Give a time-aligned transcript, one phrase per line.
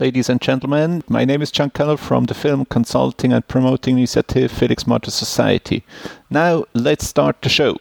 [0.00, 4.86] Ladies and gentlemen, my name is Connell from the Film Consulting and Promoting Initiative Felix
[4.86, 5.84] Mater Society.
[6.30, 7.76] Now, let's start the show.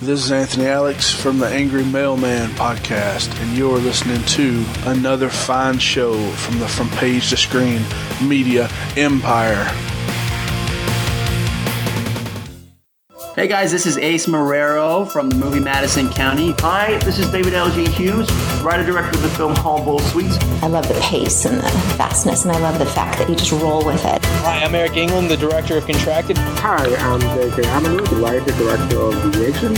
[0.00, 5.78] This is Anthony Alex from the Angry Mailman podcast, and you're listening to another fine
[5.78, 7.82] show from the From Page to Screen
[8.20, 9.97] Media Empire.
[13.38, 16.56] Hey guys, this is Ace Marrero from the movie Madison County.
[16.58, 17.88] Hi, this is David L.G.
[17.88, 18.28] Hughes,
[18.64, 20.36] writer director of the film Hall Bowl Suites.
[20.60, 23.52] I love the pace and the fastness, and I love the fact that you just
[23.52, 24.24] roll with it.
[24.24, 26.36] Hi, I'm Eric England, the director of Contracted.
[26.36, 27.62] Hi, I'm J.K.
[27.62, 29.72] Amalou, the writer director of Deviation.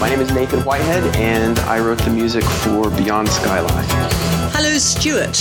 [0.00, 4.45] My name is Nathan Whitehead, and I wrote the music for Beyond Skyline.
[4.58, 5.34] Hello, Stuart.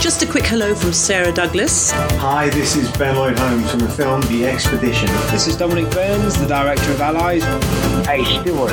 [0.00, 1.90] Just a quick hello from Sarah Douglas.
[1.92, 5.08] Hi, this is Ben Loyd Holmes from the film The Expedition.
[5.30, 7.42] This is Dominic Burns, the director of Allies.
[8.06, 8.72] Hey, Stuart.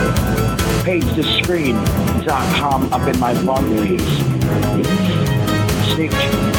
[0.85, 4.01] Page the to screen.com up in my bum, please.
[5.91, 6.11] Snake,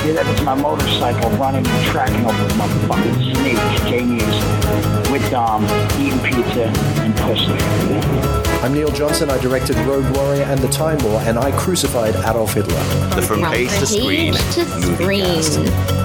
[0.02, 3.56] did that with my motorcycle running and tracking over with my fucking snake,
[3.88, 5.64] Jamie's with Dom,
[5.98, 6.64] eating pizza
[7.00, 8.19] and pussy.
[8.62, 9.30] I'm Neil Johnson.
[9.30, 12.74] I directed Road Warrior and The Time War, and I crucified Adolf Hitler.
[13.14, 16.00] The From Page to Screen to movie screen.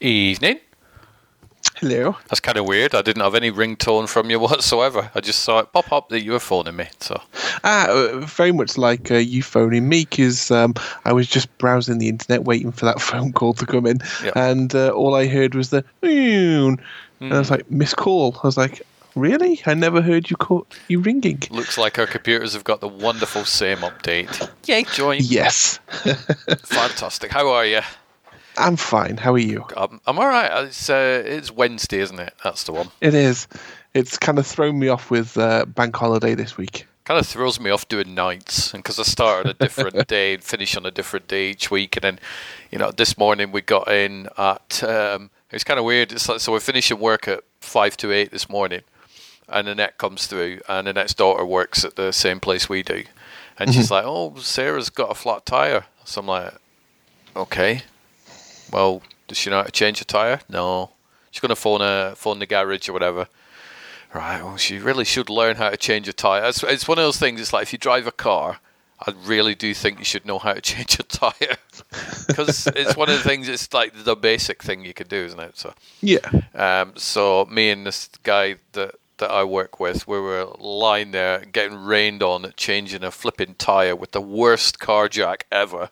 [0.00, 0.60] Evening.
[1.80, 2.16] Hello.
[2.28, 2.94] That's kind of weird.
[2.94, 5.10] I didn't have any ringtone from you whatsoever.
[5.14, 6.88] I just saw it pop up that you were phoning me.
[7.00, 7.20] So
[7.64, 11.98] Ah, uh, very much like uh, you phoning me because um, I was just browsing
[11.98, 14.36] the internet waiting for that phone call to come in, Yep.
[14.36, 16.80] and uh, all I heard was the and
[17.20, 18.82] I was like, "Miss call." I was like,
[19.16, 19.60] "Really?
[19.66, 23.44] I never heard you call you ringing." looks like our computers have got the wonderful
[23.44, 24.48] same update.
[24.66, 25.18] Yay, join.
[25.22, 25.78] Yes,
[26.64, 27.30] Fantastic.
[27.32, 27.80] How are you?
[28.58, 29.16] I'm fine.
[29.16, 29.64] How are you?
[29.76, 30.64] I'm, I'm all right.
[30.64, 32.34] It's uh, it's Wednesday, isn't it?
[32.42, 32.88] That's the one.
[33.00, 33.46] It is.
[33.94, 36.86] It's kind of thrown me off with uh, bank holiday this week.
[37.04, 40.34] Kind of throws me off doing nights, and because I start on a different day
[40.34, 42.20] and finish on a different day each week, and then,
[42.70, 44.82] you know, this morning we got in at.
[44.82, 46.12] Um, it was kind of weird.
[46.12, 48.82] It's like so we're finishing work at five to eight this morning,
[49.48, 53.04] and Annette comes through, and Annette's daughter works at the same place we do,
[53.56, 56.54] and she's like, "Oh, Sarah's got a flat tire." So I'm like,
[57.34, 57.82] "Okay,
[58.72, 60.40] well, does she know how to change a tire?
[60.48, 60.90] No.
[61.30, 63.28] She's gonna phone a phone the garage or whatever."
[64.14, 64.42] Right.
[64.42, 66.44] Well, she really should learn how to change a tire.
[66.46, 67.40] It's, it's one of those things.
[67.40, 68.58] It's like if you drive a car,
[69.06, 71.56] I really do think you should know how to change a tire
[72.26, 73.48] because it's one of the things.
[73.48, 75.58] It's like the basic thing you could do, isn't it?
[75.58, 76.20] So Yeah.
[76.54, 81.40] um, so me and this guy that that I work with, we were lying there
[81.40, 85.90] getting rained on at changing a flipping tire with the worst car jack ever.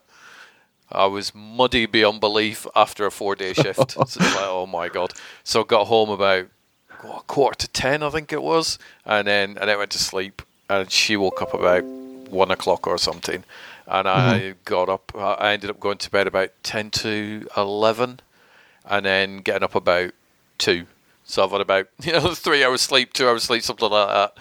[0.91, 3.91] I was muddy beyond belief after a four day shift.
[3.91, 5.13] so it's like, oh my god.
[5.43, 6.47] So got home about
[7.01, 10.41] what, quarter to ten, I think it was, and then and then went to sleep.
[10.69, 13.43] And she woke up about one o'clock or something,
[13.87, 14.59] and I mm-hmm.
[14.65, 15.11] got up.
[15.15, 18.19] I ended up going to bed about ten to eleven,
[18.85, 20.11] and then getting up about
[20.57, 20.87] two.
[21.27, 24.37] So I've had about you know three hours sleep, two hours sleep, something like that.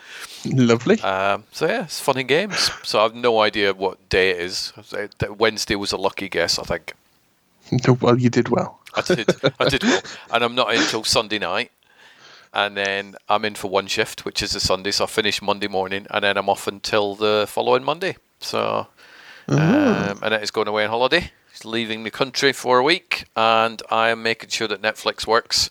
[0.54, 1.00] Lovely.
[1.00, 2.70] Um, so yeah, it's fun and games.
[2.84, 4.72] So I've no idea what day it is.
[5.28, 6.94] Wednesday was a lucky guess, I think.
[8.00, 8.80] well, you did well.
[8.94, 9.28] I did,
[9.60, 10.00] I did well,
[10.32, 11.72] and I'm not in until Sunday night,
[12.54, 14.92] and then I'm in for one shift, which is a Sunday.
[14.92, 18.16] So I finish Monday morning, and then I'm off until the following Monday.
[18.40, 18.86] So,
[19.48, 21.32] um, and it is going away on holiday.
[21.52, 25.70] He's leaving the country for a week, and I am making sure that Netflix works,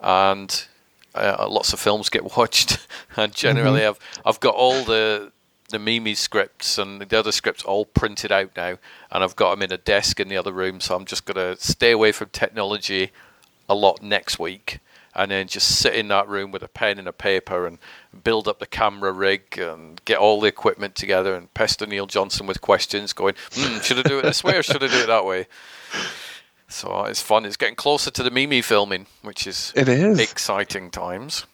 [0.00, 0.66] and
[1.14, 2.86] uh, lots of films get watched.
[3.16, 5.32] and generally, I've I've got all the
[5.70, 8.78] the Mimi scripts and the other scripts all printed out now,
[9.10, 10.80] and I've got them in a desk in the other room.
[10.80, 13.10] So I'm just gonna stay away from technology
[13.68, 14.80] a lot next week,
[15.14, 17.78] and then just sit in that room with a pen and a paper and
[18.24, 22.46] build up the camera rig and get all the equipment together and pester Neil Johnson
[22.46, 25.06] with questions, going, hmm, should I do it this way or should I do it
[25.06, 25.46] that way?
[26.70, 27.44] So uh, it's fun.
[27.44, 30.18] It's getting closer to the Mimi filming, which is It is.
[30.18, 31.44] exciting times.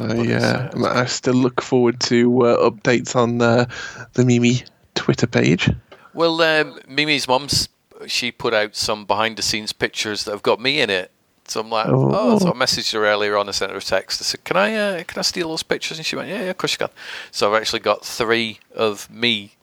[0.00, 3.66] I, uh, I still look forward to uh, updates on uh,
[4.14, 4.62] the Mimi
[4.94, 5.70] Twitter page.
[6.14, 7.68] Well, um, Mimi's mum's
[8.06, 11.10] she put out some behind the scenes pictures that have got me in it.
[11.46, 12.38] So I'm like, oh.
[12.38, 13.48] so I messaged her earlier on.
[13.48, 14.22] I sent her a text.
[14.22, 16.50] I said, "Can I, uh, can I steal those pictures?" And she went, "Yeah, yeah,
[16.50, 16.88] of course you can."
[17.30, 19.56] So I've actually got three of me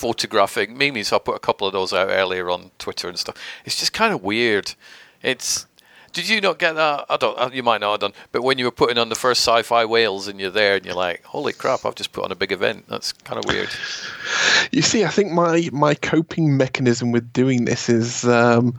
[0.00, 1.02] photographing Mimi.
[1.02, 3.36] So I put a couple of those out earlier on Twitter and stuff.
[3.64, 4.74] It's just kind of weird.
[5.22, 5.66] It's
[6.12, 7.06] did you not get that?
[7.08, 7.38] I don't.
[7.38, 8.12] uh, You might not have done.
[8.32, 10.96] But when you were putting on the first sci-fi Wales, and you're there, and you're
[10.96, 11.84] like, "Holy crap!
[11.84, 13.68] I've just put on a big event." That's kind of weird.
[14.72, 18.78] You see, I think my my coping mechanism with doing this is um,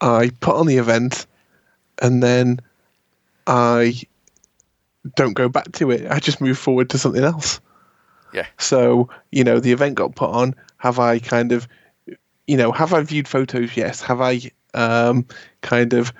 [0.00, 1.26] I put on the event,
[2.02, 2.60] and then
[3.46, 3.94] I
[5.14, 6.10] don't go back to it.
[6.10, 7.60] I just move forward to something else.
[8.36, 8.46] Yeah.
[8.58, 10.54] So you know, the event got put on.
[10.76, 11.66] Have I kind of,
[12.46, 13.76] you know, have I viewed photos?
[13.76, 14.02] Yes.
[14.02, 14.42] Have I
[14.74, 15.26] um,
[15.62, 16.12] kind of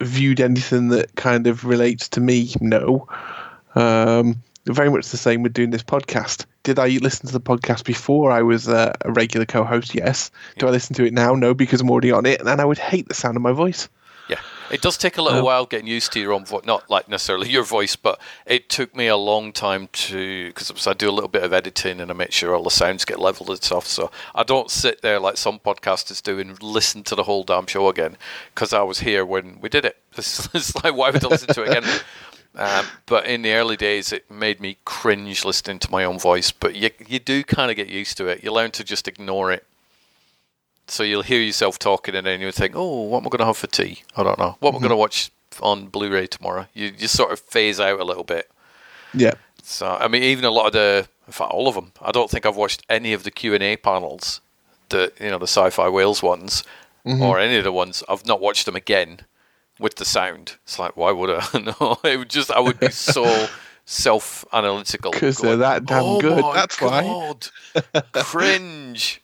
[0.00, 2.54] viewed anything that kind of relates to me?
[2.60, 3.08] No.
[3.74, 6.46] Um, very much the same with doing this podcast.
[6.62, 9.94] Did I listen to the podcast before I was uh, a regular co-host?
[9.94, 10.30] Yes.
[10.58, 11.34] Do I listen to it now?
[11.34, 13.88] No, because I'm already on it, and I would hate the sound of my voice.
[14.70, 16.64] It does take a little Um, while getting used to your own voice.
[16.64, 20.92] Not like necessarily your voice, but it took me a long time to because I
[20.92, 23.50] do a little bit of editing and I make sure all the sounds get leveled
[23.50, 23.86] and stuff.
[23.86, 27.66] So I don't sit there like some podcasters do and listen to the whole damn
[27.66, 28.16] show again
[28.54, 29.96] because I was here when we did it.
[30.16, 32.00] It's like why would I listen to it again?
[32.56, 36.52] Um, but in the early days, it made me cringe listening to my own voice.
[36.52, 38.44] But you you do kind of get used to it.
[38.44, 39.66] You learn to just ignore it.
[40.86, 43.46] So you'll hear yourself talking, and then you think, "Oh, what am I going to
[43.46, 44.02] have for tea?
[44.16, 44.56] I don't know.
[44.60, 45.30] What am I going to watch
[45.62, 48.50] on Blu-ray tomorrow?" You just sort of phase out a little bit.
[49.14, 49.34] Yeah.
[49.62, 51.92] So I mean, even a lot of the, in fact, all of them.
[52.02, 54.40] I don't think I've watched any of the Q and A panels,
[54.90, 56.62] the you know the Sci-Fi Wales ones,
[57.06, 57.20] Mhm.
[57.22, 58.02] or any of the ones.
[58.08, 59.20] I've not watched them again
[59.78, 60.56] with the sound.
[60.64, 61.58] It's like, why would I?
[61.80, 63.48] no, it would just I would be so
[63.86, 67.34] self-analytical 'Cause they're that damn "Oh good, that's why."
[68.12, 69.20] Cringe.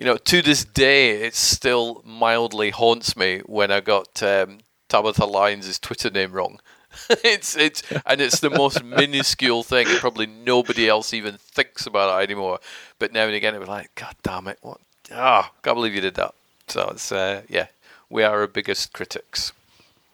[0.00, 5.26] You know, to this day, it still mildly haunts me when I got um, Tabitha
[5.26, 6.58] Lyons' Twitter name wrong.
[7.22, 12.24] it's it's and it's the most minuscule thing, probably nobody else even thinks about it
[12.24, 12.60] anymore.
[12.98, 14.58] But now and again, it was like, God damn it!
[14.62, 14.78] What?
[15.12, 16.34] Ah, can't believe you did that.
[16.68, 17.66] So it's uh, yeah,
[18.08, 19.52] we are our biggest critics,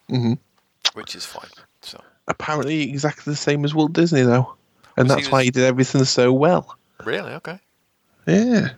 [0.09, 0.33] hmm
[0.95, 1.49] which is fine.
[1.81, 4.53] So Apparently, exactly the same as Walt Disney, though,
[4.97, 6.77] and Was that's why he did everything so well.
[7.05, 7.59] really, okay.
[8.27, 8.71] Yeah.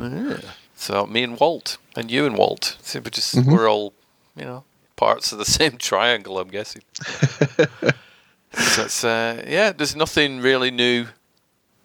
[0.00, 0.38] Yeah.
[0.76, 3.46] So me and Walt, and you and Walt, so we're just Mhm.
[3.52, 3.92] we're all,
[4.36, 4.64] you know,
[4.96, 6.38] parts of the same triangle.
[6.38, 6.82] I'm guessing.
[8.52, 9.72] so it's uh, yeah.
[9.72, 11.06] There's nothing really new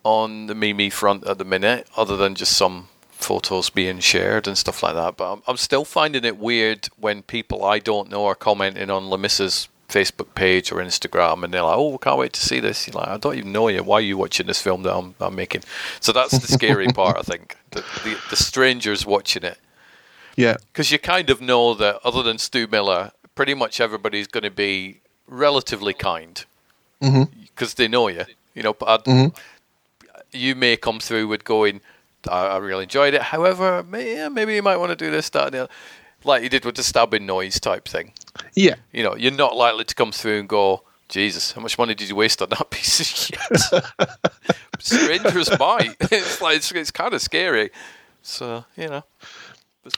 [0.04, 4.58] on the Mimi front at the minute, other than just some photos being shared and
[4.58, 5.16] stuff like that.
[5.16, 9.04] But I'm, I'm still finding it weird when people I don't know are commenting on
[9.10, 12.96] Lemissa's Facebook page or Instagram, and they're like, "Oh, can't wait to see this." You're
[13.00, 13.84] like, "I don't even know you.
[13.84, 15.64] Why are you watching this film that I'm, I'm making?"
[16.00, 17.58] So that's the scary part, I think.
[17.72, 19.58] The, the, the strangers watching it
[20.36, 20.56] Yeah.
[20.72, 24.50] because you kind of know that other than Stu Miller, pretty much everybody's going to
[24.52, 26.44] be relatively kind
[27.00, 28.26] because they know you.
[28.54, 29.36] You know, but Mhm.
[30.32, 31.82] you may come through with going,
[32.30, 33.22] I, I really enjoyed it.
[33.22, 35.74] However, may, yeah, maybe you might want to do this, that, and the other.
[36.24, 38.12] like you did with the stabbing noise type thing.
[38.56, 38.76] Yeah.
[38.92, 42.08] You know, you're not likely to come through and go, Jesus, how much money did
[42.10, 43.40] you waste on that piece of shit?
[44.80, 45.96] Strangers might.
[46.12, 47.70] It's like it's, it's kind of scary.
[48.22, 49.04] So you know,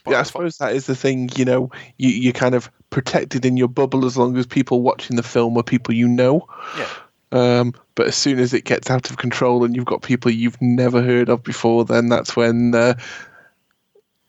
[0.07, 0.25] Yeah, I fun.
[0.25, 1.29] suppose that is the thing.
[1.35, 5.15] You know, you you're kind of protected in your bubble as long as people watching
[5.15, 6.47] the film are people you know.
[6.77, 6.89] Yeah.
[7.31, 10.61] Um, but as soon as it gets out of control and you've got people you've
[10.61, 12.93] never heard of before, then that's when uh,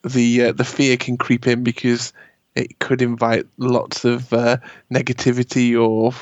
[0.02, 2.12] the uh, the fear can creep in because
[2.54, 4.56] it could invite lots of uh,
[4.92, 6.12] negativity or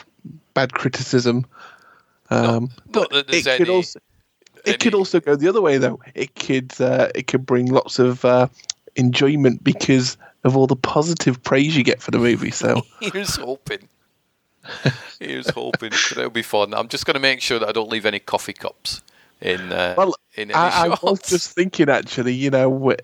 [0.55, 1.47] bad criticism.
[2.31, 4.01] Um, Not that it there's could any- also
[4.65, 6.01] it could also go the other way though.
[6.15, 8.47] It could uh, it could bring lots of uh,
[8.97, 12.51] enjoyment because of all the positive praise you get for the movie.
[12.53, 13.89] So Here's hoping.
[15.19, 15.93] Here's hoping.
[15.93, 16.75] It'll be fun.
[16.75, 19.03] I'm just going to make sure that I don't leave any coffee cups
[19.41, 22.95] in uh, well, in any I, I was just thinking actually, you know,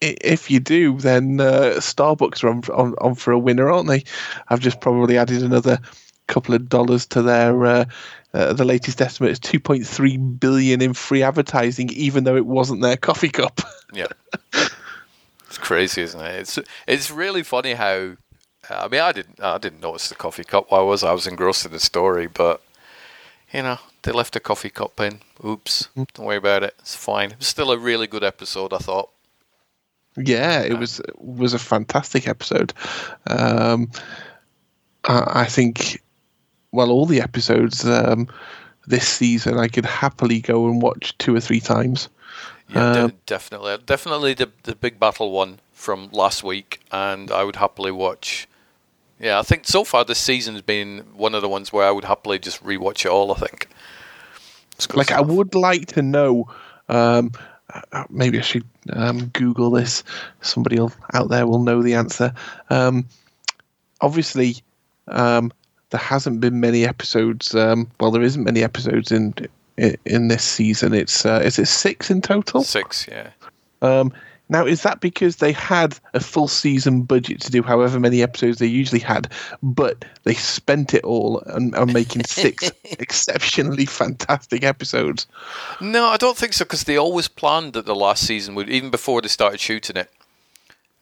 [0.00, 4.04] if you do, then uh, Starbucks are on, on on for a winner, aren't they?
[4.48, 5.78] I've just probably added another
[6.26, 7.64] couple of dollars to their.
[7.64, 7.84] Uh,
[8.34, 12.96] uh, the latest estimate is 2.3 billion in free advertising, even though it wasn't their
[12.96, 13.60] coffee cup.
[13.94, 14.08] Yeah,
[15.46, 16.40] it's crazy, isn't it?
[16.40, 18.16] It's it's really funny how.
[18.68, 20.70] I mean, I didn't I didn't notice the coffee cup.
[20.70, 21.10] Why was I?
[21.10, 22.60] I was engrossed in the story, but
[23.52, 25.20] you know they left a coffee cup in.
[25.42, 26.74] Oops, don't worry about it.
[26.80, 27.30] It's fine.
[27.30, 28.72] It was still a really good episode.
[28.72, 29.10] I thought.
[30.16, 32.72] Yeah, it was was a fantastic episode.
[33.26, 33.90] Um,
[35.04, 36.02] I, I think,
[36.72, 38.28] well, all the episodes um,
[38.86, 42.08] this season I could happily go and watch two or three times.
[42.68, 47.44] Yeah, de- Um, definitely, definitely the the big battle one from last week, and I
[47.44, 48.48] would happily watch
[49.20, 52.04] Yeah, I think so far this season's been one of the ones where I would
[52.04, 53.32] happily just rewatch it all.
[53.32, 53.68] I think.
[54.94, 56.48] Like I would like to know.
[57.72, 60.04] Um, uh, maybe I should um, Google this.
[60.40, 62.32] Somebody out there will know the answer.
[62.70, 63.06] Um,
[64.00, 64.56] obviously,
[65.08, 65.52] um,
[65.90, 67.54] there hasn't been many episodes.
[67.54, 69.34] Um, well, there isn't many episodes in
[69.76, 70.94] in, in this season.
[70.94, 72.62] It's uh, is it six in total?
[72.62, 73.30] Six, yeah.
[74.48, 78.58] Now, is that because they had a full season budget to do however many episodes
[78.58, 85.26] they usually had, but they spent it all on, on making six exceptionally fantastic episodes?
[85.80, 88.90] No, I don't think so because they always planned that the last season would, even
[88.90, 90.10] before they started shooting it,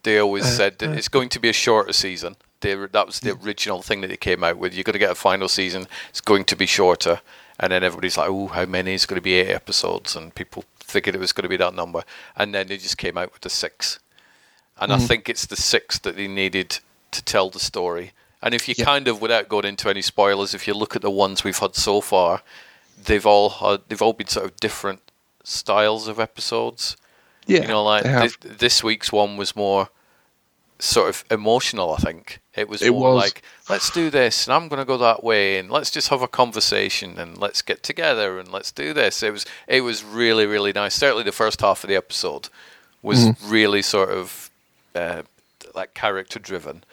[0.05, 2.37] they always uh, said that uh, it's going to be a shorter season.
[2.61, 4.73] They, that was the original thing that they came out with.
[4.73, 7.21] You're going to get a final season, it's going to be shorter.
[7.61, 8.95] And then everybody's like, oh, how many?
[8.95, 10.17] It's going to be eight episodes.
[10.17, 12.03] And people figured it was going to be that number,
[12.37, 13.99] and then they just came out with the six.
[14.81, 14.97] And mm.
[14.97, 16.79] I think it's the six that they needed
[17.11, 18.13] to tell the story.
[18.41, 18.87] And if you yep.
[18.87, 21.75] kind of, without going into any spoilers, if you look at the ones we've had
[21.75, 22.43] so far,
[23.07, 25.01] they've all had, they've all been sort of different
[25.43, 26.97] styles of episodes.
[27.47, 29.89] Yeah, you know, like this, this week's one was more
[30.79, 31.95] sort of emotional.
[31.95, 33.23] I think it was it more was.
[33.23, 36.23] like let's do this, and I'm going to go that way, and let's just have
[36.23, 39.23] a conversation, and let's get together, and let's do this.
[39.23, 40.95] It was it was really really nice.
[40.95, 42.49] Certainly, the first half of the episode
[43.03, 43.37] was mm.
[43.51, 44.51] really sort of
[44.95, 45.23] uh,
[45.75, 46.85] like character driven,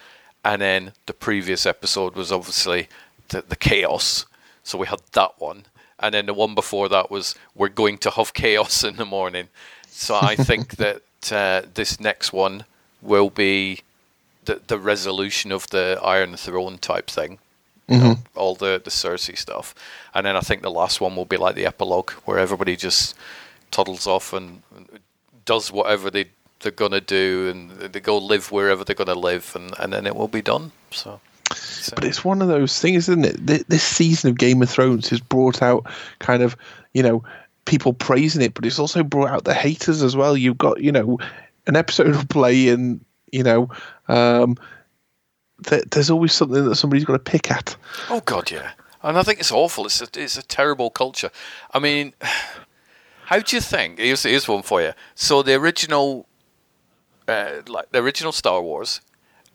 [0.44, 2.88] and then the previous episode was obviously
[3.30, 4.26] the, the chaos.
[4.64, 5.66] So we had that one,
[6.00, 9.50] and then the one before that was we're going to have chaos in the morning.
[9.88, 12.66] So I think that uh, this next one
[13.02, 13.82] will be
[14.46, 17.40] the the resolution of the Iron Throne type thing.
[17.90, 18.04] Mm-hmm.
[18.04, 19.76] know, all the the Cersei stuff,
[20.14, 23.16] and then I think the last one will be like the epilogue, where everybody just
[23.70, 24.62] toddles off and
[25.46, 26.26] does whatever they
[26.62, 30.16] they're gonna do, and they go live wherever they're gonna live, and, and then it
[30.16, 30.72] will be done.
[30.92, 31.20] So.
[31.54, 31.94] So.
[31.96, 33.68] But it's one of those things, isn't it?
[33.68, 35.86] This season of Game of Thrones has brought out
[36.20, 36.56] kind of,
[36.94, 37.26] you know,
[37.66, 40.38] people praising it, but it's also brought out the haters as well.
[40.38, 41.20] You've got, you know,
[41.68, 43.70] an episode will play and you know
[44.08, 44.58] um,
[45.66, 47.76] th- there's always something that somebody's got to pick at.
[48.10, 48.72] Oh god yeah.
[49.04, 49.86] And i think it's awful.
[49.86, 51.32] It's a, it's a terrible culture.
[51.74, 52.14] I mean
[53.26, 54.94] how do you think here's, here's one for you.
[55.16, 56.28] So the original
[57.28, 59.02] uh, like the original star wars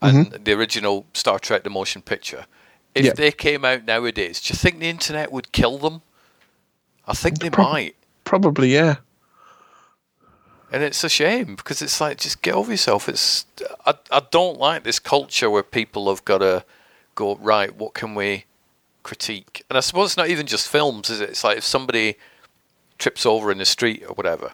[0.01, 0.45] and mm-hmm.
[0.45, 2.47] the original star trek the motion picture
[2.95, 3.13] if yeah.
[3.13, 6.03] they came out nowadays do you think the internet would kill them?
[7.07, 7.97] I think they Pro- might.
[8.25, 8.97] probably yeah
[10.73, 13.09] and it's a shame because it's like just get over yourself.
[13.09, 13.47] It's
[13.85, 16.65] I I don't like this culture where people have got to
[17.15, 17.75] go right.
[17.75, 18.45] What can we
[19.03, 19.65] critique?
[19.69, 21.31] And I suppose it's not even just films, is it?
[21.31, 22.17] It's like if somebody
[22.99, 24.53] trips over in the street or whatever,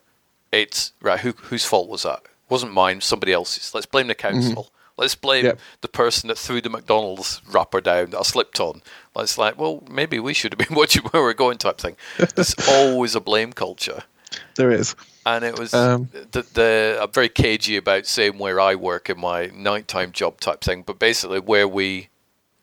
[0.51, 1.21] it's right.
[1.21, 2.21] Who whose fault was that?
[2.25, 3.01] It wasn't mine.
[3.01, 3.75] Somebody else's.
[3.75, 4.65] Let's blame the council.
[4.65, 4.77] Mm-hmm.
[4.99, 5.59] Let's blame yep.
[5.81, 8.83] the person that threw the McDonald's wrapper down that I slipped on.
[9.17, 11.97] It's like, well, maybe we should have been watching where we're going, type thing.
[12.35, 14.03] There's always a blame culture.
[14.57, 18.75] There is and it was um, the, the I'm very cagey about saying where I
[18.75, 22.09] work in my nighttime job type thing, but basically where we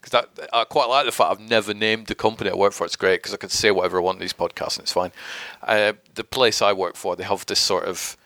[0.01, 2.85] because I quite like the fact I've never named the company I work for.
[2.85, 5.11] It's great because I can say whatever I want in these podcasts and it's fine.
[5.61, 8.17] Uh, the place I work for, they have this sort of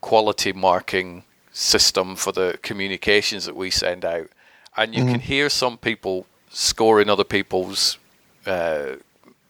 [0.00, 4.28] quality marking system for the communications that we send out,
[4.76, 5.12] and you mm-hmm.
[5.12, 7.98] can hear some people scoring other people's
[8.46, 8.96] uh,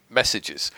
[0.09, 0.71] messages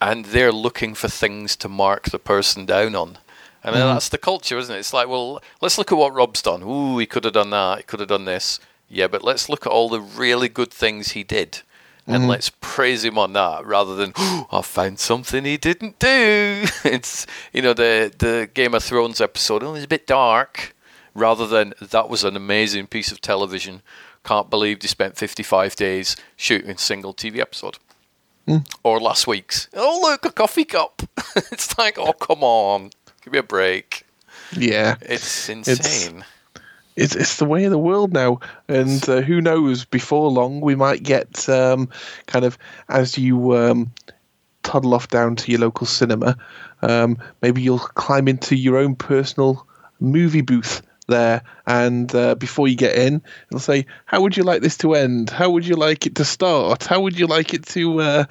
[0.00, 3.18] and they're looking for things to mark the person down on.
[3.62, 3.78] And mm.
[3.78, 4.78] that's the culture, isn't it?
[4.78, 6.62] It's like, well, let's look at what Rob's done.
[6.62, 7.78] Ooh, he could have done that.
[7.78, 8.60] He could have done this.
[8.88, 11.62] Yeah, but let's look at all the really good things he did.
[12.06, 12.30] And mm-hmm.
[12.30, 16.64] let's praise him on that rather than oh, I found something he didn't do.
[16.84, 19.62] it's you know the the Game of Thrones episode.
[19.62, 20.76] Oh, it's a bit dark.
[21.14, 23.80] Rather than that was an amazing piece of television.
[24.22, 27.78] Can't believe they spent 55 days shooting a single TV episode.
[28.46, 28.66] Mm.
[28.82, 29.68] Or last week's.
[29.74, 31.02] Oh, look, a coffee cup.
[31.36, 32.90] it's like, oh, come on.
[33.22, 34.06] Give me a break.
[34.52, 34.96] Yeah.
[35.00, 36.24] It's insane.
[36.96, 38.40] It's, it's, it's the way of the world now.
[38.68, 41.88] And uh, who knows, before long, we might get um,
[42.26, 42.58] kind of,
[42.88, 43.90] as you um,
[44.62, 46.36] toddle off down to your local cinema,
[46.82, 49.66] um, maybe you'll climb into your own personal
[50.00, 54.62] movie booth there, and uh, before you get in, it'll say, "How would you like
[54.62, 55.30] this to end?
[55.30, 56.84] How would you like it to start?
[56.84, 58.24] How would you like it to uh,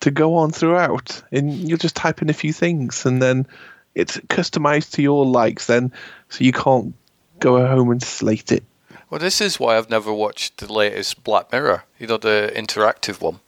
[0.00, 3.46] to go on throughout?" And you'll just type in a few things, and then
[3.94, 5.66] it's customized to your likes.
[5.66, 5.92] Then,
[6.28, 6.94] so you can't
[7.40, 8.64] go home and slate it.
[9.10, 11.84] Well, this is why I've never watched the latest Black Mirror.
[11.98, 13.40] You know, the interactive one.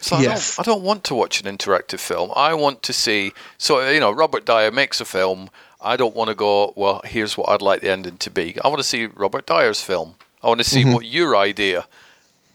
[0.00, 0.56] So I, yes.
[0.56, 2.30] don't, I don't want to watch an interactive film.
[2.34, 3.32] I want to see.
[3.58, 7.36] So you know, Robert Dyer makes a film I don't want to go, well, here's
[7.38, 8.56] what I'd like the ending to be.
[8.64, 10.16] I want to see Robert Dyer's film.
[10.42, 10.94] I want to see Mhm.
[10.94, 11.86] what your idea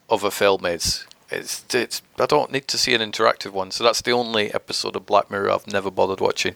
[0.10, 1.06] of a film is.
[1.30, 2.02] It's, it's.
[2.20, 3.72] I don't need to see an interactive one.
[3.72, 6.56] So that's the only episode of Black Mirror I've never bothered watching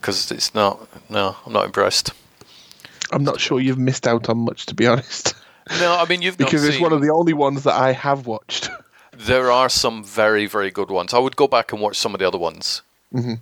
[0.00, 0.88] because it's not.
[1.08, 2.10] No, I'm not impressed.
[3.12, 5.34] I'm not sure you've missed out on much, to be honest,
[5.80, 8.68] No, I mean you've because it's one of the only ones that I have watched.
[9.16, 11.14] There are some very, very good ones.
[11.14, 12.82] I would go back and watch some of the other ones
[13.14, 13.38] Mhm.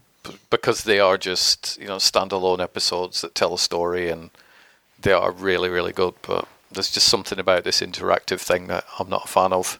[0.50, 4.30] Because they are just you know standalone episodes that tell a story and
[5.02, 6.14] they are really, really good.
[6.22, 9.78] But there's just something about this interactive thing that I'm not a fan of.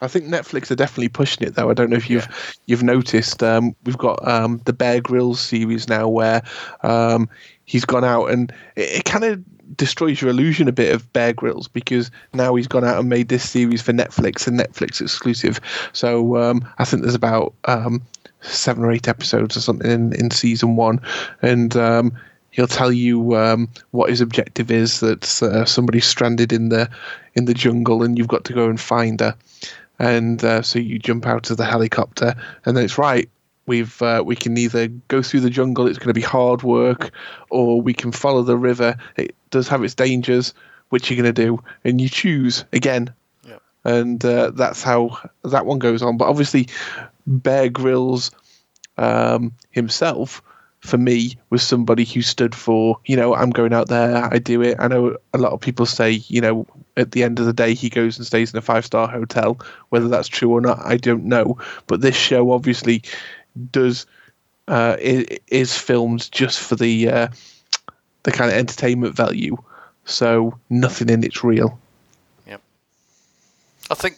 [0.00, 1.70] I think Netflix are definitely pushing it though.
[1.70, 3.42] I don't know if you've you've noticed.
[3.42, 6.42] Um, we've got um, the Bear Grylls series now, where
[6.82, 7.28] um,
[7.66, 9.42] he's gone out and it, it kind of
[9.76, 13.28] destroys your illusion a bit of Bear Grylls because now he's gone out and made
[13.28, 15.60] this series for Netflix and Netflix exclusive.
[15.92, 18.02] So um, I think there's about um,
[18.42, 21.00] seven or eight episodes or something in, in season one,
[21.40, 22.12] and um,
[22.50, 25.00] he'll tell you um, what his objective is.
[25.00, 26.90] That uh, somebody's stranded in the
[27.34, 29.34] in the jungle, and you've got to go and find her.
[29.98, 32.34] And uh, so you jump out of the helicopter,
[32.64, 33.28] and then it's right.
[33.66, 35.86] We've uh, we can either go through the jungle.
[35.86, 37.12] It's going to be hard work,
[37.50, 38.96] or we can follow the river.
[39.16, 40.54] It does have its dangers.
[40.88, 43.14] Which you're going to do, and you choose again.
[43.82, 46.18] And uh, that's how that one goes on.
[46.18, 46.68] But obviously,
[47.26, 48.30] Bear Grylls
[48.98, 50.42] um, himself,
[50.80, 54.62] for me, was somebody who stood for, you know, I'm going out there, I do
[54.62, 54.76] it.
[54.78, 57.74] I know a lot of people say, you know, at the end of the day,
[57.74, 59.58] he goes and stays in a five star hotel.
[59.90, 61.58] Whether that's true or not, I don't know.
[61.86, 63.02] But this show obviously
[63.70, 64.06] does
[64.68, 67.28] uh, is filmed just for the uh,
[68.22, 69.56] the kind of entertainment value.
[70.04, 71.78] So nothing in it's real.
[72.46, 72.60] Yep.
[73.90, 74.16] I think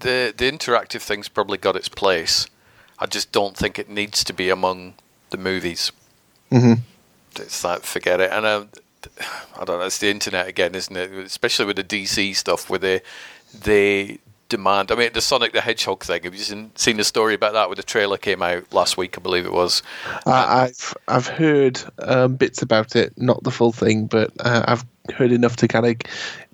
[0.00, 2.46] the the interactive thing's probably got its place.
[2.98, 4.94] I just don't think it needs to be among
[5.30, 5.92] the movies.
[6.50, 6.82] Mm-hmm.
[7.36, 8.30] It's like forget it.
[8.30, 8.64] And uh,
[9.58, 9.86] I don't know.
[9.86, 11.12] It's the internet again, isn't it?
[11.12, 13.00] Especially with the DC stuff, where they
[13.58, 14.92] they demand.
[14.92, 16.22] I mean, the Sonic the Hedgehog thing.
[16.24, 17.68] Have you seen, seen the story about that?
[17.68, 19.82] Where the trailer came out last week, I believe it was.
[20.26, 24.84] I I've I've heard um, bits about it, not the full thing, but uh, I've
[25.14, 25.96] heard enough to kind of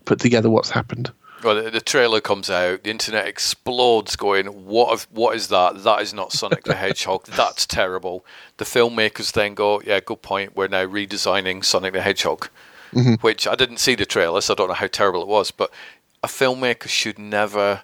[0.05, 1.11] put together what's happened.
[1.45, 4.93] Well, the, the trailer comes out, the internet explodes, going, "What?
[4.95, 5.83] If, what is that?
[5.85, 7.25] That is not Sonic the Hedgehog.
[7.27, 8.25] That's terrible."
[8.57, 10.57] The filmmakers then go, "Yeah, good point.
[10.57, 12.49] We're now redesigning Sonic the Hedgehog,"
[12.93, 13.23] Mhm.
[13.23, 15.51] which I didn't see the trailer, so I don't know how terrible it was.
[15.51, 15.71] But
[16.23, 17.83] a filmmaker should never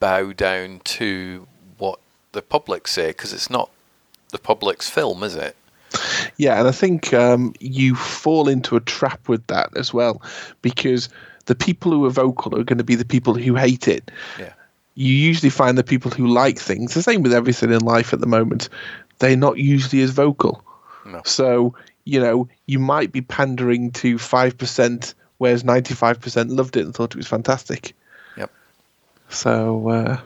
[0.00, 1.46] bow down to
[1.78, 1.98] what
[2.32, 3.70] the public say because it's not
[4.30, 5.54] the public's film, is it?
[6.38, 10.22] Yeah, and I think um, you fall into a trap with that as well,
[10.62, 11.10] because
[11.46, 14.10] the people who are vocal are going to be the people who hate it.
[14.38, 14.52] Yeah.
[14.94, 18.20] You usually find the people who like things, the same with everything in life at
[18.20, 18.68] the moment,
[19.18, 20.62] they're not usually as vocal.
[21.06, 21.22] No.
[21.24, 21.74] So,
[22.04, 27.16] you know, you might be pandering to 5%, whereas 95% loved it and thought it
[27.16, 27.94] was fantastic.
[28.36, 28.50] Yep.
[29.30, 30.20] So, uh,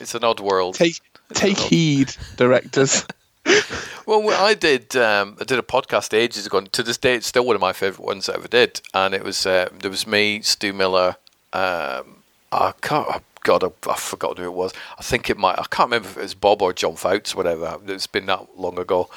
[0.00, 0.74] It's an odd world.
[0.74, 1.00] take,
[1.32, 3.06] take heed, directors.
[4.06, 4.94] Well, I did.
[4.96, 6.58] Um, I did a podcast ages ago.
[6.58, 8.80] And to this day, it's still one of my favorite ones I ever did.
[8.92, 11.16] And it was uh, there was me, Stu Miller.
[11.52, 13.06] Um, I can't.
[13.08, 14.72] oh, God, I, I forgot who it was.
[14.98, 15.58] I think it might.
[15.58, 17.78] I can't remember if it was Bob or John Fouts, whatever.
[17.86, 19.08] It's been that long ago.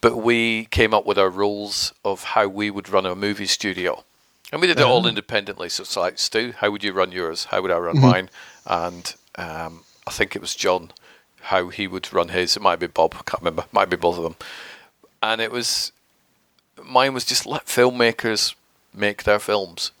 [0.00, 4.02] But we came up with our rules of how we would run a movie studio,
[4.50, 5.08] and we did it all Oh.
[5.08, 5.68] independently.
[5.68, 7.44] So it's like, Stu, how would you run yours?
[7.46, 8.00] How would I run Mhm.
[8.02, 8.30] mine?
[8.66, 10.90] And um, I think it was John
[11.42, 12.56] how he would run his.
[12.56, 13.14] It might be Bob.
[13.14, 13.64] I can't remember.
[13.72, 14.36] Might be both of them.
[15.22, 15.92] And it was
[16.82, 18.54] mine was just let filmmakers
[18.94, 19.92] make their films.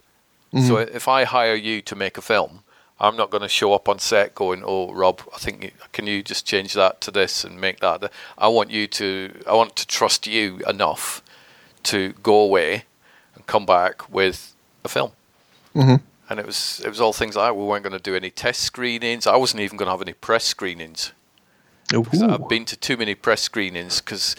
[0.52, 0.94] So Mhm.
[0.94, 2.62] if I hire you to make a film,
[3.00, 6.06] I'm not going to show up on set going, "Oh, Rob, I think you, can
[6.06, 9.42] you just change that to this and make that." I want you to.
[9.46, 11.22] I want to trust you enough
[11.84, 12.84] to go away
[13.34, 15.12] and come back with a film
[15.72, 15.96] hmm
[16.28, 18.60] and it was it was all things like we weren't going to do any test
[18.62, 19.26] screenings.
[19.26, 21.12] I wasn't even going to have any press screenings.
[21.94, 24.36] I've been to too many press screenings because,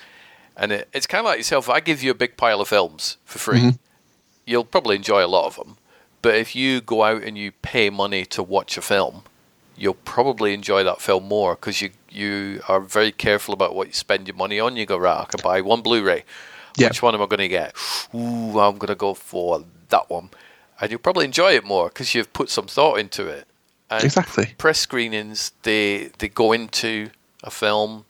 [0.57, 1.69] and it, it's kind of like yourself.
[1.69, 3.79] I give you a big pile of films for free, Mhm.
[4.45, 5.77] you'll probably enjoy a lot of them.
[6.21, 9.23] But if you go out and you pay money to watch a film,
[9.75, 13.93] you'll probably enjoy that film more because you you are very careful about what you
[13.93, 14.75] spend your money on.
[14.77, 16.23] You go right, I can buy one Blu-ray.
[16.77, 16.89] Yeah.
[16.89, 17.75] Which one am I going to get?
[18.13, 20.29] Ooh, I'm going to go for that one,
[20.79, 23.47] and you'll probably enjoy it more because you've put some thought into it.
[23.89, 24.53] And Exactly.
[24.59, 27.09] Press screenings, they they go into
[27.43, 28.05] a film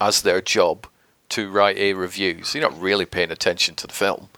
[0.00, 0.86] as their job
[1.30, 2.42] to write a review.
[2.42, 4.28] So you're not really paying attention to the film.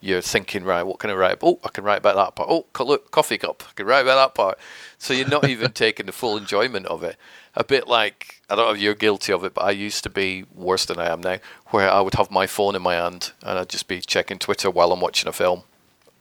[0.00, 1.38] You're thinking, right, what can I write?
[1.42, 2.48] Oh, I can write about that part.
[2.50, 3.62] Oh, look, coffee cup.
[3.68, 4.58] I can write about that part.
[4.98, 7.16] So you're not even taking the full enjoyment of it.
[7.54, 10.10] A bit like I don't know if you're guilty of it, but I used to
[10.10, 13.32] be worse than I am now, where I would have my phone in my hand
[13.42, 15.62] and I'd just be checking Twitter while I'm watching a film,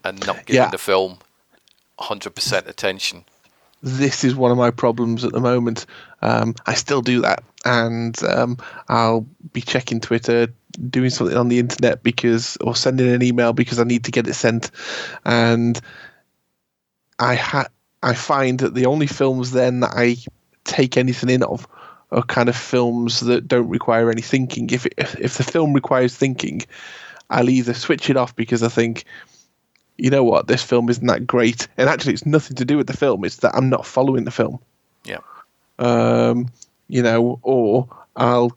[0.04, 0.70] and not giving Yeah.
[0.70, 1.20] the film
[2.00, 3.26] 100% attention.
[3.84, 5.86] This is one of my problems at the moment.
[6.22, 8.58] Um, I still do that, and um,
[8.90, 10.48] I'll be checking Twitter,
[10.90, 14.28] doing something on the internet because, or sending an email because I need to get
[14.28, 14.72] it sent,
[15.26, 15.80] and
[17.20, 17.70] I ha-
[18.04, 20.18] I find that the only films then that I
[20.64, 21.68] take anything in of
[22.12, 24.70] are kind of films that don't require any thinking.
[24.70, 26.62] If it, if the film requires thinking,
[27.30, 29.06] I'll either switch it off because I think,
[29.98, 32.88] you know what, this film isn't that great, and actually it's nothing to do with
[32.88, 33.24] the film.
[33.24, 34.60] It's that I'm not following the film.
[35.06, 35.20] Yeah.
[35.82, 36.50] Um,
[36.88, 38.56] you know, or I'll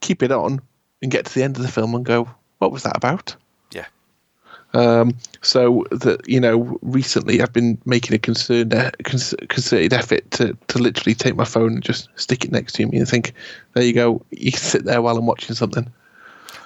[0.00, 0.60] keep it on
[1.00, 3.36] and get to the end of the film and go, what was that about?
[3.72, 3.86] Yeah.
[4.74, 10.78] Um, so that you know, recently I've been making a concerned, concerted effort to to
[10.78, 13.32] literally take my phone and just stick it next to me and think,
[13.74, 15.90] there you go, you can sit there while I'm watching something.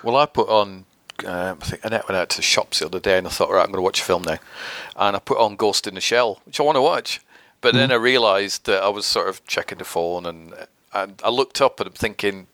[0.03, 0.85] Well, I put on.
[1.25, 3.49] Uh, I think Annette went out to the shops the other day, and I thought,
[3.49, 4.38] right, I'm going to watch a film now,
[4.97, 7.20] and I put on Ghost in the Shell, which I want to watch,
[7.64, 7.79] but mm.
[7.79, 10.53] then I realised that I was sort of checking the phone, and
[10.92, 12.46] and I looked up and I'm thinking,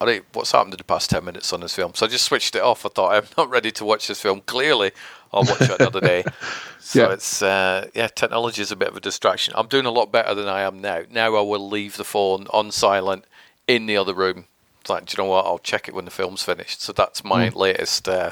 [0.00, 1.92] all right, what's happened in the past 10 minutes on this film?
[1.94, 2.84] So I just switched it off.
[2.84, 4.42] I thought, I'm not ready to watch this film.
[4.42, 4.90] Clearly,
[5.32, 6.24] I'll watch it another day.
[6.80, 7.12] So yeah.
[7.12, 9.52] it's, uh, yeah, technology is a bit of a distraction.
[9.54, 11.02] I'm doing a lot better than I am now.
[11.10, 13.26] Now I will leave the phone on silent
[13.66, 14.46] in the other room.
[14.80, 15.44] It's like, do you know what?
[15.44, 16.80] I'll check it when the film's finished.
[16.80, 17.54] So that's my mm.
[17.54, 18.30] latest uh,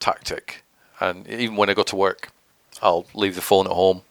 [0.00, 0.64] tactic.
[1.00, 2.30] And even when I go to work,
[2.82, 4.02] I'll leave the phone at home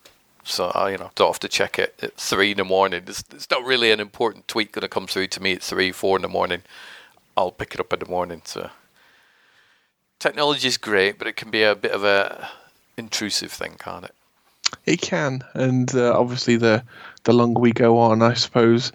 [0.52, 3.04] so I, you know, don't have to check it at three in the morning.
[3.08, 5.92] It's, it's not really an important tweet going to come through to me at three,
[5.92, 6.62] four in the morning.
[7.38, 8.42] I'll pick it up in the morning.
[8.46, 8.70] So
[10.20, 12.50] technology is great, but it can be a bit of a
[12.98, 14.16] intrusive thing, can't it?
[14.86, 16.84] It can, and uh, obviously the
[17.24, 18.92] the longer we go on, I suppose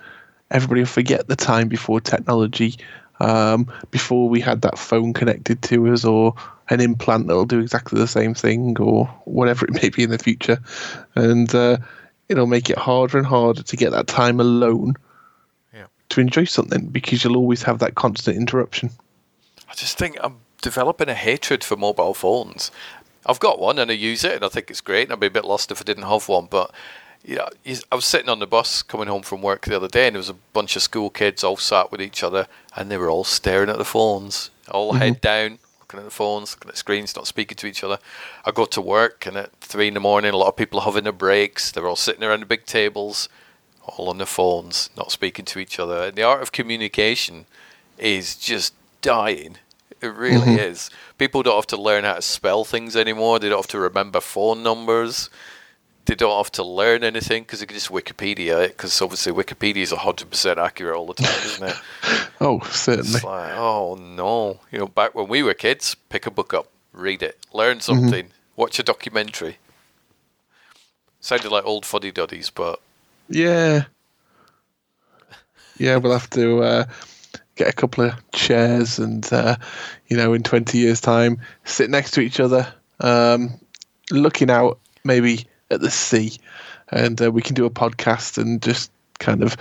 [0.50, 2.76] everybody will forget the time before technology,
[3.20, 6.34] um, before we had that phone connected to us, or
[6.68, 10.18] an implant that'll do exactly the same thing or whatever it may be in the
[10.18, 10.58] future.
[11.14, 11.78] And uh,
[12.28, 14.94] it'll make it harder and harder to get that time alone
[15.72, 15.86] yeah.
[16.10, 18.90] to enjoy something because you'll always have that constant interruption.
[19.68, 22.70] I just think I'm developing a hatred for mobile phones.
[23.24, 25.04] I've got one and I use it and I think it's great.
[25.04, 26.46] And I'd be a bit lost if I didn't have one.
[26.50, 26.72] But
[27.24, 27.48] yeah,
[27.92, 30.20] I was sitting on the bus coming home from work the other day and there
[30.20, 33.24] was a bunch of school kids all sat with each other and they were all
[33.24, 34.98] staring at the phones, all mm-hmm.
[34.98, 35.58] head down,
[35.96, 37.98] looking at the phones, looking at screens, not speaking to each other.
[38.44, 40.84] I go to work, and at three in the morning, a lot of people are
[40.84, 41.70] having their breaks.
[41.70, 43.28] They're all sitting around the big tables,
[43.82, 46.04] all on their phones, not speaking to each other.
[46.04, 47.46] And the art of communication
[47.98, 49.56] is just dying.
[50.02, 50.58] It really mm-hmm.
[50.58, 50.90] is.
[51.16, 53.38] People don't have to learn how to spell things anymore.
[53.38, 55.30] They don't have to remember phone numbers
[56.06, 59.78] they don't have to learn anything because they can just Wikipedia it because obviously Wikipedia
[59.78, 61.76] is hundred percent accurate all the time, isn't it?
[62.40, 63.20] oh, certainly.
[63.20, 67.22] Like, oh no, you know, back when we were kids, pick a book up, read
[67.22, 67.80] it, learn mm-hmm.
[67.80, 68.60] something, mm-hmm.
[68.60, 69.58] watch a documentary.
[71.20, 72.80] Sounded like old fuddy duddies, but
[73.28, 73.84] yeah,
[75.76, 76.84] yeah, we'll have to uh,
[77.56, 79.56] get a couple of chairs and uh,
[80.06, 83.58] you know, in twenty years' time, sit next to each other, um,
[84.12, 86.38] looking out maybe at the sea,
[86.90, 89.56] and uh, we can do a podcast and just kind of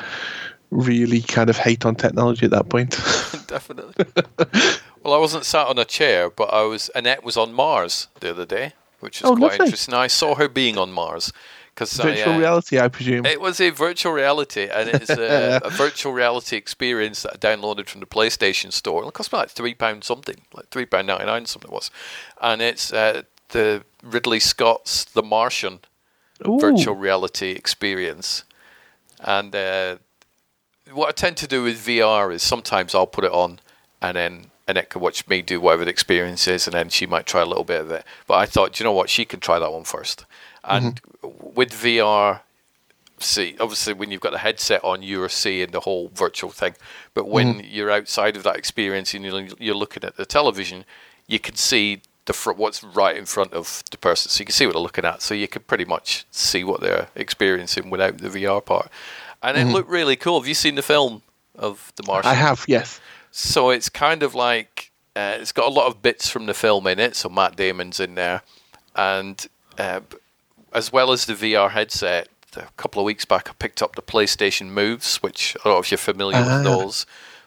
[0.72, 2.92] really kind of hate on technology at that point.
[3.48, 4.06] Definitely.
[5.04, 6.90] well, I wasn't sat on a chair, but I was.
[6.96, 9.66] Annette was on Mars the other day, which is oh, quite lovely.
[9.66, 9.94] interesting.
[9.94, 11.32] I saw her being on Mars.
[11.76, 13.26] Cause virtual I, uh, reality, I presume.
[13.26, 17.90] It was a virtual reality, and it's a, a, virtual reality experience that I downloaded
[17.90, 19.04] from the PlayStation Store.
[19.04, 21.92] It cost me like three pounds something, like three pound ninety nine something it was,
[22.42, 25.80] and it's uh, the Ridley Scott's The Martian
[26.48, 26.60] Ooh.
[26.60, 28.44] virtual reality experience.
[29.20, 29.98] And uh,
[30.92, 33.60] what I tend to do with VR is sometimes I'll put it on
[34.02, 37.28] and then Annette can watch me do whatever the experience is, and then she might
[37.28, 38.04] try a little bit of it.
[38.26, 40.26] But I thought, you know what, she can try that one first.
[40.64, 41.54] And mm-hmm.
[41.54, 42.42] with VR,
[43.20, 46.76] see, obviously when you've got the headset on, you're seeing the whole virtual thing.
[47.14, 47.68] But when mm-hmm.
[47.70, 50.84] you're outside of that experience and you're, you're looking at the television,
[51.28, 54.54] you can see the fr- what's right in front of the person, so you can
[54.54, 55.22] see what they're looking at.
[55.22, 58.90] So you can pretty much see what they're experiencing without the VR part,
[59.42, 59.70] and mm-hmm.
[59.70, 60.40] it looked really cool.
[60.40, 61.22] Have you seen the film
[61.56, 62.32] of the Martian?
[62.32, 63.00] I have, yes.
[63.32, 66.88] So it's kind of like uh, it's got a lot of bits from the film
[66.88, 67.16] in it.
[67.16, 68.42] So Matt Damon's in there,
[68.96, 69.46] and
[69.78, 70.02] uh,
[70.74, 72.30] as well as the VR headset.
[72.58, 75.80] A couple of weeks back, I picked up the PlayStation Moves, which I don't know
[75.80, 76.64] if you're familiar uh, with ah.
[76.64, 77.06] those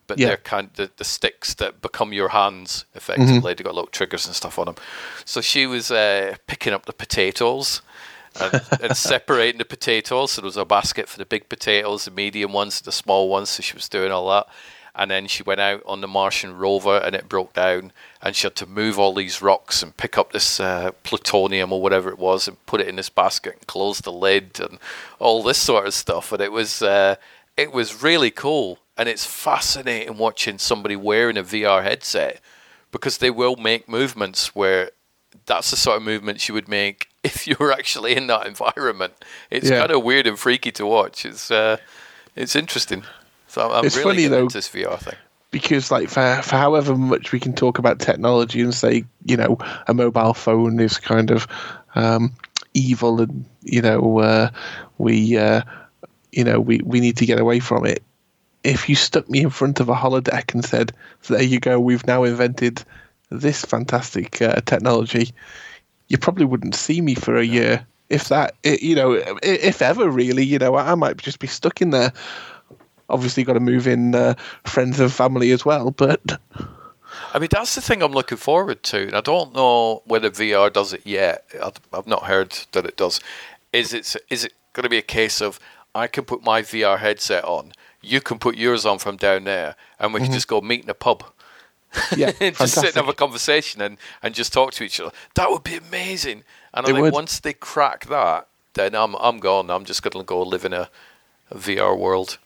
[0.08, 0.28] but yeah.
[0.28, 3.34] they're kind of the, the, sticks that become your hands effectively.
[3.34, 3.46] Mm-hmm.
[3.46, 4.74] They've got little triggers and stuff on them.
[5.24, 7.82] So she was uh, picking up the potatoes
[8.40, 10.32] and, and, separating the potatoes.
[10.32, 13.50] So there was a basket for the big potatoes, the medium ones, the small ones.
[13.50, 14.48] So she was doing all that.
[14.94, 18.46] and then she went out on the Martian rover and it broke down, and she
[18.46, 22.18] had to move all these rocks and pick up this uh, plutonium or whatever it
[22.18, 24.78] was and put it in this basket and close the lid and
[25.20, 26.32] all this sort of stuff.
[26.32, 27.14] And it was uh,
[27.58, 32.40] it was really cool, and it's fascinating watching somebody wearing a VR headset
[32.90, 34.90] because they will make movements where
[35.46, 39.14] that's the sort of movements you would make if you were actually in that environment.
[39.50, 39.78] It's Yeah.
[39.78, 41.24] kind of weird and freaky to watch.
[41.24, 41.76] It's uh,
[42.36, 43.04] it's interesting.
[43.46, 45.16] So I'm It's really funny, though, into this VR thing.
[45.50, 49.56] because like for for however much we can talk about technology and say you know
[49.86, 51.46] a mobile phone is kind of
[51.94, 52.32] um,
[52.74, 54.50] evil and you know uh,
[54.98, 55.62] we uh,
[56.32, 58.02] you know we, we need to get away from it.
[58.64, 60.92] If you stuck me in front of a holodeck and said,
[61.28, 62.82] "There you go, we've now invented
[63.30, 65.32] this fantastic uh, technology,"
[66.08, 67.86] you probably wouldn't see me for a year.
[68.08, 71.90] If that, you know, if ever really, you know, I might just be stuck in
[71.90, 72.12] there.
[73.10, 75.90] Obviously, got to move in uh, friends and family as well.
[75.90, 76.38] But
[77.34, 79.02] I mean, that's the thing I'm looking forward to.
[79.02, 81.44] And I don't know whether VR does it yet.
[81.62, 83.20] I've, I've not heard that it does.
[83.72, 85.60] Is it is it going to be a case of
[85.94, 87.72] I can put my VR headset on,
[88.10, 90.34] you can put yours on from down there, and we can Mhm.
[90.34, 91.24] just go meet in a pub.
[92.16, 95.12] yeah, just sit and have a conversation and, and just talk to each other.
[95.34, 96.44] That would be amazing.
[96.74, 97.12] And I think would.
[97.14, 99.70] once they crack that, then I'm I'm gone.
[99.70, 100.90] I'm just going to go live in a,
[101.50, 102.38] a VR world.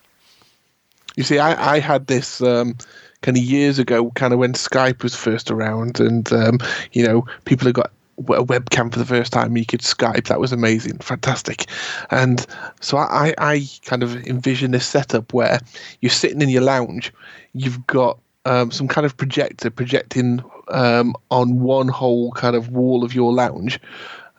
[1.15, 2.75] You see, I, I had this um,
[3.21, 6.59] kind of years ago, kind of when Skype was first around, and um,
[6.93, 9.57] you know, people had got a webcam for the first time.
[9.57, 10.27] You could Skype.
[10.27, 11.65] That was amazing, fantastic.
[12.11, 12.45] And
[12.79, 15.59] so I, I kind of envision this setup where
[16.01, 17.11] you're sitting in your lounge,
[17.53, 23.03] you've got um, some kind of projector projecting um, on one whole kind of wall
[23.03, 23.79] of your lounge.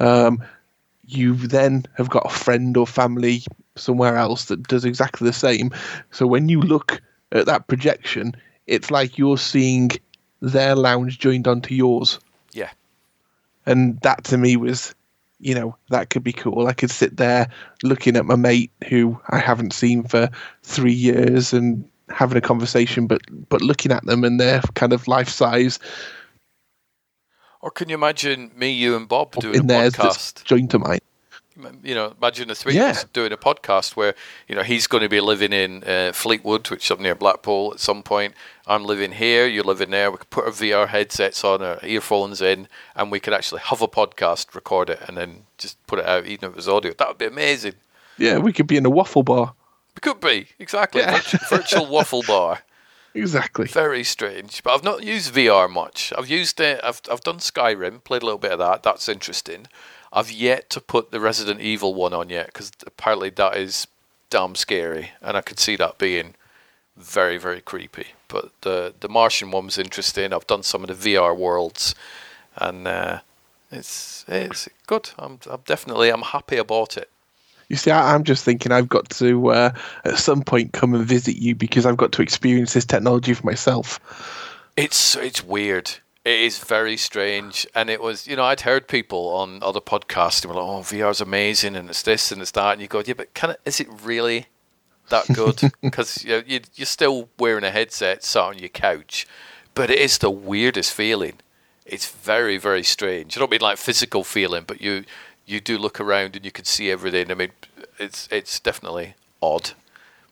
[0.01, 0.43] Um,
[1.07, 3.43] you then have got a friend or family
[3.77, 5.71] somewhere else that does exactly the same.
[6.11, 7.01] So when you look
[7.33, 8.35] at that projection,
[8.67, 9.91] it's like you're seeing
[10.41, 12.19] their lounge joined onto yours.
[13.67, 14.95] And that to me was,
[15.41, 16.67] you know, that could be cool.
[16.67, 17.49] I could sit there
[17.83, 20.29] looking at my mate who I haven't seen for
[20.63, 25.09] three years and having a conversation, but but looking at them and their kind of
[25.09, 25.79] life size
[27.65, 30.45] Or can you imagine me, you, and Bob doing in a podcast?
[30.45, 30.99] joined to mine.
[31.83, 32.91] You know, imagine the three Yeah.
[32.91, 34.15] of us doing a podcast where,
[34.49, 37.73] you know, he's going to be living in uh, Fleetwood, which is up near Blackpool
[37.75, 38.35] at some point.
[38.67, 40.11] I'm living here, you're living there.
[40.11, 43.83] We could put our VR headsets on, our earphones in, and we could actually have
[43.83, 46.93] a podcast, record it, and then just put it out, even if it was audio.
[46.93, 47.75] That would be amazing.
[48.19, 49.55] Yeah, we could be in a waffle bar.
[49.97, 51.03] We could be, exactly.
[51.03, 51.19] Yeah.
[51.21, 52.61] Virtu- virtual waffle bar.
[53.17, 53.67] Exactly.
[53.69, 56.13] Very strange, but I've not used VR much.
[56.19, 56.81] I've used it.
[56.83, 58.83] I've I've done Skyrim, played a little bit of that.
[58.83, 59.69] That's interesting.
[60.15, 63.89] I've yet to put the Resident Evil one on yet because apparently that is
[64.31, 66.35] damn scary, and I could see that being
[66.97, 68.07] very very creepy.
[68.29, 70.33] But the the Martian one was interesting.
[70.33, 71.97] I've done some of the VR worlds,
[72.57, 73.21] and uh,
[73.73, 75.11] it's it's good.
[75.19, 77.11] I'm I'm definitely I'm happy about it.
[77.69, 79.73] You see, I, I'm just thinking I've got to uh,
[80.05, 83.45] at some point come and visit you because I've got to experience this technology for
[83.45, 83.99] myself.
[84.77, 85.91] It's it's weird.
[86.25, 90.43] It is very strange, and it was you know I'd heard people on other podcasts
[90.43, 93.03] who were like, "Oh, VR's amazing, and it's this and it's that," and you go,
[93.05, 94.47] "Yeah, but can it, is it really
[95.11, 99.27] that good?" Because you know, you you're still wearing a headset, sat on your couch,
[99.75, 101.35] but it is the weirdest feeling.
[101.85, 103.37] It's very very strange.
[103.37, 105.05] I don't mean like physical feeling, but you
[105.45, 107.31] you do look around and you can see everything.
[107.31, 107.53] I mean,
[107.99, 109.73] it's it's definitely odd.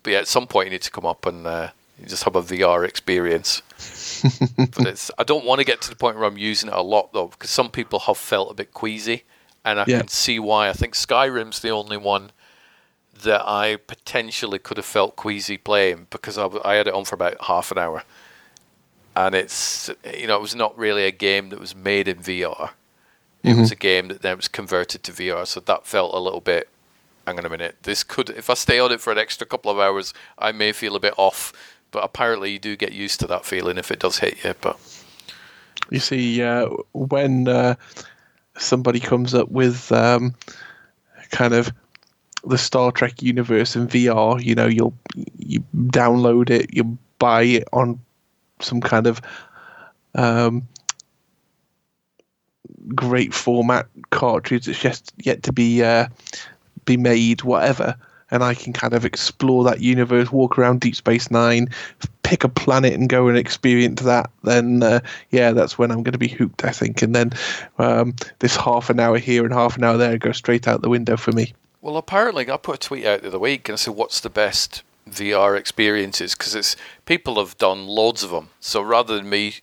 [0.02, 1.70] But yeah, at some point you need to come up and uh,
[2.02, 3.62] you just have a VR experience.
[4.56, 6.82] but it's I don't want to get to the point where I'm using it a
[6.82, 9.24] lot though, because some people have felt a bit queasy,
[9.64, 9.98] and I Yeah.
[9.98, 10.68] can see why.
[10.68, 12.30] I think Skyrim's the only one
[13.22, 17.44] that I potentially could have felt queasy playing because I had it on for about
[17.44, 18.04] half an hour,
[19.14, 22.70] and it's you know it was not really a game that was made in VR.
[23.42, 23.72] It was mm-hmm.
[23.72, 26.68] a game that then was converted to VR, so that felt a little bit.
[27.26, 27.76] Hang on a minute.
[27.82, 30.72] This could, if I stay on it for an extra couple of hours, I may
[30.72, 31.52] feel a bit off.
[31.92, 34.55] But apparently, you do get used to that feeling if it does hit you.
[34.61, 34.78] But
[35.90, 37.76] You see, uh, when uh,
[38.59, 40.35] somebody comes up with um,
[41.31, 41.72] kind of
[42.44, 44.96] the Star Trek universe in VR, you know, you'll
[45.38, 48.00] you download it, you buy it on
[48.61, 49.20] some kind of
[50.14, 50.66] um,
[52.94, 56.09] great format cartridge that's just yet to be uh,
[56.85, 57.96] be made, whatever.
[58.33, 61.68] And I can kind of explore that universe, walk around Deep Space Nine,
[62.25, 64.31] pick a planet and go and experience that.
[64.42, 67.03] Then, uh, yeah, that's when I'm going to be hooked, I think.
[67.03, 67.31] And then
[67.79, 70.88] um, this half an hour here and half an hour there go straight out the
[70.88, 71.55] window for me.
[71.81, 74.31] well, apparently, I put a tweet out the other week and I said, "What's the
[74.31, 78.51] best VR experiences because it's people have done loads of them.
[78.61, 79.57] So rather than me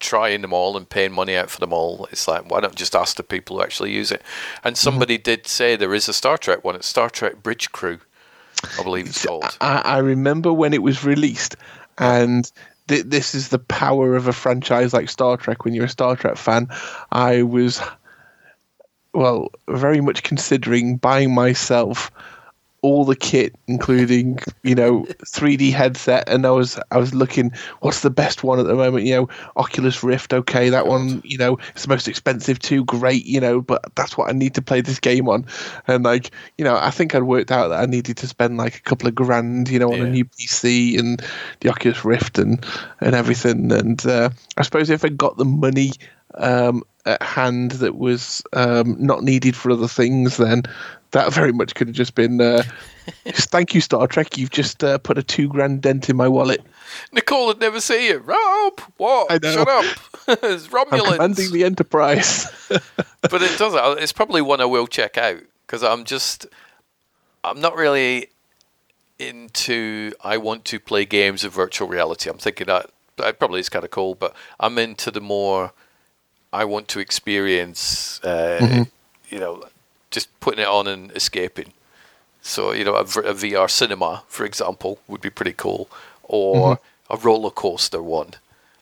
[0.00, 2.96] trying them all and paying money out for them all, it's like why don't just
[2.96, 4.22] ask the people who actually use it?
[4.64, 5.22] And somebody mm-hmm.
[5.22, 6.76] did say there is a Star Trek one.
[6.76, 8.00] It's Star Trek Bridge Crew,
[8.78, 9.44] I believe it's called.
[9.60, 11.56] I, I remember when it was released,
[11.98, 12.50] and
[12.88, 15.64] th- this is the power of a franchise like Star Trek.
[15.64, 16.68] When you're a Star Trek fan,
[17.12, 17.80] I was
[19.14, 22.10] well very much considering buying myself
[22.82, 28.00] all the kit, including you know 3D headset, and I was I was looking what's
[28.00, 29.04] the best one at the moment.
[29.04, 30.32] You know, Oculus Rift.
[30.32, 31.20] Okay, that one.
[31.24, 32.84] You know, it's the most expensive too.
[32.84, 33.24] Great.
[33.26, 35.46] You know, but that's what I need to play this game on.
[35.86, 38.76] And like you know, I think I'd worked out that I needed to spend like
[38.76, 40.04] a couple of grand, you know, on yeah.
[40.04, 41.22] a new PC and
[41.60, 42.64] the Oculus Rift and
[43.00, 43.72] and everything.
[43.72, 45.92] And uh, I suppose if I got the money.
[46.34, 50.62] Um, at hand that was um, not needed for other things, then
[51.12, 52.40] that very much could have just been.
[52.40, 52.62] Uh,
[53.26, 54.36] thank you, Star Trek.
[54.36, 56.62] You've just uh, put a two grand dent in my wallet.
[57.12, 58.18] Nicole would never see you.
[58.18, 59.30] Rob, what?
[59.42, 59.84] Shut up.
[60.28, 60.92] it's Romulans.
[60.92, 62.46] I'm commanding the Enterprise.
[62.68, 63.74] but it does.
[63.74, 66.46] Uh, it's probably one I will check out because I'm just.
[67.44, 68.28] I'm not really
[69.18, 70.12] into.
[70.22, 72.28] I want to play games of virtual reality.
[72.28, 75.72] I'm thinking that that probably is kind of cool, but I'm into the more.
[76.52, 78.20] I want to experience.
[78.22, 78.82] Uh, mm-hmm.
[79.28, 79.64] You know,
[80.10, 81.72] just putting it on and escaping.
[82.42, 85.88] So you know, a, a VR cinema, for example, would be pretty cool,
[86.22, 87.14] or mm-hmm.
[87.14, 88.34] a roller coaster one,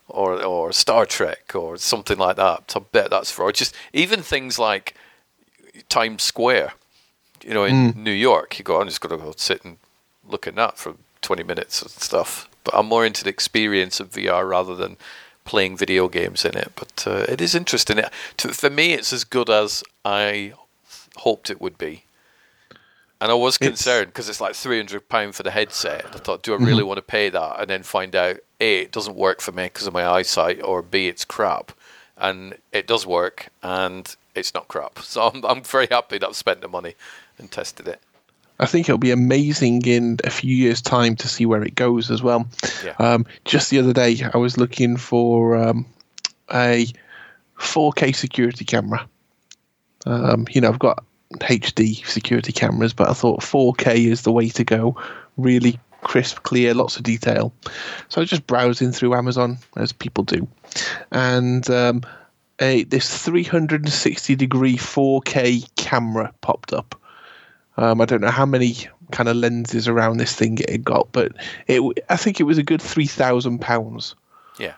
[0.07, 2.73] or or Star Trek, or something like that.
[2.75, 4.95] I bet that's for just even things like
[5.89, 6.73] Times Square.
[7.43, 7.95] You know, in mm.
[7.95, 9.77] New York, you go, I'm just going to go sit and
[10.27, 12.49] look at that for 20 minutes and stuff.
[12.63, 14.97] But I'm more into the experience of VR rather than
[15.45, 16.71] playing video games in it.
[16.75, 17.99] But uh, it is interesting.
[17.99, 20.53] It, to, for me, it's as good as I
[21.17, 22.03] hoped it would be.
[23.19, 26.05] And I was concerned because it's like three hundred pound for the headset.
[26.13, 26.87] I thought, do I really mm-hmm.
[26.87, 27.59] want to pay that?
[27.59, 30.81] And then find out a it doesn't work for me because of my eyesight, or
[30.81, 31.71] b it's crap.
[32.15, 34.99] And it does work, and it's not crap.
[35.03, 36.95] So I'm I'm very happy that I've spent the money
[37.39, 38.01] and tested it.
[38.59, 42.09] I think it'll be amazing in a few years' time to see where it goes
[42.09, 42.47] as well.
[42.83, 42.95] Yeah.
[42.97, 45.85] Um, just the other day, I was looking for um,
[46.51, 46.87] a
[47.59, 49.07] 4K security camera.
[50.07, 51.03] Um, you know, I've got
[51.35, 54.95] HD security cameras, but I thought 4K is the way to go.
[55.37, 57.53] Really crisp, clear, lots of detail.
[58.09, 60.47] So I was just browsing through Amazon as people do,
[61.11, 62.03] and um,
[62.59, 66.99] a this 360 degree 4K camera popped up.
[67.77, 68.75] Um, I don't know how many
[69.11, 71.33] kind of lenses around this thing it got, but
[71.67, 74.15] it I think it was a good three thousand pounds.
[74.59, 74.73] Yeah.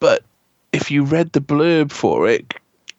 [0.00, 0.22] But
[0.72, 2.54] if you read the blurb for it,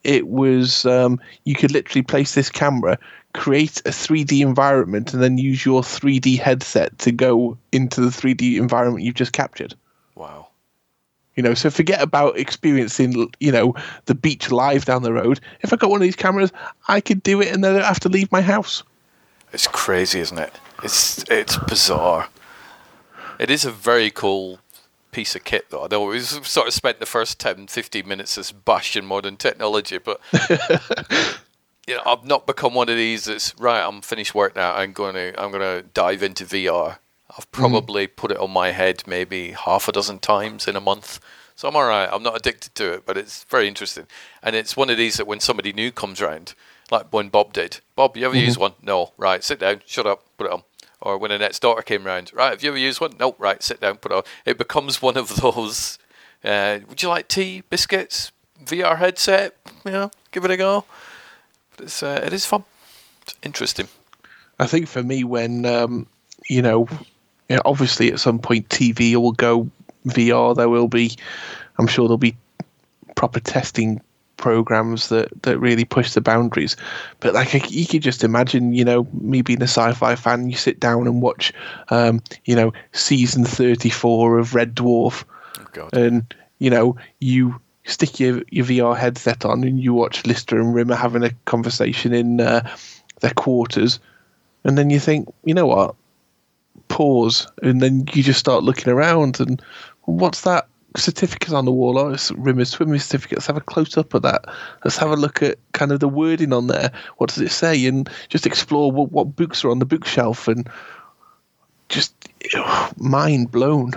[0.05, 2.97] it was um, you could literally place this camera,
[3.33, 8.57] create a 3D environment, and then use your 3D headset to go into the 3D
[8.57, 9.73] environment you've just captured.
[10.15, 10.47] Wow.
[11.35, 15.41] You know, so forget about experiencing, you know, the beach live down the road.
[15.61, 16.51] If I got one of these cameras,
[16.87, 18.83] I could do it and then I don't have to leave my house.
[19.51, 20.53] It's crazy, isn't it?
[20.83, 22.29] It's it's bizarre.
[23.39, 24.59] It is a very cool
[25.15, 25.87] piece of kit, though.
[25.89, 30.19] I always sort of spent the first 10, 15 minutes just bashing modern technology, but
[31.87, 33.81] you know, I've not become one of these that's right.
[33.81, 34.75] I'm finished work now.
[34.75, 36.97] I'm going to I'm going to dive into VR.
[37.29, 37.61] I've mm-hmm.
[37.61, 38.15] probably mm.
[38.17, 41.21] put it on my head maybe half a dozen times in a month.
[41.55, 42.09] So I'm all right.
[42.11, 44.07] I'm not addicted to it, but it's very interesting.
[44.43, 46.55] And it's one of these that when somebody new comes around,
[46.91, 47.79] like when Bob did.
[47.95, 48.47] Bob, you ever mm-hmm.
[48.47, 48.73] use one?
[48.81, 49.13] No.
[49.15, 50.63] Right, sit down, shut up, put it on
[51.01, 53.13] or when Annette's daughter came round, right, have you ever used one?
[53.19, 54.23] Nope, right, sit down, put it on.
[54.45, 55.97] It becomes one of those,
[56.43, 58.31] uh, would you like tea, biscuits,
[58.63, 59.55] VR headset?
[59.85, 60.85] You know, give it a go.
[61.75, 62.63] But it's, uh, it is fun.
[63.21, 63.87] It's interesting.
[64.59, 66.07] I think for me, when, um,
[66.49, 66.87] you know,
[67.65, 69.69] obviously at some point TV will go
[70.07, 71.15] VR, there will be,
[71.77, 72.37] I'm sure there'll be
[73.15, 74.01] proper testing
[74.37, 76.75] programs that that really push the boundaries.
[77.19, 80.79] But like you could just imagine, you know, me being a sci-fi fan, you sit
[80.79, 81.53] down and watch,
[81.89, 85.23] um, you know, season thirty-four of Red Dwarf,
[85.77, 90.59] oh, and you know you stick your your VR headset on and you watch Lister
[90.59, 92.67] and Rimmer having a conversation in uh,
[93.21, 93.99] their quarters,
[94.63, 95.95] and then you think, you know what?
[96.87, 99.61] Pause, and then you just start looking around and
[100.03, 100.67] what's that?
[100.97, 102.13] Certificates on the wall.
[102.13, 103.37] It's Rimmer's swimming certificate.
[103.39, 104.45] Let's have a close up of that.
[104.83, 106.91] Let's have a look at kind of the wording on there.
[107.17, 107.85] What does it say?
[107.85, 110.69] And just explore what, what books are on the bookshelf and
[111.89, 112.13] just
[112.97, 113.93] mind blown.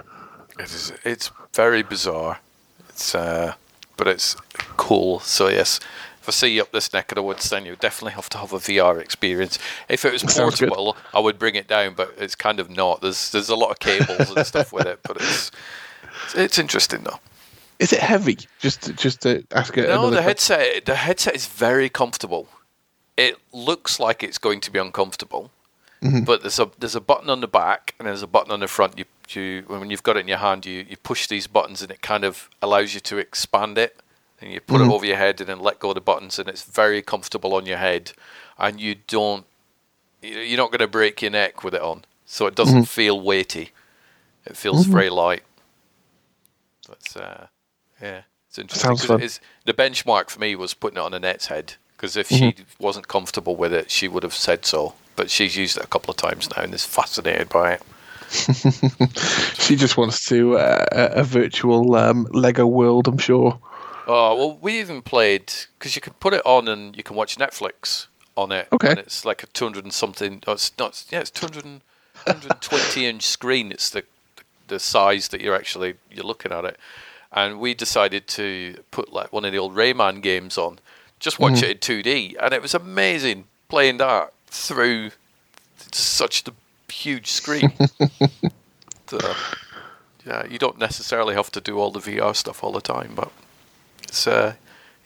[0.59, 0.93] It is.
[1.05, 2.41] It's very bizarre.
[2.89, 3.55] It's uh,
[3.97, 4.37] but it's
[4.77, 5.21] cool.
[5.21, 5.81] So yes,
[6.21, 8.39] if I see you up this neck of the woods, then you definitely have to
[8.39, 9.59] have a VR experience.
[9.89, 13.01] If it was portable, I would bring it down, but it's kind of not.
[13.01, 15.51] There's there's a lot of cables and stuff with it, but it's
[16.35, 17.21] it's interesting though.
[17.79, 18.39] Is it heavy?
[18.59, 19.83] Just just to ask it.
[19.89, 20.57] No, another the question.
[20.59, 22.49] headset the headset is very comfortable.
[23.17, 25.51] It looks like it's going to be uncomfortable,
[26.03, 26.25] Mhm.
[26.25, 28.69] but there's a there's a button on the back and there's a button on the
[28.69, 28.99] front.
[28.99, 31.91] You you when you've got it in your hand, you you push these buttons and
[31.91, 34.01] it kind of allows you to expand it,
[34.41, 34.89] and you put Mhm.
[34.91, 37.55] it over your head and then let go of the buttons, and it's very comfortable
[37.55, 38.13] on your head,
[38.59, 39.45] and you don't
[40.23, 42.89] you- you're not going to break your neck with it on, so it doesn't Mhm.
[42.89, 43.71] feel weighty.
[44.47, 44.91] It feels Mhm.
[44.93, 45.45] very light.
[47.19, 47.47] It's uh,
[48.01, 48.89] yeah, it's interesting.
[48.89, 49.21] Sounds fun.
[49.21, 52.57] it is- the benchmark for me was putting it on Annette's head because if Mhm.
[52.57, 54.95] she wasn't comfortable with it, she would have said so.
[55.17, 57.83] But she's used it a couple of times now and is fascinated by it.
[59.59, 63.09] she just wants to uh, a, a virtual um, Lego world.
[63.09, 63.59] I'm sure.
[64.07, 67.37] Oh well, we even played because you can put it on and you can watch
[67.37, 68.07] Netflix
[68.37, 68.69] on it.
[68.73, 68.91] Okay.
[68.91, 70.43] And it's like a two hundred and something.
[70.47, 71.05] Oh, it's not.
[71.11, 73.73] Yeah, it's 200, 120 inch screen.
[73.73, 74.05] It's the
[74.69, 76.79] the size that you're actually you're looking at it.
[77.33, 80.79] And we decided to put like one of the old Rayman games on,
[81.21, 81.63] just watch Mhm.
[81.65, 85.11] it in two D, and it was amazing playing that through
[85.93, 86.53] such a
[86.93, 87.73] huge screen.
[89.11, 89.19] So,
[90.27, 93.31] yeah, you don't necessarily have to do all the VR stuff all the time, but
[94.03, 94.53] it's uh,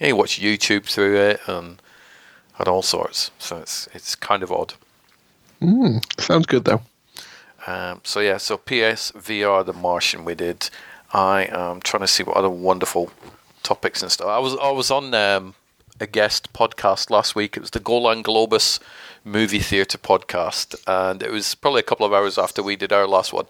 [0.01, 1.81] yeah, you watch YouTube through it and
[2.59, 3.31] and all sorts.
[3.39, 4.75] So it's it's kind of odd.
[5.61, 6.83] Mm, sounds good though.
[7.69, 10.69] Um, so yeah, so PS VR The Martian we did.
[11.13, 13.11] I am trying to see what other wonderful
[13.63, 14.29] topics and stuff.
[14.29, 15.55] I was I was on um,
[16.01, 17.57] a guest podcast last week.
[17.57, 18.81] It was the Golan Globus
[19.25, 23.07] movie theater podcast, and it was probably a couple of hours after we did our
[23.07, 23.47] last one.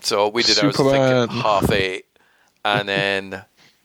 [0.00, 1.28] So we did ours I Superman.
[1.28, 2.06] think at half eight,
[2.64, 3.44] and then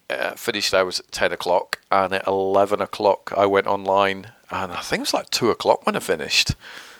[0.10, 1.80] uh, finished ours at ten o'clock.
[1.92, 5.86] And at eleven o'clock, I went online, and I think it was like two o'clock
[5.86, 6.56] when I finished.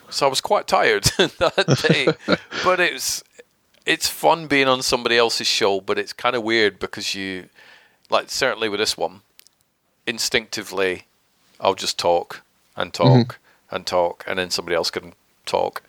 [0.10, 2.08] So I was quite tired that day,
[2.64, 3.24] but it's
[3.88, 5.82] it's fun being on somebody else's show.
[5.82, 7.50] But it's kind of weird because you,
[8.10, 9.22] like, certainly with this one,
[10.06, 11.06] instinctively,
[11.60, 12.42] I'll just talk
[12.76, 13.40] and talk
[13.72, 15.14] and talk, and then somebody else can
[15.46, 15.82] talk.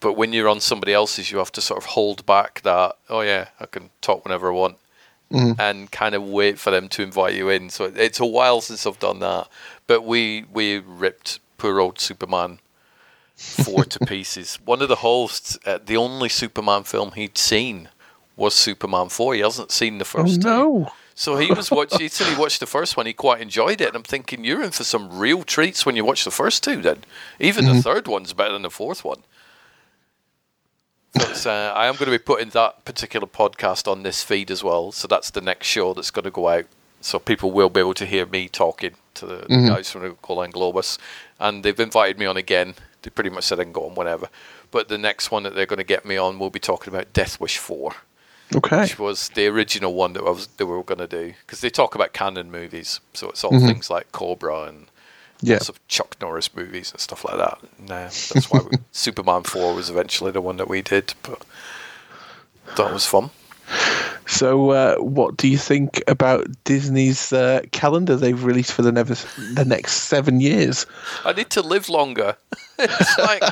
[0.00, 3.20] But when you're on somebody else's, you have to sort of hold back that, oh
[3.20, 4.76] yeah, I can talk whenever I want,
[5.30, 5.58] Mhm.
[5.58, 7.70] and kind of wait for them to invite you in.
[7.70, 9.48] So it's a while since I've done that.
[9.86, 12.58] But we we ripped poor old Superman
[13.42, 14.58] four to pieces.
[14.64, 17.88] One of the hosts, uh, the only Superman film he'd seen
[18.36, 19.34] was Superman four.
[19.34, 20.48] He hasn't seen the Oh first two.
[20.48, 20.92] no!
[21.14, 22.00] So he was watching.
[22.00, 23.04] He said he watched the first one.
[23.04, 26.04] He quite enjoyed it, and I'm thinking you're in for some real treats when you
[26.06, 26.80] watch the first two.
[26.80, 27.04] Then
[27.38, 29.22] even the third one's better than the fourth one.
[31.14, 34.64] It's, uh, I am going to be putting that particular podcast on this feed as
[34.64, 34.92] well.
[34.92, 36.64] So that's the next show that's going to go out.
[37.02, 39.68] So people will be able to hear me talking to the, Mhm.
[39.68, 40.96] guys from the Golan Globus,
[41.38, 42.74] and they've invited me on again.
[43.02, 44.28] They pretty much said I can go on whenever.
[44.70, 47.12] But the next one that they're going to get me on, we'll be talking about
[47.12, 47.94] Death Wish Four
[48.54, 48.82] Okay.
[48.82, 51.70] which was the original one that I was they were going to do because they
[51.70, 53.66] talk about Cannon movies, so it's all Mhm.
[53.66, 54.88] things like Cobra and
[55.40, 55.54] Yeah.
[55.54, 57.58] lots of Chuck Norris movies and stuff like that.
[57.78, 61.42] And, uh, that's why we, Superman Four was eventually the one that we did, but
[62.76, 63.30] that was fun.
[64.26, 69.14] So, uh, what do you think about Disney's uh, calendar they've released for the, never,
[69.54, 70.86] the next seven years?
[71.24, 72.36] I need to live longer.
[72.78, 73.42] it's like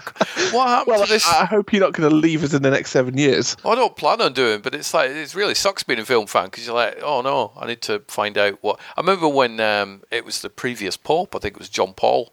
[0.52, 1.26] what happened Well, to this?
[1.26, 3.56] I hope you're not going to leave us in the next seven years.
[3.64, 6.46] I don't plan on doing, but it's like it really sucks being a film fan
[6.46, 8.80] because you're like, oh no, I need to find out what.
[8.96, 12.32] I remember when um, it was the previous Pope, I think it was John Paul,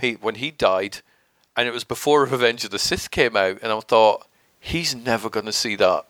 [0.00, 0.98] he when he died,
[1.56, 4.28] and it was before Revenge of the Sith came out, and I thought
[4.60, 6.06] he's never going to see that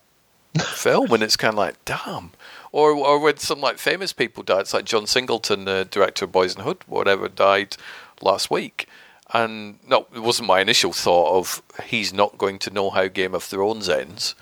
[0.59, 2.31] film, and it's kind of like, damn.
[2.71, 6.31] Or, or when some like famous people die, it's like John Singleton, the director of
[6.31, 7.77] Boys and Hood, whatever, died
[8.21, 8.87] last week.
[9.33, 13.33] And no, it wasn't my initial thought of he's not going to know how Game
[13.33, 14.35] of Thrones ends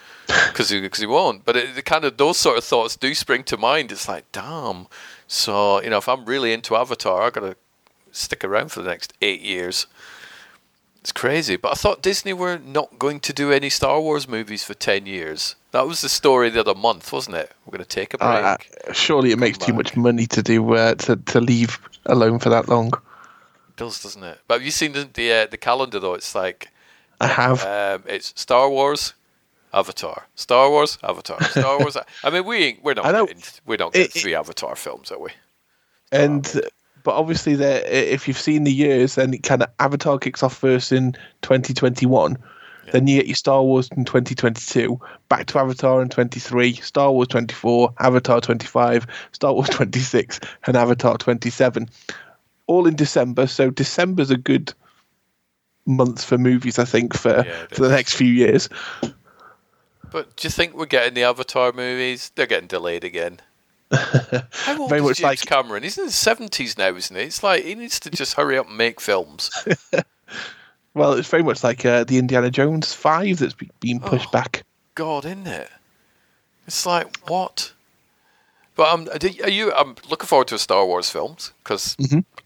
[0.47, 1.45] because he, 'cause he won't.
[1.45, 3.91] But it, the kind of those sort of thoughts do spring to mind.
[3.91, 4.87] It's like, damn.
[5.27, 7.55] So you know, if I'm really into Avatar, I have got to
[8.11, 9.87] stick around for the next eight years.
[10.99, 11.55] It's crazy.
[11.55, 15.05] But I thought Disney were not going to do any Star Wars movies for ten
[15.05, 15.55] years.
[15.73, 17.51] That was the story the other month, wasn't it?
[17.65, 18.29] We're going to take a break.
[18.87, 22.49] Uh, surely it makes too much money to do uh, to to leave alone for
[22.49, 22.87] that long.
[22.87, 24.39] It does, doesn't it?
[24.47, 26.13] But have you seen the the, uh, the calendar though?
[26.13, 26.69] It's like
[27.19, 27.65] I have.
[27.65, 29.13] um, it's Star Wars,
[29.73, 31.97] Avatar, Star Wars, Avatar, Star Wars.
[32.23, 35.19] I mean, we we're not getting, we're not getting It- it- three Avatar films, are
[35.19, 35.31] we?
[36.11, 36.61] and
[37.03, 40.55] but obviously, there if you've seen the years, then it kind of Avatar kicks off
[40.55, 42.37] first in 2021.
[42.91, 47.27] Then you get your Star Wars in 2022, back to Avatar in 23, Star Wars
[47.29, 51.89] 24, Avatar 25, Star Wars 26, and Avatar 27.
[52.67, 53.47] all in December.
[53.47, 54.73] So December's a good
[55.85, 58.69] month for movies, I think, for Yeah, for the next few years.
[60.11, 62.31] But do you think we're getting the Avatar movies?
[62.35, 63.39] They're getting delayed again.
[63.91, 65.83] How old Very is much James like- Cameron?
[65.83, 67.23] He's in his seventies now, isn't he?
[67.23, 69.49] It's like he needs to just hurry up and make films.
[70.93, 74.63] Well, it's very much like uh, the Indiana Jones Five that's been pushed back.
[74.95, 75.69] God, isn't it?
[76.67, 77.73] It's like what?
[78.75, 79.09] But um,
[79.43, 79.73] are you?
[79.73, 81.95] I'm looking forward to Star Wars films because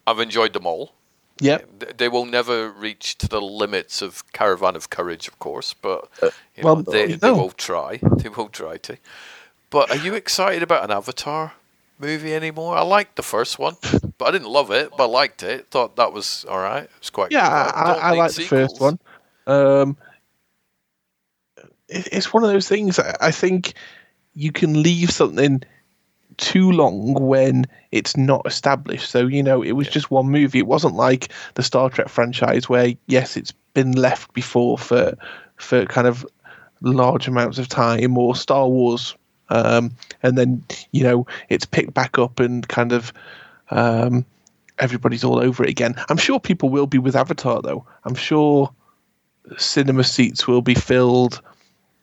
[0.06, 0.94] I've enjoyed them all.
[1.40, 1.60] Yeah,
[1.98, 6.64] They will never reach to the limits of Caravan of Courage, of course, but you
[6.64, 8.00] well, know, they, you they will try.
[8.18, 8.98] They will try to.
[9.70, 11.54] But are you excited about an Avatar
[12.00, 12.76] movie anymore?
[12.76, 13.76] I liked the first one,
[14.18, 14.92] but I didn't love it.
[14.98, 15.70] But I liked it.
[15.70, 16.84] Thought that was all right.
[16.84, 17.32] It was quite.
[17.32, 17.76] yeah, good.
[17.76, 19.00] I, I, I need like the first one.
[19.46, 19.98] Um,
[21.88, 23.00] it, it's one of those things.
[23.00, 23.74] I, I think
[24.34, 25.64] you can leave something
[26.38, 29.10] too long when it's not established.
[29.10, 30.60] So you know, it was just one movie.
[30.60, 35.18] It wasn't like the Star Trek franchise where yes, it's been left before for
[35.58, 36.26] for kind of
[36.82, 39.16] large amounts of time, or Star Wars,
[39.50, 39.92] um,
[40.24, 43.12] and then you know it's picked back up and kind of.
[43.72, 44.26] Um,
[44.80, 45.96] everybody's all over it again.
[46.10, 47.86] I'm sure people will be with Avatar though.
[48.04, 48.72] I'm sure
[49.58, 51.42] cinema seats will be filled.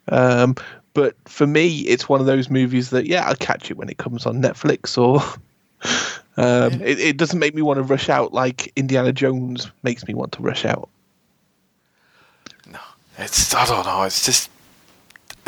[0.08, 0.54] Um,
[0.92, 3.98] but for me, it's one of those movies that yeah, I'll catch it when it
[3.98, 5.22] comes on Netflix or.
[6.36, 10.14] Um, it, it doesn't make me want to rush out like Indiana Jones makes me
[10.14, 10.88] want to rush out.
[12.68, 12.80] No,
[13.18, 14.02] it's I don't know.
[14.02, 14.50] It's just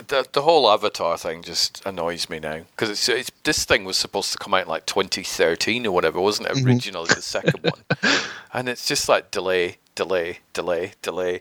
[0.08, 3.96] the the whole Avatar thing just annoys me now because it's, it's this thing was
[3.96, 6.56] supposed to come out in like 2013 or whatever, wasn't it?
[6.56, 6.66] Mhm.
[6.66, 8.12] Originally the second one,
[8.52, 11.40] and it's just like delay, delay, delay, delay,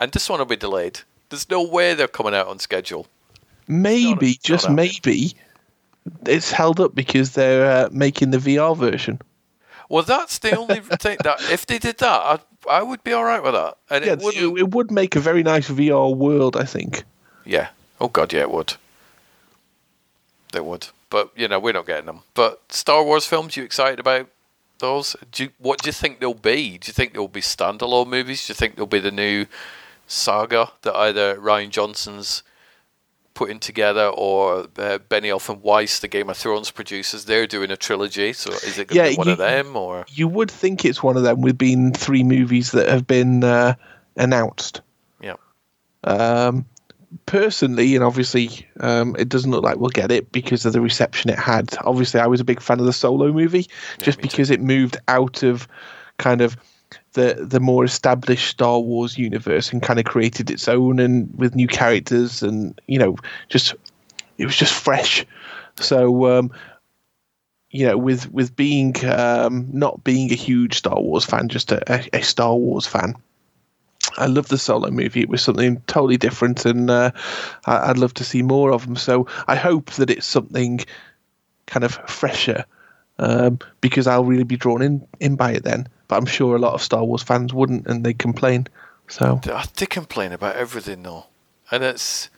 [0.00, 1.00] and this one will be delayed.
[1.30, 3.06] There's no way they're coming out on schedule.
[3.66, 5.34] Maybe, just maybe,
[6.26, 9.20] it's held up because they're uh, making the VR version.
[9.90, 12.38] Well, that's the only thing that if they did that, I
[12.68, 13.76] I would be all right with that.
[13.90, 17.04] And yeah, it would, it, it would make a very nice VR world, I think.
[17.44, 17.68] yeah.
[18.00, 18.74] Oh God, yeah, it would.
[20.52, 22.20] They would, but you know we're not getting them.
[22.34, 24.28] But Star Wars films, you excited about
[24.78, 25.14] those?
[25.32, 26.78] Do you, what do you think they'll be?
[26.78, 28.46] Do you think they'll be standalone movies?
[28.46, 29.46] Do you think they'll be the new
[30.06, 32.42] saga that either Rian Johnson's
[33.34, 37.76] putting together or uh, Benioff and Weiss, the Game of Thrones producers, they're doing a
[37.76, 38.32] trilogy.
[38.32, 40.06] So is it going to Yeah, be one you- of them or?
[40.08, 43.74] You would think it's one of them with being three movies that have been uh,
[44.16, 44.80] announced.
[45.20, 45.34] Yeah.
[46.04, 46.64] Um,
[47.26, 51.30] personally, and obviously, um, it doesn't look like we'll get it because of the reception
[51.30, 51.76] it had.
[51.84, 53.66] Obviously, I was a big fan of the Solo movie
[54.02, 55.68] just because it moved out of
[56.18, 56.56] kind of
[57.12, 61.54] the the more established Star Wars universe and kind of created its own and with
[61.54, 63.16] new characters and you know
[63.48, 63.74] just
[64.38, 65.24] it was just fresh.
[65.76, 66.50] So um,
[67.70, 71.92] you know, with with being um, not being a huge Star Wars fan, just a,
[71.92, 73.14] a, a Star Wars fan.
[74.18, 75.20] I love the solo movie.
[75.20, 77.12] It was something totally different, and uh,
[77.66, 78.96] I, I'd love to see more of them.
[78.96, 80.80] So I hope that it's something
[81.66, 82.64] kind of fresher,
[83.18, 85.88] um, because I'll really be drawn in in by it then.
[86.08, 88.66] But I'm sure a lot of Star Wars fans wouldn't, and they complain.
[89.08, 89.40] So
[89.76, 91.26] they complain about everything though,
[91.70, 92.28] and it's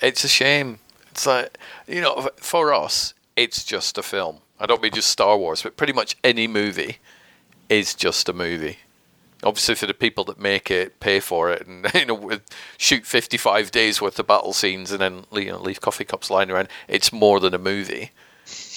[0.00, 0.78] it's a shame.
[1.10, 4.38] It's like you know, for us, it's just a film.
[4.60, 6.98] I don't mean just Star Wars, but pretty much any movie
[7.68, 8.78] is just a movie.
[9.44, 12.38] Obviously, for the people that make it, pay for it, and you know,
[12.78, 16.50] shoot fifty-five days worth of battle scenes, and then you know, leave coffee cups lying
[16.50, 16.68] around.
[16.88, 18.10] It's more than a movie.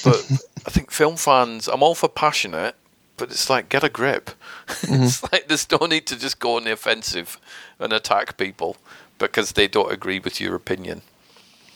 [0.03, 0.26] But
[0.66, 2.76] I think film fans, I'm all for passionate,
[3.18, 4.32] but it's like get a grip.
[4.84, 7.39] it's like there's no need to just go on the offensive
[7.80, 8.78] and attack people
[9.18, 11.01] because they don't agree with your opinion.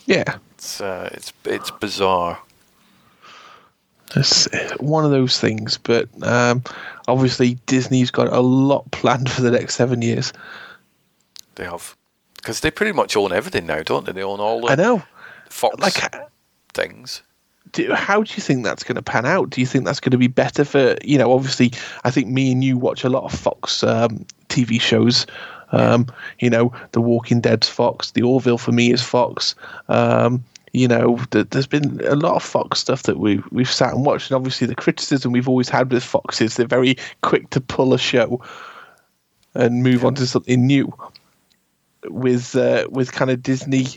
[0.05, 2.39] yeah, It's uh, it's it's bizarre.
[4.15, 4.47] It's
[4.79, 5.77] one of those things.
[5.77, 6.63] But um,
[7.07, 10.33] obviously, Disney's got a lot planned for the next seven years.
[11.55, 11.95] They have
[12.37, 14.13] because they pretty much own everything now, don't they?
[14.13, 15.03] They own all the I know.
[15.49, 16.13] Fox Like,
[16.73, 17.21] things.
[17.73, 19.49] do, how do you think that's going to pan out?
[19.49, 21.33] Do you think that's going to be better for you know?
[21.33, 25.25] Obviously, I think me and you watch a lot of Fox um, TV shows.
[25.71, 26.07] Um,
[26.39, 28.11] you know, The Walking Dead's Fox.
[28.11, 29.53] The Orville for me is Fox.
[29.87, 30.43] Um,
[30.73, 34.05] you know, th- there's been a lot of Fox stuff that we we've sat and
[34.05, 37.61] watched, and obviously the criticism we've always had with Fox is they're very quick to
[37.61, 38.41] pull a show
[39.55, 40.93] and move on to something new.
[42.05, 43.87] With uh, with kind of Disney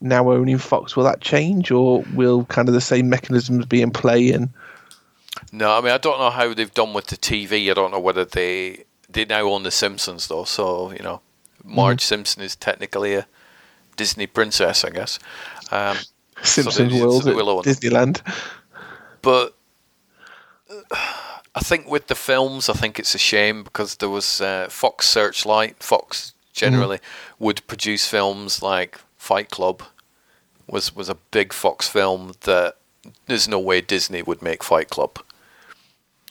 [0.00, 3.90] now owning Fox, will that change, or will kind of the same mechanisms be in
[3.90, 4.30] play?
[4.30, 4.50] And
[5.50, 7.70] No, I mean I don't know how they've done with the TV.
[7.70, 10.44] I don't know whether they they now own the Simpsons though.
[10.44, 11.20] So you know,
[11.64, 13.26] Marge Simpson is technically a
[13.96, 15.18] Disney princess, I guess.
[15.72, 15.96] Um,
[16.42, 17.62] so Simpsons World at will.
[17.62, 18.20] Disneyland.
[19.22, 19.54] But
[21.54, 25.06] I think with the films, I think it's a shame because there was uh, Fox
[25.06, 25.82] Searchlight.
[25.82, 27.44] Fox generally mm-hmm.
[27.44, 29.82] would produce films like Fight Club.
[30.68, 32.76] Was was a big Fox film that
[33.26, 35.18] there's no way Disney would make Fight Club.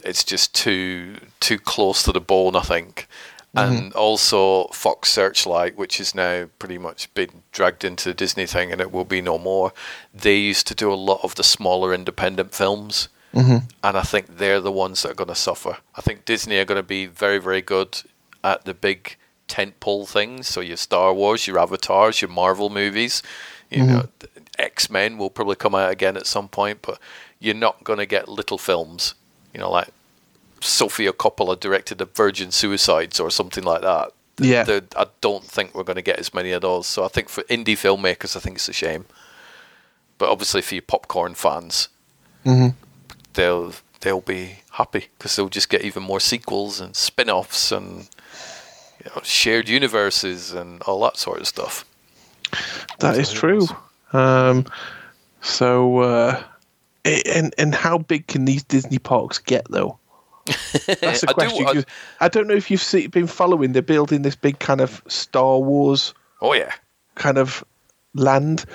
[0.03, 3.07] It's just too too close to the bone, I think.
[3.55, 3.73] Mm-hmm.
[3.75, 8.71] And also Fox Searchlight, which is now pretty much been dragged into the Disney thing,
[8.71, 9.73] and it will be no more.
[10.13, 13.65] They used to do a lot of the smaller independent films, mm-hmm.
[13.83, 15.79] and I think they're the ones that are going to suffer.
[15.95, 18.01] I think Disney are going to be very, very good
[18.41, 19.17] at the big
[19.49, 20.47] tentpole things.
[20.47, 23.21] So your Star Wars, your Avatars, your Marvel movies.
[23.69, 23.91] You mm-hmm.
[23.91, 24.09] know,
[24.57, 26.99] X Men will probably come out again at some point, but
[27.39, 29.15] you're not going to get little films.
[29.53, 29.89] You know, like
[30.62, 34.12] Sofia Coppola directed the Virgin Suicides or something like that.
[34.38, 36.88] Yeah, the, I don't think we're going to get as many of those.
[36.88, 39.05] So I think for indie filmmakers, I think it's a shame.
[40.18, 41.89] But obviously, for your popcorn fans,
[42.45, 42.70] mm-hmm.
[43.34, 48.09] they'll they'll be happy because they'll just get even more sequels and spin-offs and
[49.03, 51.86] you know, shared universes and all that sort of stuff.
[52.99, 53.68] That is true.
[54.14, 54.66] Um,
[55.41, 56.43] so, uh,
[57.03, 59.97] and and how big can these Disney parks get though?
[61.01, 61.67] That's the question.
[61.67, 61.83] I, do,
[62.19, 63.73] I, I, don't know if you've see, been following.
[63.73, 66.13] They're building this big kind of Star Wars.
[66.41, 66.73] Oh yeah.
[67.15, 67.63] Kind of
[68.15, 68.65] land,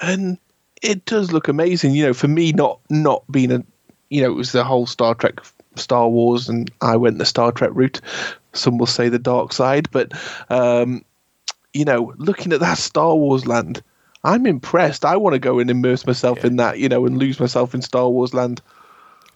[0.00, 0.38] and
[0.80, 1.92] it does look amazing.
[1.92, 3.62] You know, for me, not not being a,
[4.08, 5.40] you know, it was the whole Star Trek,
[5.76, 8.00] Star Wars, and I went the Star Trek route.
[8.52, 10.12] Some will say the dark side, but
[10.50, 11.04] um,
[11.74, 13.82] you know, looking at that Star Wars land,
[14.24, 15.04] I'm impressed.
[15.04, 16.46] I want to go and immerse myself yeah.
[16.46, 18.62] in that, you know, and lose myself in Star Wars land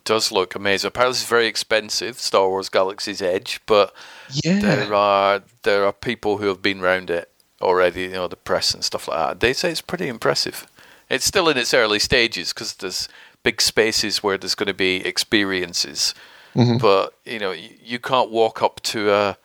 [0.06, 0.88] does look amazing.
[0.88, 3.94] Apparently, it's very expensive, Star Wars Galaxy's Edge, but
[4.30, 4.60] yeah.
[4.60, 7.30] there are there are people who have been around it
[7.60, 8.02] already.
[8.02, 9.40] You know, the press and stuff like that.
[9.40, 10.66] They say it's pretty impressive.
[11.10, 13.08] It's still in its early stages because there's
[13.42, 16.14] big spaces where there's going to be experiences,
[16.54, 16.78] mm-hmm.
[16.78, 19.36] but you know, you, you, can't walk up to a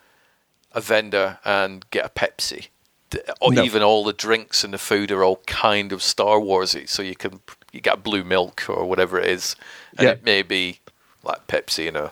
[0.71, 2.67] a vendor and get a Pepsi.
[3.41, 3.61] Or no.
[3.61, 7.15] even all the drinks and the food are all kind of Star Warsy, so you
[7.15, 7.41] can
[7.71, 9.55] you get blue milk or whatever it is
[9.97, 10.79] and it may be
[11.23, 12.11] like Pepsi in a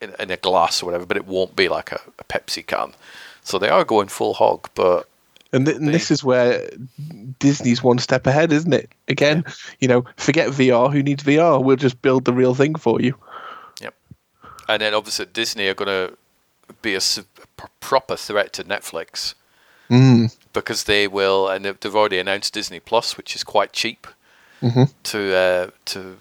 [0.00, 2.92] in, in, a glass or whatever, but it won't be like a, a Pepsi can.
[3.44, 5.08] So they are going full hog, but
[5.52, 6.68] and, th- and this is where
[7.38, 8.90] Disney's one step ahead, isn't it?
[9.08, 9.52] Again, yeah.
[9.80, 10.92] you know, forget VR.
[10.92, 11.62] Who needs VR?
[11.62, 13.14] We'll just build the real thing for you.
[13.80, 13.94] Yep.
[14.68, 16.16] And then obviously Disney are going to
[16.80, 19.34] be a, a, proper threat to Netflix
[19.90, 20.34] mm.
[20.52, 24.06] because they will, and they've already announced Disney Plus, which is quite cheap
[24.62, 24.84] mm-hmm.
[25.02, 26.16] to uh, to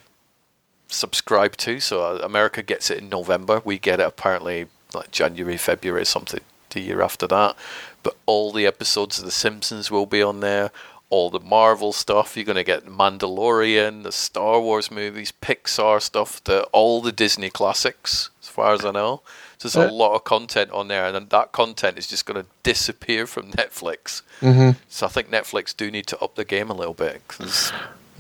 [0.87, 1.79] subscribe to.
[1.79, 3.61] So uh, America gets it in November.
[3.63, 7.55] We get it apparently like January, February, something the year after that.
[8.03, 10.71] But all the episodes of The Simpsons will be on there.
[11.09, 12.35] All the Marvel stuff.
[12.35, 17.49] You're going to get Mandalorian, the Star Wars movies, Pixar stuff, the all the Disney
[17.49, 19.21] classics, as far as I know.
[19.57, 22.49] So there's a lot of content on there, and that content is just going to
[22.63, 24.23] disappear from Netflix.
[24.39, 24.79] Mm-hmm.
[24.89, 27.71] So I think Netflix do need to up the game a little bit because,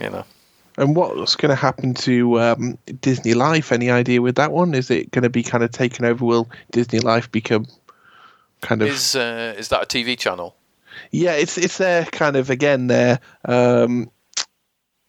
[0.01, 0.25] you know.
[0.77, 3.71] And what's going to happen to um, Disney Life?
[3.71, 4.73] Any idea with that one?
[4.73, 6.23] Is it going to be kind of taken over?
[6.23, 7.67] Will Disney Life become
[8.61, 8.87] kind of?
[8.87, 10.55] Is uh, is that a TV channel?
[11.11, 14.09] Yeah, it's it's their kind of again their um,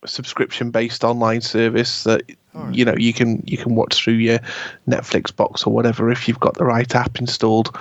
[0.05, 2.23] subscription based online service that
[2.55, 2.75] right.
[2.75, 4.41] you know you can you can watch through your
[4.89, 7.77] Netflix box or whatever if you've got the right app installed.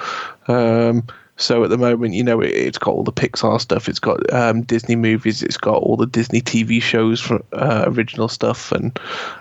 [0.47, 1.07] Um,
[1.41, 4.31] so at the moment, you know, it, has got all the Pixar stuff, it's got
[4.31, 8.97] um, Disney movies, it's got all the Disney TV shows from uh, original stuff, and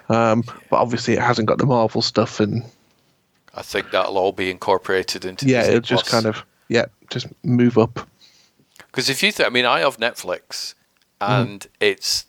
[0.09, 2.41] um, but obviously it hasn't got the Marvel stuff.
[2.41, 2.65] And
[3.55, 7.27] I think that'll all be incorporated into yeah, Disney it'll just kind of yeah, just
[7.45, 8.09] move up.
[8.87, 10.75] Because if you think, I mean, I have Netflix,
[11.21, 11.33] mm-hmm.
[11.33, 11.69] and mm.
[11.81, 12.25] it's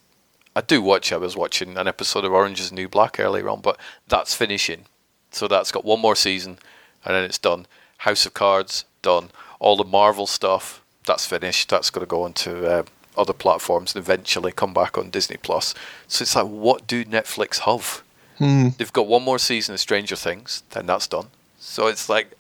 [0.56, 1.14] I do watch.
[1.14, 4.86] I was watching an episode of Orange Is New Black earlier on, but that's finishing,
[5.32, 6.60] so that's got one more season,
[7.06, 7.68] and then it's done.
[8.00, 9.30] House of Cards done
[9.62, 11.70] all the Marvel stuff that's finished.
[11.70, 12.84] That's going to go onto uh,
[13.16, 15.74] other platforms and eventually come back on Disney Plus.
[16.08, 18.04] So it's like, what do Netflix have?
[18.40, 18.70] Hmm.
[18.78, 21.28] They've got one more season of Stranger Things, then that's done.
[21.60, 22.34] So it's like,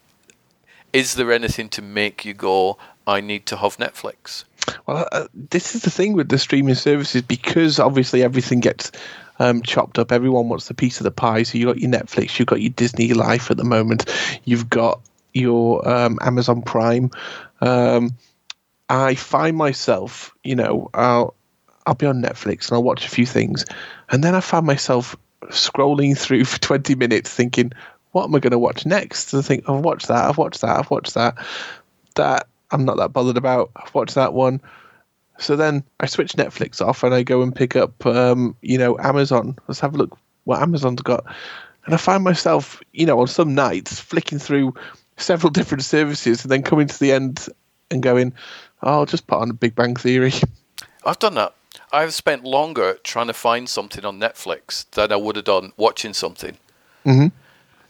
[0.91, 4.43] is there anything to make you go, I need to have Netflix?
[4.87, 8.91] Well, uh, this is the thing with the streaming services because obviously everything gets
[9.37, 10.11] um, chopped up.
[10.11, 11.43] Everyone wants the piece of the pie.
[11.43, 14.11] So you've got your Netflix, you've got your Disney Life at the moment,
[14.45, 15.01] you've got
[15.33, 17.11] your um, Amazon Prime,
[17.61, 18.11] um,
[18.89, 21.35] I find myself, you know, I'll
[21.85, 23.65] I'll be on Netflix and I'll watch a few things,
[24.09, 25.15] and then I find myself
[25.45, 27.71] scrolling through for twenty minutes, thinking,
[28.11, 30.29] "What am I going to watch next?" And I think, "I've watched that.
[30.29, 30.77] I've watched that.
[30.77, 31.35] I've watched that.
[32.15, 33.71] That I'm not that bothered about.
[33.75, 34.61] I've watched that one."
[35.39, 38.95] So then I switch Netflix off and I go and pick up, um, you know,
[38.99, 39.57] Amazon.
[39.67, 41.25] Let's have a look what Amazon's got.
[41.85, 44.73] and I find myself, you know, on some nights flicking through
[45.21, 47.47] several different services and then coming to the end
[47.89, 48.33] and going,
[48.83, 50.33] oh, I'll just put on a Big Bang Theory.
[51.05, 51.53] I've done that.
[51.91, 56.13] I've spent longer trying to find something on Netflix than I would have done watching
[56.13, 56.57] something.
[57.05, 57.27] Mm-hmm.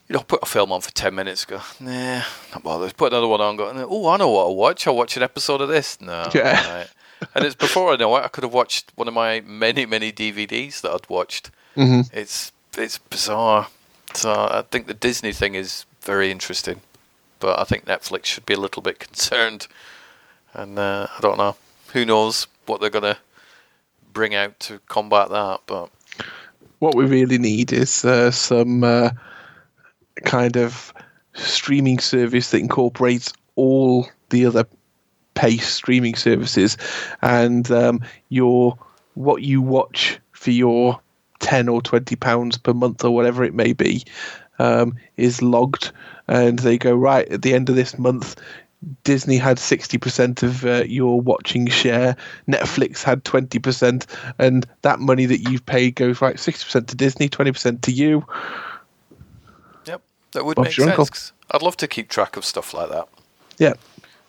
[0.08, 2.98] You know, put a film on for 10 minutes, go, nah, not bothered.
[2.98, 4.88] Put another one on, go, oh, I know what I'll watch.
[4.88, 6.02] I'll watch an episode of this.
[6.02, 6.28] No.
[6.34, 6.78] Yeah.
[6.78, 6.88] Right.
[7.36, 10.12] and it's before I know it, I could have watched one of my many, many
[10.12, 11.52] DVDs that I'd watched.
[11.76, 12.16] Mm-hmm.
[12.18, 13.68] It's it's bizarre.
[14.14, 16.82] So I think the Disney thing is very interesting,
[17.42, 19.68] but I think Netflix should be a little bit concerned.
[20.54, 21.58] And uh, I don't know.
[21.92, 23.18] Who knows what they're gonna
[24.14, 25.62] bring out to combat that?
[25.66, 25.90] But
[26.80, 29.10] what we really need is uh, some uh,
[30.24, 30.94] kind of
[31.34, 34.66] streaming service that incorporates all the other
[35.34, 36.78] pay streaming services
[37.22, 38.78] and um, your
[39.16, 41.00] what you watch for your
[41.40, 44.04] 10 or 20 pounds per month or whatever it may be
[44.60, 45.92] um, is logged
[46.32, 48.36] and they go right at the end of this month
[49.04, 52.16] Disney had 60% of uh, your watching share,
[52.48, 54.08] Netflix had 20%,
[54.40, 58.26] and that money that you've paid goes right 60% to Disney, 20% to you.
[59.86, 60.02] Yep,
[60.32, 60.90] that would Bob's make sense.
[60.90, 61.06] uncle.
[61.06, 63.08] 'cause I'd love to keep track of stuff like that.
[63.60, 63.74] Yeah.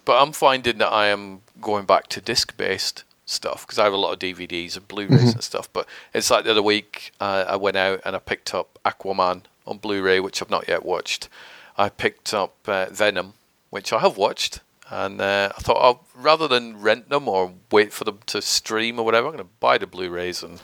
[0.05, 3.93] But I'm finding that I am going back to disc based stuff because I have
[3.93, 5.35] a lot of DVDs and Blu rays Mhm.
[5.37, 5.69] and stuff.
[5.73, 9.45] But it's like the other week, uh, I went out and I picked up Aquaman
[9.67, 11.29] on Blu ray, which I've not yet watched.
[11.77, 13.35] I picked up uh, Venom,
[13.71, 14.61] which I have watched.
[14.91, 18.99] And uh, I thought, oh, rather than rent them or wait for them to stream
[18.99, 20.61] or whatever, I'm going to buy the Blu rays and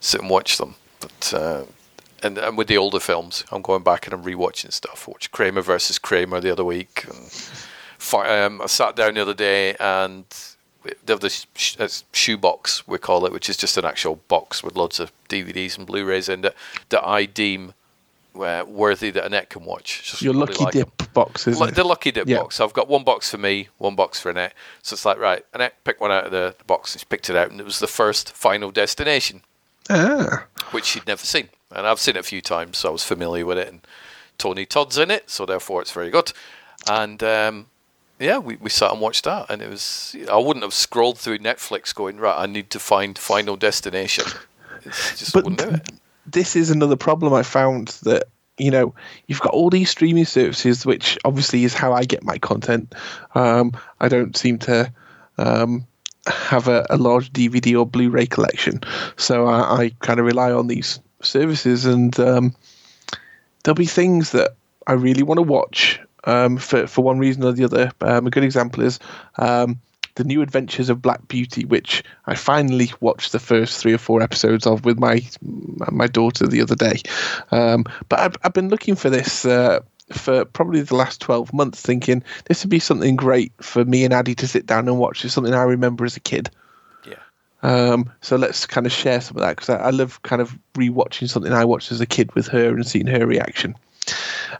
[0.00, 0.74] sit and watch them.
[1.00, 1.64] But uh,
[2.22, 5.06] and, and with the older films, I'm going back and I'm rewatching stuff.
[5.08, 7.06] I watched Kramer versus Kramer the other week.
[8.12, 10.24] Um, I sat down the other day and
[10.84, 11.46] they have this
[11.78, 15.76] uh, shoebox, we call it, which is just an actual box with loads of DVDs
[15.78, 16.54] and Blu-rays in it
[16.88, 17.74] that I deem
[18.38, 20.02] uh, worthy that Annette can watch.
[20.10, 21.74] Just Your lucky like dip box, isn't it?
[21.74, 22.38] The lucky dip Yeah.
[22.38, 22.60] box.
[22.60, 24.54] I've got one box for me, one box for Annette.
[24.82, 27.28] So it's like, right, Annette picked one out of the, the box and she picked
[27.30, 29.42] it out, and it was the first Final Destination
[29.88, 30.44] Ah.
[30.70, 31.48] which she'd never seen.
[31.72, 33.68] And I've seen it a few times, so I was familiar with it.
[33.68, 33.80] And
[34.38, 36.32] Tony Todd's in it, so therefore it's very good.
[36.88, 37.66] And um,
[38.18, 40.14] yeah, we, we sat and watched that, and it was.
[40.30, 42.36] I wouldn't have scrolled through Netflix going right.
[42.38, 44.24] I need to find Final Destination.
[44.84, 45.90] It's just But wouldn't do it.
[46.32, 48.24] This is another problem I found that
[48.58, 48.94] you know
[49.26, 52.94] you've got all these streaming services, which obviously is how I get my content.
[53.34, 54.92] Um, I don't seem to
[55.38, 55.86] um,
[56.26, 58.80] have a, a large DVD or Blu-ray collection,
[59.16, 62.54] so I, I kind of rely on these services, and um,
[63.62, 64.52] there'll be things that
[64.86, 67.92] I really want to watch um, for for one reason or the other.
[68.00, 68.98] Um, a good example is.
[69.38, 69.80] Um,
[70.14, 74.22] the New Adventures of Black Beauty, which I finally watched the first three or four
[74.22, 77.00] episodes of with my my daughter the other day.
[77.50, 79.80] Um, but I've, I've been looking for this uh,
[80.12, 84.14] for probably the last twelve months, thinking this would be something great for me and
[84.14, 85.24] Addie to sit down and watch.
[85.24, 86.50] It's something I remember as a kid.
[87.06, 87.14] Yeah.
[87.62, 90.58] Um, so let's kind of share some of that because I, I love kind of
[90.74, 93.76] rewatching something I watched as a kid with her and seeing her reaction.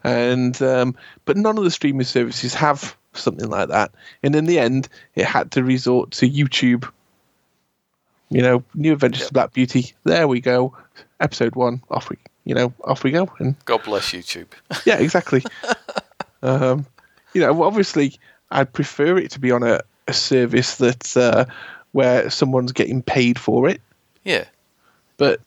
[0.05, 0.95] And um,
[1.25, 3.93] but none of the streaming services have something like that.
[4.23, 6.91] And in the end, it had to resort to YouTube.
[8.31, 9.93] You know, New Adventures of Black Beauty.
[10.05, 10.77] There we go.
[11.19, 11.83] Episode one.
[11.91, 13.29] Off we, you know, off we go.
[13.39, 14.49] And God bless YouTube.
[14.87, 15.43] yeah, exactly.
[16.43, 16.87] um,
[17.35, 18.19] you know, obviously,
[18.51, 21.45] I'd prefer it to be on a, a service that uh,
[21.93, 23.81] where someone's getting paid for it.
[24.25, 24.45] Yeah.
[25.17, 25.41] But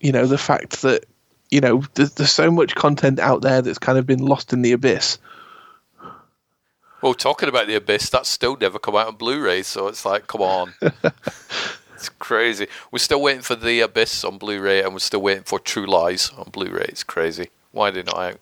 [0.00, 1.04] you know, the fact that
[1.50, 4.62] you know there's, there's so much content out there that's kind of been lost in
[4.62, 5.18] the abyss.
[7.02, 10.26] Well, talking about the abyss, that's still never come out on Blu-ray, so it's like,
[10.28, 10.74] come on.
[11.94, 12.68] it's crazy.
[12.90, 16.30] We're still waiting for the abyss on Blu-ray, and we're still waiting for True Lies
[16.36, 16.86] on Blu-ray.
[16.88, 17.50] It's crazy.
[17.72, 18.40] Why are they not out?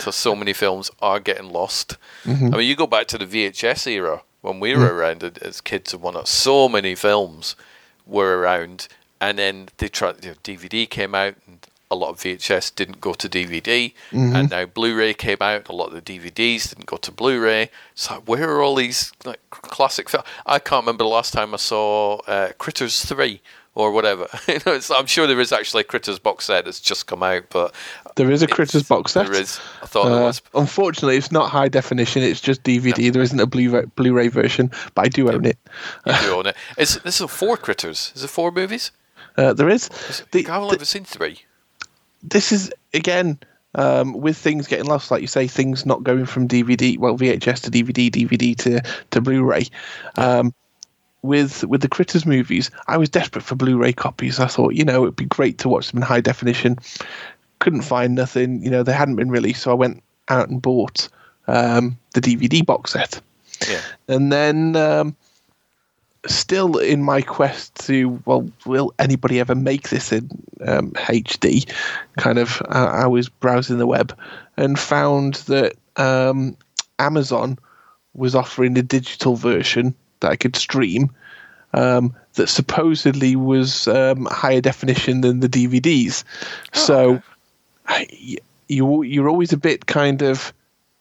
[0.00, 1.96] So so many films are getting lost.
[2.24, 2.52] Mhm.
[2.52, 5.60] I mean, you go back to the VHS era when we were around as- as
[5.62, 6.28] kids and whatnot.
[6.28, 7.56] So many films
[8.04, 10.22] were around, and then they tried.
[10.22, 14.34] You know, DVD came out, and a lot of VHS didn't go to DVD, Mhm.
[14.34, 15.68] and now Blu-ray came out.
[15.68, 17.70] A lot of the DVDs didn't go to Blu-ray.
[17.94, 20.26] So where are all these like classic films?
[20.46, 23.40] I can't remember the last time I saw uh, Critters Three
[23.74, 24.26] or whatever.
[24.48, 27.22] you know, it's, I'm sure there is actually a Critters box set that's just come
[27.22, 27.74] out, but
[28.16, 29.26] There is a Critters box set.
[29.28, 29.60] there is.
[29.82, 30.42] I thought Uh, was.
[30.54, 32.22] Unfortunately, it's not high definition.
[32.22, 33.10] It's just DVD.
[33.12, 35.58] There isn't a Blu- Blu-ray version, but I do own it.
[36.04, 36.56] You do own it.
[36.76, 38.12] Is this is four Critters?
[38.16, 38.90] Is it four movies?
[39.36, 39.88] Uh, there is.
[40.32, 41.42] The, I've only ever seen three.
[42.22, 43.38] This is again
[43.74, 47.62] um, with things getting lost, like you say, things not going from DVD, well, VHS
[47.62, 49.66] to DVD, DVD to to Blu-ray.
[50.16, 50.54] Um,
[51.22, 54.40] with with the Critters movies, I was desperate for Blu-ray copies.
[54.40, 56.78] I thought, you know, it'd be great to watch them in high definition.
[57.58, 58.62] couldn't find nothing.
[58.62, 61.08] You know, they hadn't been released, so I went out and bought
[61.46, 63.20] um, the DVD box set.
[63.68, 63.80] Yeah.
[64.06, 65.16] And then, um,
[66.26, 70.28] still in my quest to, well, will anybody ever make this in
[70.66, 71.70] um, HD?
[72.16, 74.16] Kind of, uh, I was browsing the web
[74.56, 76.56] and found that um,
[76.98, 77.58] Amazon
[78.14, 81.10] was offering a digital version that I could stream
[81.72, 86.24] um, that supposedly was um, higher definition than the DVDs.
[86.74, 87.22] Oh, so
[87.86, 88.06] I,
[88.68, 90.52] you you're always a bit kind of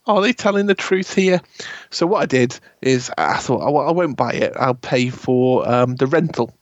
[0.08, 1.41] are they telling the truth here?
[1.89, 4.53] So what I did is I thought I, I won't buy it.
[4.55, 6.55] I'll pay for um, the rental.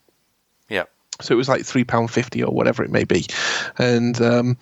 [0.69, 0.85] Yeah.
[1.21, 3.25] So it was like three pound fifty or whatever it may be,
[3.77, 4.57] and um,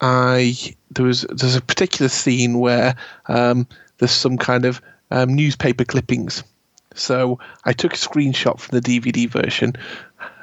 [0.00, 0.54] I
[0.90, 2.96] there was there's a particular scene where
[3.28, 3.66] um,
[3.98, 4.80] there's some kind of
[5.10, 6.42] um, newspaper clippings.
[6.94, 9.74] So I took a screenshot from the DVD version,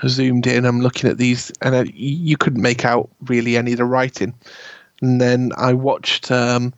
[0.08, 0.66] zoomed in.
[0.66, 4.34] I'm looking at these, and I, you couldn't make out really any of the writing.
[5.02, 6.74] And then I watched um,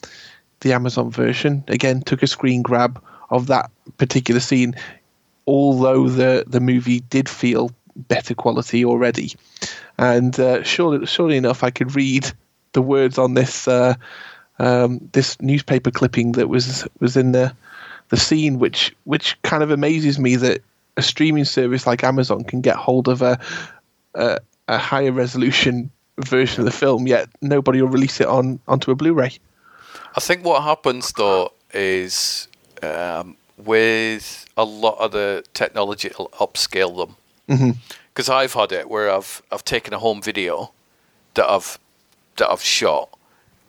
[0.62, 2.01] the Amazon version again.
[2.01, 4.76] Took a screen grab of that particular scene,
[5.47, 9.34] although the the movie did feel better quality already.
[9.97, 12.32] And uh, surely, surely enough, I could read
[12.74, 13.95] the words on this uh,
[14.60, 17.53] um, this newspaper clipping that was was in the
[18.10, 20.62] the scene, which which kind of amazes me that
[20.97, 23.39] a streaming service like Amazon can get hold of a
[24.16, 28.91] a, a higher resolution version of the film, yet nobody will release it on onto
[28.91, 29.38] a Blu-ray.
[30.16, 32.47] I think what happens though is
[32.82, 37.16] um, with a lot of the technology, it'll upscale them.
[37.47, 38.32] Because mm-hmm.
[38.32, 40.72] I've had it where I've I've taken a home video
[41.34, 41.80] that I've
[42.38, 43.10] that I've shot,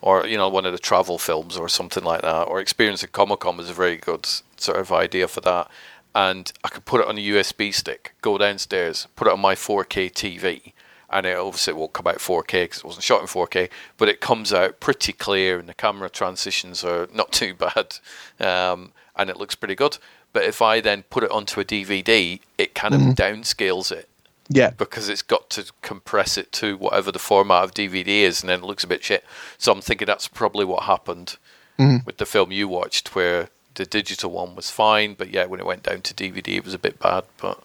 [0.03, 3.13] or you know one of the travel films or something like that, or Experience at
[3.13, 4.27] Comic Con was a very good
[4.57, 5.71] sort of idea for that.
[6.15, 9.55] And I could put it on a USB stick, go downstairs, put it on my
[9.55, 10.73] 4K TV,
[11.13, 14.21] and it obviously won't come out 4K because it wasn't shot in 4K, but it
[14.21, 17.97] comes out pretty clear, and the camera transitions are not too bad,
[18.39, 19.99] um, and it looks pretty good.
[20.33, 23.15] But if I then put it onto a DVD, it kind of Mhm.
[23.17, 24.09] downscales it
[24.53, 28.49] Yeah, because it's got to compress it to whatever the format of DVD is, and
[28.51, 29.25] then it looks a bit shit.
[29.59, 31.37] So I'm thinking that's probably what happened
[31.79, 32.05] Mhm.
[32.07, 35.67] with the film you watched, where the digital one was fine, but yeah, when it
[35.67, 37.25] went down to DVD, it was a bit bad.
[37.39, 37.61] But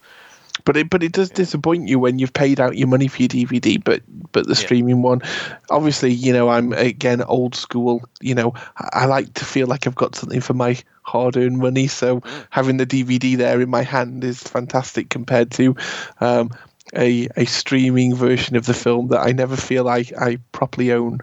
[0.64, 3.30] but it but it does disappoint you when you've paid out your money for your
[3.30, 4.01] DVD, but
[4.32, 5.22] but the streaming one,
[5.70, 8.03] obviously, you know, I'm again old school.
[8.22, 11.88] You know, I, like to feel like I've got something for my hard-earned money.
[11.88, 12.47] So mm.
[12.49, 15.76] having the DVD there in my hand is fantastic compared to
[16.22, 16.51] um,
[16.95, 21.20] a a streaming version of the film that I never feel I I properly own.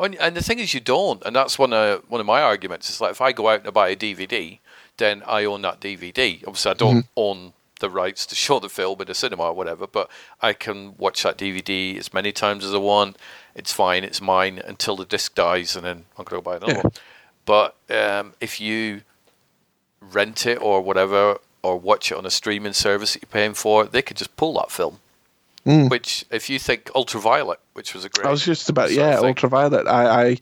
[0.00, 2.88] And, and the thing is, you don't, and that's one of one of my arguments.
[2.88, 4.58] It's like if I go out and buy a DVD,
[4.98, 6.44] then I own that DVD.
[6.46, 7.08] Obviously, I don't mm-hmm.
[7.16, 10.10] own the rights to show the film in a cinema or whatever, but
[10.42, 13.16] I can watch that DVD as many times as I want.
[13.54, 16.56] It's fine, it's mine until the disc dies, and then I'm going to go buy
[16.56, 16.82] another Yeah.
[16.82, 16.92] one.
[17.44, 19.02] But um, if you
[20.00, 23.84] rent it or whatever, or watch it on a streaming service that you're paying for,
[23.84, 25.00] they could just pull that film.
[25.66, 25.90] Mm.
[25.90, 29.86] Which, if you think Ultraviolet, which was a great, I was just about yeah, ultraviolet.
[29.86, 30.36] I, I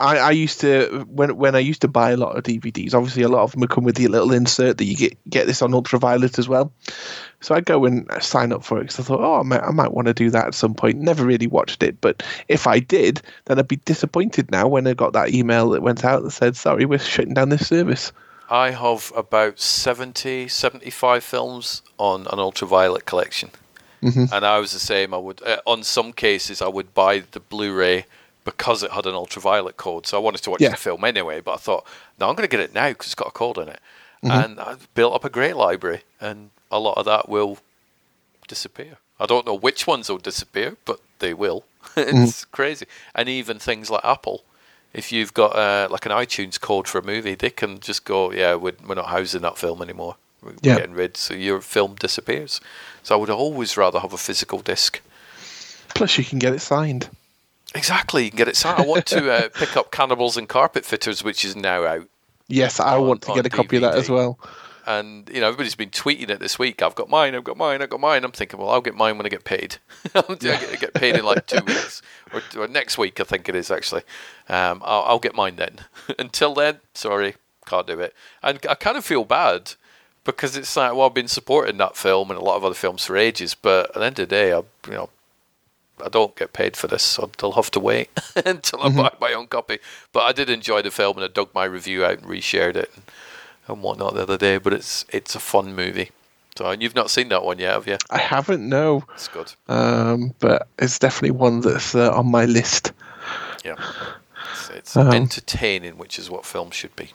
[0.00, 2.94] I I used to when when I used to buy a lot of DVDs.
[2.94, 5.46] Obviously, a lot of them would come with the little insert that you get get
[5.46, 6.72] this on ultraviolet as well.
[7.40, 9.70] So I'd go and sign up for it because I thought, oh, I might, I
[9.70, 10.98] might want to do that at some point.
[10.98, 14.94] Never really watched it, but if I did, then I'd be disappointed now when I
[14.94, 18.10] got that email that went out that said, sorry, we're shutting down this service.
[18.48, 23.50] I have about 70, 75 films on an ultraviolet collection.
[24.02, 24.32] Mhm.
[24.32, 25.12] And I was the same.
[25.12, 28.06] I would, uh, on some cases, I would buy the Blu-ray
[28.46, 30.06] because it had an ultraviolet code.
[30.06, 30.70] So I wanted to watch Yeah.
[30.70, 31.40] the film anyway.
[31.42, 31.84] But I thought,
[32.18, 33.80] no, I'm going to get it now because it's got a code in it.
[34.24, 34.44] Mhm.
[34.44, 37.58] And I've built up a great library, and a lot of that will
[38.48, 38.96] disappear.
[39.20, 41.64] I don't know which ones will disappear, but they will.
[41.96, 42.86] it's crazy.
[43.14, 44.44] And even things like Apple,
[44.94, 48.32] if you've got uh, like an iTunes code for a movie, they can just go,
[48.32, 50.16] yeah, we're, we're not housing that film anymore.
[50.42, 50.76] We're Yeah.
[50.76, 52.60] getting rid, so your film disappears.
[53.02, 55.00] So I would always rather have a physical disc.
[55.94, 57.08] Plus, you can get it signed.
[57.76, 58.80] Exactly, you can get it signed.
[58.80, 62.08] I want to uh, pick up Cannibals and Carpet Fitters, which is now out.
[62.48, 64.38] Yes, I want to get a copy of that as well.
[64.86, 66.80] And you know, everybody's been tweeting it this week.
[66.80, 67.34] I've got mine.
[67.34, 67.82] I've got mine.
[67.82, 68.24] I've got mine.
[68.24, 69.78] I'm thinking, well, I'll get mine when I get paid.
[70.14, 72.02] I'll get, get paid in like two weeks
[72.32, 73.20] or, or next week.
[73.20, 74.02] I think it is actually.
[74.48, 75.80] Um, I'll, I'll get mine then.
[76.20, 77.34] Until then, sorry,
[77.66, 78.14] can't do it.
[78.44, 79.72] And I kind of feel bad
[80.22, 83.04] because it's like, well, I've been supporting that film and a lot of other films
[83.04, 85.10] for ages, but at the end of the day, I, you know,
[86.04, 88.10] I don't get paid for this, so I'll have to wait
[88.44, 89.78] until I buy my own copy.
[90.12, 92.90] But I did enjoy the film, and I dug my review out and reshared it
[92.94, 93.04] and,
[93.68, 94.58] and whatnot the other day.
[94.58, 96.10] But it's it's a fun movie.
[96.56, 97.98] So, and you've not seen that one yet, have you?
[98.08, 98.66] I haven't.
[98.66, 99.04] No.
[99.14, 99.52] It's good.
[99.68, 102.92] Um, but it's definitely one that's uh, on my list.
[103.62, 103.74] Yeah.
[104.52, 107.10] It's, it's Um, entertaining, which is what film should be.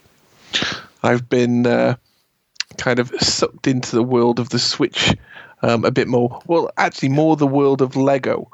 [1.01, 1.95] I've been uh,
[2.77, 5.15] kind of sucked into the world of the Switch
[5.63, 6.39] um, a bit more.
[6.45, 8.47] Well, actually, more the world of Lego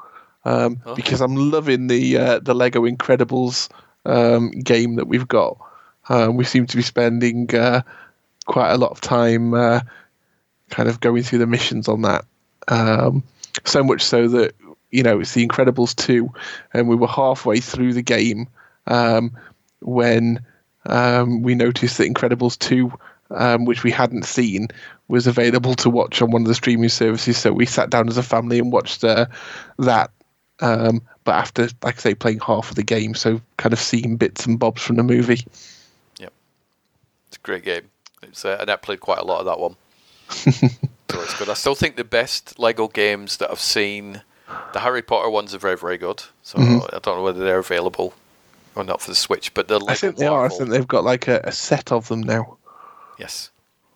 [0.48, 0.94] um, Oh.
[0.94, 3.68] because I'm loving the uh, the Lego Incredibles
[4.04, 5.58] um, game that we've got.
[6.08, 7.82] Um, we seem to be spending uh,
[8.46, 9.80] quite a lot of time uh,
[10.70, 12.24] kind of going through the missions on that.
[12.68, 13.22] Um,
[13.64, 14.54] so much so that
[14.90, 16.32] you know it's the Incredibles two,
[16.72, 18.48] and we were halfway through the game
[18.86, 19.32] um,
[19.80, 20.40] when
[20.86, 22.90] um, we noticed that Incredibles 2,
[23.30, 24.68] um, which we hadn't seen,
[25.08, 27.36] was available to watch on one of the streaming services.
[27.36, 29.26] So we sat down as a family and watched uh,
[29.78, 30.10] that.
[30.60, 34.16] Um, but after, like I say, playing half of the game, so kind of seeing
[34.16, 35.44] bits and bobs from the movie.
[36.18, 36.32] Yep,
[37.28, 37.90] it's a great game.
[38.22, 39.76] It's uh, and I played quite a lot of that one.
[40.30, 41.48] so it's good.
[41.48, 44.22] I still think the best Lego games that I've seen,
[44.72, 46.22] the Harry Potter ones are very, very good.
[46.42, 46.84] So Mhm.
[46.94, 48.14] I don't know whether they're available
[48.74, 50.44] or not for the Switch, but the Lego I think they are.
[50.46, 52.56] I think they've got like a, a set of them now.
[53.18, 53.50] Yes.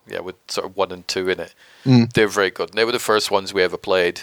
[0.07, 1.53] Yeah, with sort of one and two in it.
[1.85, 2.11] Mm.
[2.13, 2.69] They're very good.
[2.69, 4.21] And they were the first ones we ever played.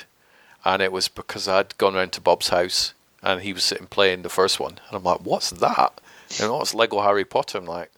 [0.65, 2.93] And it was because I'd gone round to Bob's house
[3.23, 4.79] and he was sitting playing the first one.
[4.89, 6.01] And I'm like, what's that?
[6.41, 7.59] And oh, it's Lego Harry Potter.
[7.59, 7.91] I'm like,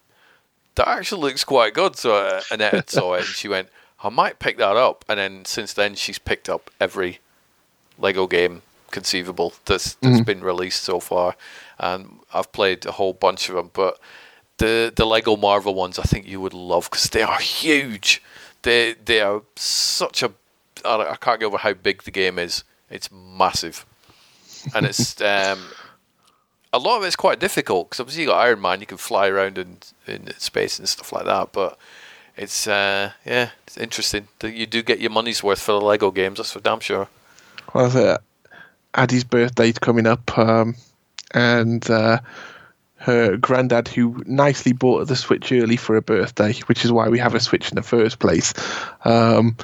[0.76, 1.96] that actually looks quite good.
[1.96, 3.68] So Annette saw it and she went,
[4.02, 5.04] I might pick that up.
[5.08, 7.18] And then since then, she's picked up every
[7.98, 10.26] Lego game conceivable that's, that's Mhm.
[10.26, 11.36] been released so far.
[11.78, 13.70] And I've played a whole bunch of them.
[13.72, 13.98] But
[14.58, 18.22] the the Lego Marvel ones, I think you would love because they are huge.
[18.62, 20.32] They they are such a
[20.84, 22.64] I can't get over how big the game is.
[22.90, 23.86] It's massive,
[24.74, 25.60] and it's um,
[26.72, 29.28] a lot of it's quite difficult because obviously you got Iron Man, you can fly
[29.28, 31.52] around in in space and stuff like that.
[31.52, 31.78] But
[32.36, 36.10] it's uh, yeah, it's interesting that you do get your money's worth for the Lego
[36.10, 36.38] games.
[36.38, 37.08] That's for damn sure.
[37.74, 38.18] Well, uh,
[38.94, 40.74] Addie's birthday's coming up, um,
[41.32, 42.20] and uh,
[42.96, 47.18] her granddad, who nicely bought the Switch early for her birthday, which is why we
[47.18, 48.52] have a Switch in the first place,
[49.04, 49.56] um,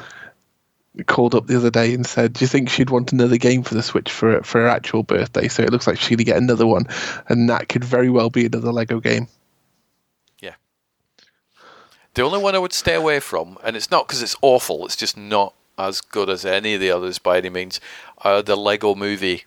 [1.07, 3.74] called up the other day and said, "Do you think she'd want another game for
[3.74, 6.66] the Switch for for her actual birthday?" So it looks like she's gonna get another
[6.66, 6.86] one,
[7.28, 9.28] and that could very well be another Lego game.
[10.40, 10.55] Yeah.
[12.14, 14.96] The only one I would stay away from, and it's not because it's awful, it's
[14.96, 17.80] just not as good as any of the others by any means,
[18.18, 19.44] are the Lego movie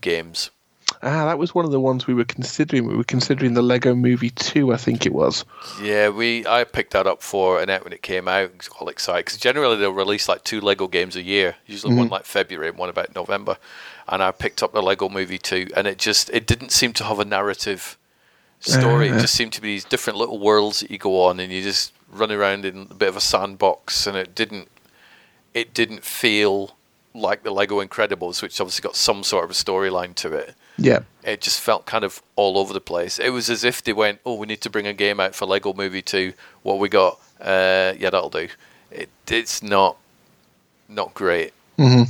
[0.00, 0.50] games.
[1.06, 2.86] Ah, that was one of the ones we were considering.
[2.86, 5.44] We were considering the Lego Movie Two, I think it was.
[5.82, 8.34] Yeah, we I picked that up for Annette when it came out.
[8.50, 11.56] I was all excited because generally they'll release like two Lego games a year.
[11.66, 12.12] Usually one Mhm.
[12.12, 13.58] like February and one about November.
[14.08, 17.04] And I picked up the Lego Movie Two, and it just it didn't seem to
[17.04, 17.98] have a narrative
[18.60, 19.10] story.
[19.10, 19.16] Uh.
[19.16, 21.62] it just seemed to be these different little worlds that you go on, and you
[21.62, 24.68] just run around in a bit of a sandbox, and it didn't
[25.52, 26.76] it didn't feel
[27.14, 31.00] like the Lego Incredibles, which obviously got some sort of a storyline to it Yeah.
[31.22, 33.18] it just felt kind of all over the place.
[33.20, 35.46] It was as if they went, "Oh, we need to bring a game out for
[35.46, 36.32] Lego Movie 2.
[36.64, 37.20] What we got?
[37.40, 38.48] Uh, yeah, that'll do."
[38.90, 39.96] It, it's not
[40.88, 41.52] not great.
[41.78, 42.08] Mhm.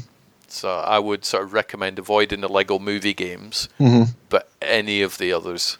[0.48, 4.14] So I would sort of recommend avoiding the Lego Movie games, Mhm.
[4.28, 5.78] but any of the others,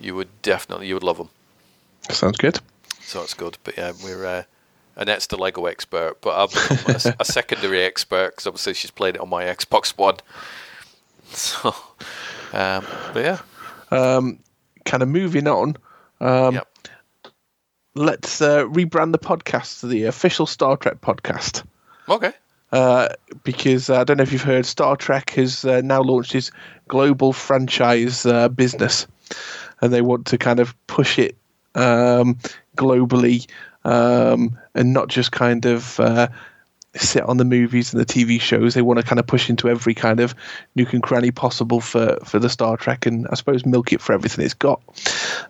[0.00, 1.30] you would definitely you would love them.
[2.10, 2.60] Sounds good.
[3.02, 3.58] So it's good.
[3.64, 4.42] But yeah, we're uh,
[4.96, 9.16] Annette's the Lego expert, but I've become a, a secondary expert because obviously she's played
[9.16, 10.16] it on my Xbox One.
[11.28, 11.74] So,
[12.52, 13.40] um, but yeah.
[13.90, 14.38] Um,
[14.84, 15.76] kind of moving on.
[16.20, 16.60] Um,
[17.96, 21.64] Let's uh, rebrand the podcast to the official Star Trek podcast.
[22.08, 22.32] Okay.
[22.70, 23.08] Uh,
[23.42, 26.50] because uh, I don't know if you've heard, Star Trek has uh, now launched its
[26.88, 29.06] global franchise uh, business,
[29.80, 31.36] and they want to kind of push it
[31.74, 32.38] um,
[32.76, 33.48] globally
[33.86, 36.26] um, and not just kind of uh,
[36.96, 38.74] sit on the movies and the TV shows.
[38.74, 40.34] They want to kind of push into every kind of
[40.74, 44.12] nook and cranny possible for, for the Star Trek, and I suppose milk it for
[44.12, 44.82] everything it's got.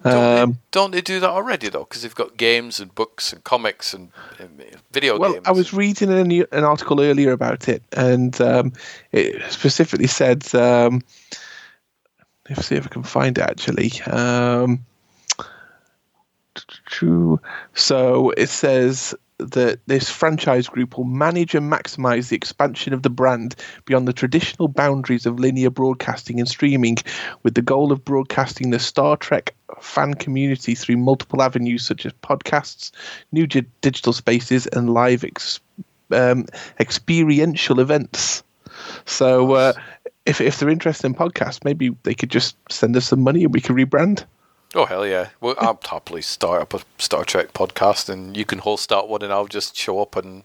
[0.05, 1.85] Um, Don't they do that already though?
[1.85, 4.61] Because they've got games and books and comics and, and
[4.93, 5.47] video well, games.
[5.47, 8.75] I was reading an, an article earlier about it, and um,
[9.13, 11.03] it specifically said, um,
[12.51, 13.93] let's see if I can find it actually.
[14.03, 14.85] Um,
[17.75, 23.11] so it says that this franchise group will manage and maximize the expansion of the
[23.11, 26.97] brand beyond the traditional boundaries of linear broadcasting and streaming,
[27.43, 32.13] with the goal of broadcasting the Star Trek fan community through multiple avenues such as
[32.23, 32.93] podcasts,
[33.33, 35.61] new gi- digital spaces, and live ex-
[36.13, 36.47] um,
[36.81, 38.43] experiential events.
[39.05, 39.73] So, uh,
[40.25, 43.53] if if they're interested in podcasts, maybe they could just send us some money and
[43.53, 44.25] we can rebrand.
[44.77, 45.31] Oh hell yeah!
[45.41, 49.23] Well, I'll happily start up a Star Trek podcast, and you can host that one,
[49.23, 50.45] and I'll just show up and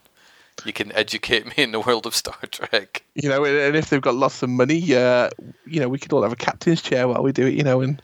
[0.66, 3.04] You can educate me in the world of Star Trek.
[3.16, 5.30] You know, and, if they've got lots of money, uh,
[5.66, 7.54] you know, we could all have a captain's chair while we do it.
[7.56, 8.02] You know, and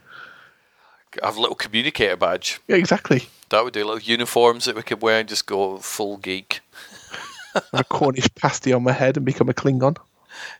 [1.24, 2.60] Have a little communicator badge.
[2.68, 3.28] yeah, exactly.
[3.50, 3.86] That would do.
[3.86, 6.60] Little uniforms that we could wear and just go full geek.
[7.74, 9.96] A Cornish pasty on my head and become a Klingon.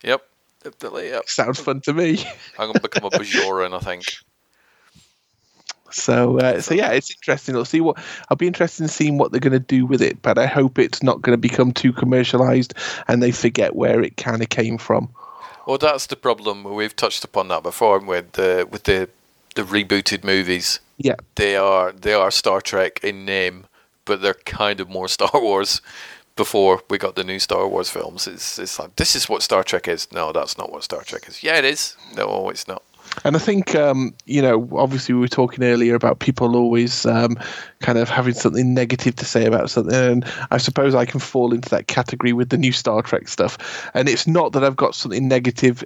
[0.04, 0.22] Yep.
[0.82, 1.24] Yep.
[1.30, 2.24] Sounds fun to me.
[2.58, 4.06] I'm gonna become a Bajoran, I think.
[5.92, 7.56] So, uh, so yeah, it's interesting.
[7.56, 7.98] I'll see what
[8.30, 10.22] I'll be interested in seeing what they're going to do with it.
[10.22, 12.74] But I hope it's not going to become too commercialized
[13.08, 15.10] and they forget where it kind of came from.
[15.66, 16.64] Well, that's the problem.
[16.64, 19.10] We've touched upon that before with the with the
[19.56, 20.80] the rebooted movies.
[20.98, 23.66] Yeah, they are they are Star Trek in name,
[24.06, 25.82] but they're kind of more Star Wars.
[26.38, 29.64] Before we got the new Star Wars films, it's it's like this is what Star
[29.64, 30.08] Trek is.
[30.12, 31.44] No, that's not what Star Trek is.
[31.44, 31.98] Yeah, it is.
[32.16, 32.84] No, it's not.
[33.26, 37.36] And I think, um, you know, obviously we were talking earlier about people always um,
[37.80, 39.96] kind of having something negative to say about something.
[39.96, 43.58] And I suppose I can fall into that category with the new Star Trek stuff.
[43.94, 45.84] And it's not that I've got something negative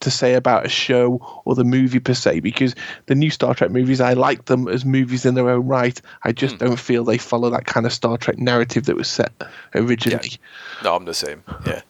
[0.00, 2.76] to say about a show or the movie per se, because
[3.06, 6.00] the new Star Trek movies, I like them as movies in their own right.
[6.22, 6.66] I just Hmm.
[6.66, 9.32] don't feel they follow that kind of Star Trek narrative that was set
[9.74, 10.38] originally.
[10.84, 11.42] No, I'm the same.
[11.66, 11.80] Yeah,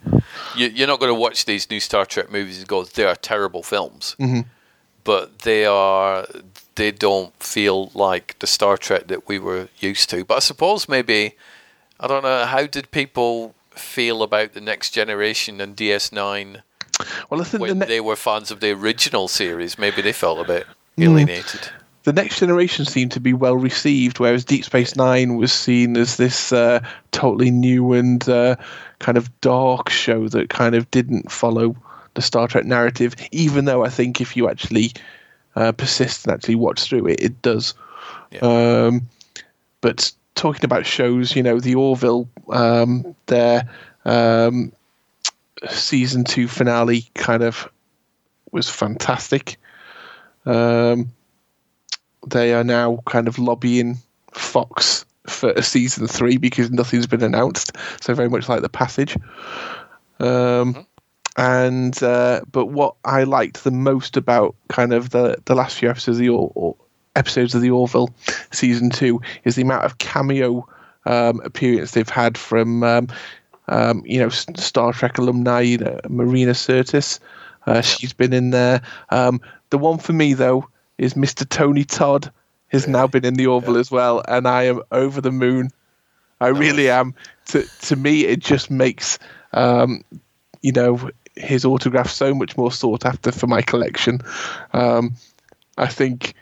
[0.57, 3.15] you, you're not going to watch these new Star Trek movies and go, "They are
[3.15, 4.47] terrible films," Mhm.
[5.09, 6.27] But they are.
[6.75, 10.25] They don't feel like the Star Trek that we were used to.
[10.25, 11.35] But I suppose maybe
[11.99, 12.45] I don't know.
[12.45, 16.63] How did people feel about the Next Generation and DS9?
[17.31, 20.13] Well, I think when the ne- they were fans of the original series, maybe they
[20.13, 20.67] felt a bit
[20.99, 21.05] Mm.
[21.05, 21.69] alienated.
[22.05, 26.17] the next generation seemed to be well received, whereas Deep Space Nine was seen as
[26.17, 26.81] this uh,
[27.13, 28.57] totally new and uh,
[28.99, 31.77] kind of dark show that kind of didn't follow
[32.19, 33.15] the Star Trek narrative.
[33.31, 34.91] Even though I think if you actually
[35.55, 37.75] uh, persist and actually watch through it, it does.
[38.43, 39.09] Um,
[39.81, 43.69] but talking about shows, you know, the Orville, um, their
[44.05, 44.73] um,
[45.71, 47.71] season two finale kind of
[48.51, 49.57] was fantastic.
[50.45, 51.13] Um,
[52.27, 53.99] they are now kind of lobbying
[54.33, 57.77] Fox for a season three because nothing's been announced.
[58.01, 59.17] So very much like the passage.
[60.19, 60.85] Um,
[61.39, 65.89] and uh, but what I liked the most about kind of the the last few
[65.89, 66.77] episodes of the or, or
[67.17, 68.11] episodes of the Orville
[68.51, 70.67] season two is the amount of cameo
[71.07, 73.09] um, appearance they've had from um,
[73.69, 77.21] um, you know Star Trek alumni, you know, Marina Sirtis.
[77.67, 78.83] Uh, She's been in there.
[79.11, 80.69] Um, the one for me though
[80.99, 81.49] is Mr.
[81.49, 82.33] Tony Todd
[82.69, 85.71] has now been in the Orville as well, and I am over the moon.
[86.41, 87.15] I really am.
[87.47, 89.21] To to me, it just makes
[89.53, 90.03] um,
[90.63, 94.21] you know his autograph so much more sought after for my collection.
[94.73, 95.15] Um,
[95.77, 96.35] I think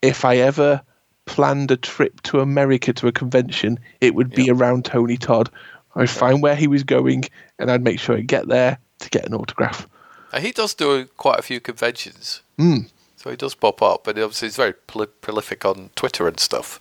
[0.00, 0.82] if I ever
[1.26, 5.50] planned a trip to America to a convention, it would be around Tony Todd.
[5.94, 7.24] I'd find where he was going,
[7.58, 9.88] and I'd make sure I get there to get an autograph.
[10.32, 12.40] And he does do quite a few conventions.
[12.58, 12.90] Mm.
[13.16, 16.80] So he does pop up, but obviously he's very prol- prolific on Twitter and stuff.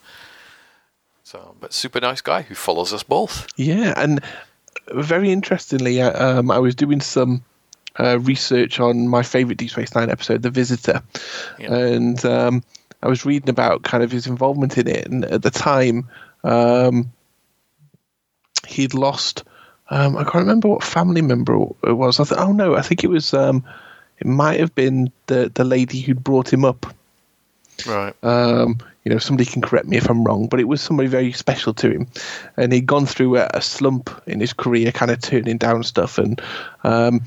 [1.24, 3.48] So, but super nice guy who follows us both.
[3.56, 4.22] Yeah, and
[4.94, 7.44] very interestingly, uh, um, I was doing some
[8.00, 11.02] uh, research on my favorite Deep Space Nine episode, The Visitor,
[11.60, 12.64] and um,
[13.04, 15.08] I was reading about kind of his involvement in it.
[15.08, 16.10] And at the time,
[16.44, 17.12] um,
[18.68, 19.44] he'd lost.
[19.90, 21.54] Um, I can't remember what family member
[21.84, 22.20] it was.
[22.20, 23.34] I thought, oh no, I think it was.
[23.34, 23.66] Um,
[24.20, 26.86] it might have been the the lady who'd brought him up.
[27.86, 28.14] Right.
[28.24, 31.32] Um, you know, somebody can correct me if I'm wrong, but it was somebody very
[31.32, 32.08] special to him,
[32.58, 36.18] and he'd gone through a, a slump in his career, kind of turning down stuff,
[36.18, 36.42] and
[36.84, 37.22] um,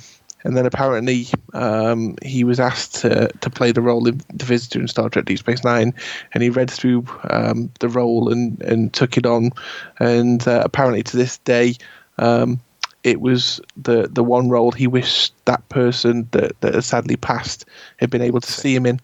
[0.45, 4.81] and then apparently um, he was asked to to play the role of the Visitor
[4.81, 5.94] in Star Trek: Deep Space Nine,
[6.32, 9.51] and he read through um, the role and and took it on,
[9.98, 11.74] and uh, apparently to this day.
[12.19, 12.61] Um,
[13.03, 17.66] it was the, the one role he wished that person that, that had sadly passed
[17.98, 18.98] had been able to see him in.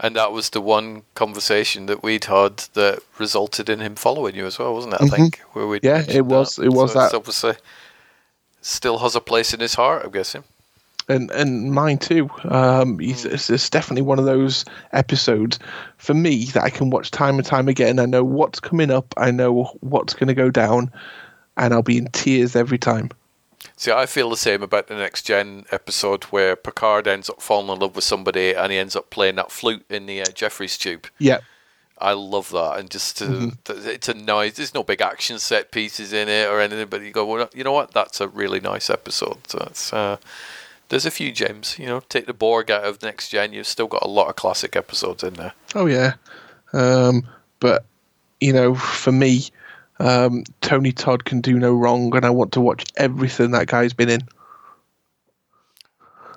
[0.00, 4.46] And that was the one conversation that we'd had that resulted in him following you
[4.46, 5.00] as well, wasn't it?
[5.00, 5.10] I Mhm.
[5.10, 7.14] think where we Yeah, it was- it was so that.
[7.14, 7.54] obviously
[8.60, 10.04] still has a place in his heart.
[10.04, 10.44] I'm guessing.
[11.10, 12.28] and and mine too.
[12.44, 15.58] Um, it's, it's, it's definitely one of those episodes
[15.96, 17.98] for me that I can watch time and time again.
[17.98, 19.14] I know what's coming up.
[19.16, 20.92] I know what's going to go down,
[21.56, 23.10] and I'll be in tears every time.
[23.76, 27.70] See, I feel the same about the next gen episode where Picard ends up falling
[27.72, 30.76] in love with somebody and he ends up playing that flute in the uh, Jefferies
[30.78, 31.06] tube.
[31.18, 31.38] Yeah,
[32.00, 33.56] I love that, and just to, Mhm.
[33.64, 34.54] th- it's a nice.
[34.56, 37.64] There's no big action set pieces in it or anything, but you go, well, you
[37.64, 37.92] know what?
[37.92, 39.38] That's a really nice episode.
[39.48, 40.18] So it's uh,
[40.88, 41.76] there's a few gems.
[41.78, 44.36] You know, take the Borg out of next gen, you've still got a lot of
[44.36, 45.52] classic episodes in there.
[45.74, 46.14] oh yeah.
[46.72, 47.26] Um,
[47.60, 47.84] but
[48.40, 49.46] you know, for me,
[49.98, 53.92] um, Tony Todd can do no wrong, and I want to watch everything that guy's
[53.92, 54.22] been in.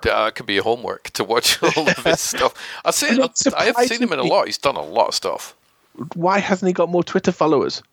[0.04, 2.54] Uh, it could be your homework to watch all of his stuff.
[2.84, 3.22] I've seen,
[3.56, 4.48] I have seen him in a lot.
[4.48, 5.56] He's done a lot of stuff.
[6.16, 7.84] Why hasn't he got more Twitter followers?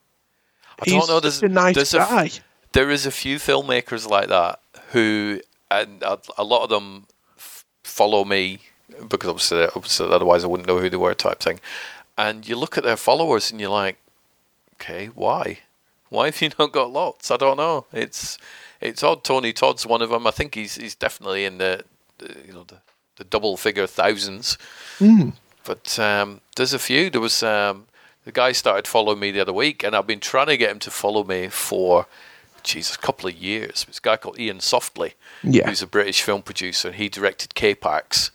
[0.80, 1.20] I don't know.
[1.20, 2.26] There's, a nice there's guy.
[2.26, 2.30] A,
[2.72, 4.60] there is a few filmmakers like that
[4.92, 5.40] who,
[5.70, 8.60] and a, a lot of them f- follow me
[9.08, 11.60] because obviously, obviously, otherwise I wouldn't know who they were, type thing.
[12.16, 13.98] And you look at their followers and you're like,
[14.80, 15.58] okay, why?
[16.08, 17.30] Why have you not got lots?
[17.30, 17.86] I don't know.
[17.92, 18.38] It's
[18.80, 19.24] it's odd.
[19.24, 20.26] Tony Todd's one of them.
[20.26, 21.84] I think he's he's definitely in the,
[22.18, 22.76] the you know the,
[23.16, 24.56] the double figure thousands.
[24.98, 25.34] Mm.
[25.64, 27.10] But um, there's a few.
[27.10, 27.86] There was um,
[28.24, 30.78] the guy started following me the other week, and I've been trying to get him
[30.80, 32.06] to follow me for,
[32.62, 33.84] Jesus, a couple of years.
[33.88, 35.68] It's a guy called Iain Softley, yeah.
[35.68, 38.30] who's a British film producer, and he directed K-Pax,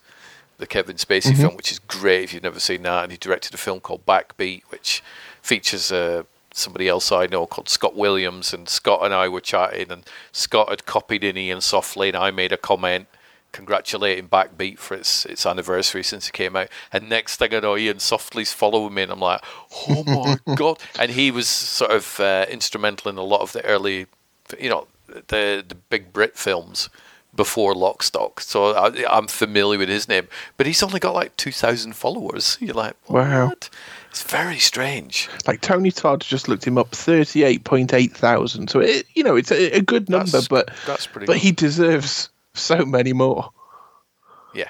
[0.59, 1.37] the Kevin Spacey Mhm.
[1.37, 3.03] film, which is great if you've never seen that.
[3.03, 5.01] And he directed a film called Backbeat, which
[5.41, 6.23] features uh,
[6.53, 8.53] somebody else I know called Scott Williams.
[8.53, 12.31] And Scott and I were chatting, and Scott had copied in Iain Softley, and I
[12.31, 13.07] made a comment
[13.53, 16.67] congratulating Backbeat for its its anniversary since it came out.
[16.91, 19.41] And next thing I know, Iain Softley's following me, and I'm like,
[19.87, 20.79] oh my god!
[20.99, 24.07] And he was sort of uh, instrumental in a lot of the early,
[24.59, 26.89] you know, the the big Brit films
[27.35, 28.39] before Lockstock.
[28.39, 30.27] So I, I'm familiar with his name,
[30.57, 32.57] but he's only got like two thousand followers.
[32.59, 33.23] You're like, what?
[33.27, 33.53] Wow.
[34.13, 35.27] It's very strange.
[35.47, 38.69] Like Tony Todd just looked him up, thirty-eight point eight thousand.
[38.69, 41.41] So it, you know, it's a, a good number, That's- but that's pretty But good.
[41.41, 43.49] he deserves so many more.
[44.53, 44.69] Yeah,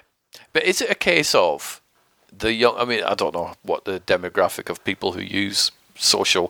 [0.53, 1.81] but is it a case of
[2.31, 2.75] the young?
[2.77, 6.49] I mean, I don't know what the demographic of people who use social.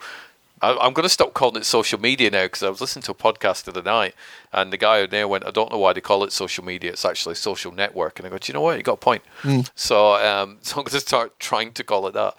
[0.62, 3.16] I'm going to stop calling it social media now because I was listening to a
[3.16, 4.14] podcast the other night,
[4.54, 6.92] and the guy there went, "I don't know why they call it social media.
[6.92, 8.78] It's actually social network." And I go, "Do you know what?
[8.78, 9.68] You got a point." Mm.
[9.76, 12.36] So, um, so I'm going to start trying to call it that.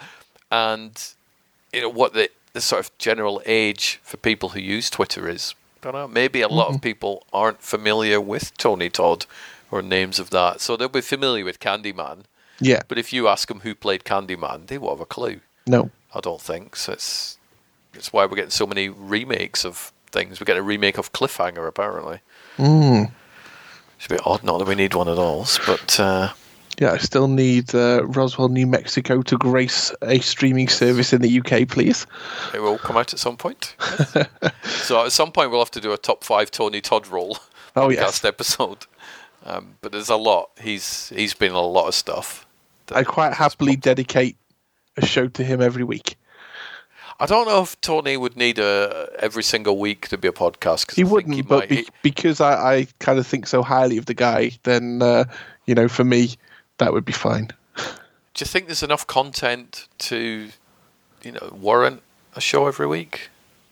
[0.51, 1.01] And
[1.73, 5.55] you know what the the sort of general age for people who use Twitter is.
[5.81, 6.07] I don't know.
[6.07, 9.25] Maybe a lot of people aren't familiar with Tony Todd
[9.69, 12.23] or names of that, so they'll be familiar with Candyman.
[12.59, 12.81] Yeah.
[12.87, 15.41] But if you ask them who played Candyman, they won't have a clue.
[15.67, 15.91] No.
[16.13, 16.75] I don't think.
[16.75, 17.37] So it's
[17.93, 20.39] it's why we're getting so many remakes of things.
[20.39, 22.21] We're getting a remake of Cliffhanger apparently.
[22.57, 23.11] Mm.
[23.97, 24.43] It's a bit odd.
[24.43, 26.33] Not that we need one at all, but uh,
[26.79, 31.39] Yeah, I still need uh, Roswell, New Mexico to grace a streaming service in the
[31.39, 32.05] UK, please.
[32.53, 33.75] it will come out at some point.
[34.63, 37.37] so at some point we'll have to do a top five Tony Todd roll
[37.77, 38.25] Oh, podcast yes.
[38.25, 38.85] episode.
[39.45, 40.49] Um, but there's a lot.
[40.61, 42.45] He's he's been in a lot of stuff.
[42.91, 44.37] I quite happily dedicate
[44.97, 46.17] a show to him every week.
[47.19, 50.87] I don't know if Tony would need a every single week to be a podcast.
[50.87, 53.97] Cause He I wouldn't, he but be- because I, I kind of think so highly
[53.97, 55.25] of the guy, then uh,
[55.65, 56.31] you know, for me,
[56.77, 57.49] that would be fine.
[57.77, 57.83] Do
[58.39, 60.49] you think there's enough content to,
[61.23, 62.01] you know, warrant
[62.35, 63.29] a show every week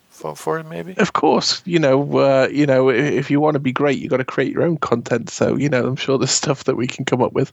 [0.10, 0.70] for, for him?
[0.70, 0.96] Maybe.
[0.98, 4.18] Of course, you know, uh, you know, if you want to be great, you've got
[4.18, 5.30] to create your own content.
[5.30, 7.52] So, you know, I'm sure there's stuff that we can come up with.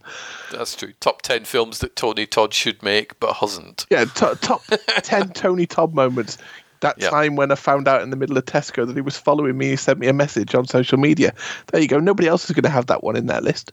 [0.53, 0.93] That's true.
[1.01, 3.87] Top ten films that Tony Todd should make but hasn't.
[3.91, 4.63] Yeah, to- top
[5.03, 6.39] ten Tony Todd moments.
[6.81, 7.11] That Yeah.
[7.11, 9.69] time when I found out in the middle of Tesco that he was following me,
[9.71, 11.35] he sent me a message on social media.
[11.67, 11.99] There you go.
[11.99, 13.71] Nobody else is going to have that one in their list.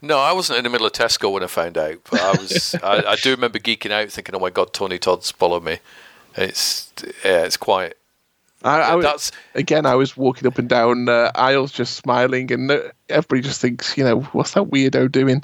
[0.00, 2.74] No, I wasn't in the middle of Tesco when I found out, but I was.
[2.82, 5.78] I, I do remember geeking out, thinking, "Oh my god, Tony Todd's followed me."
[6.36, 6.90] It's
[7.24, 7.94] yeah, it's quite.
[8.62, 12.50] I, I was, That's- again, I was walking up and down uh, aisles just smiling,
[12.50, 12.80] and uh,
[13.10, 15.42] everybody just thinks, you know, what's that weirdo doing?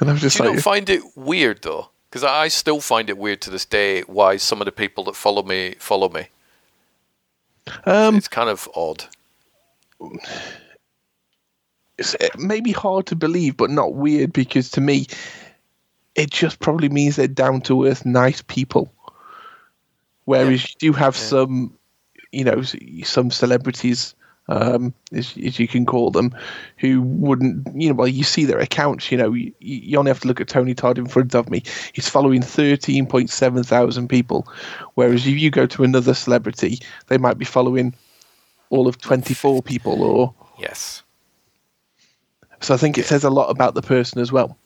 [0.00, 1.88] And I'm just Do you like, not find it weird though?
[2.10, 5.16] Because I still find it weird to this day why some of the people that
[5.16, 6.26] follow me follow me.
[7.86, 9.04] um, It's kind of odd.
[11.98, 15.06] It's maybe hard to believe, but not weird because to me,
[16.14, 18.92] it just probably means they're down to earth, nice people.
[20.24, 21.76] Whereas you do have some,
[22.32, 22.62] you know,
[23.02, 24.14] some celebrities,
[24.48, 26.34] um, as, as you can call them,
[26.78, 30.20] who wouldn't, you know, well, you see their accounts, you know, you, you only have
[30.20, 31.62] to look at Tony Todd in front of me.
[31.92, 34.48] He's following 13.7 thousand people.
[34.94, 37.94] Whereas if you go to another celebrity, they might be following
[38.70, 40.34] all of 24 people or.
[40.58, 41.03] Yes,
[42.64, 44.56] So I think it says a lot about the person as well.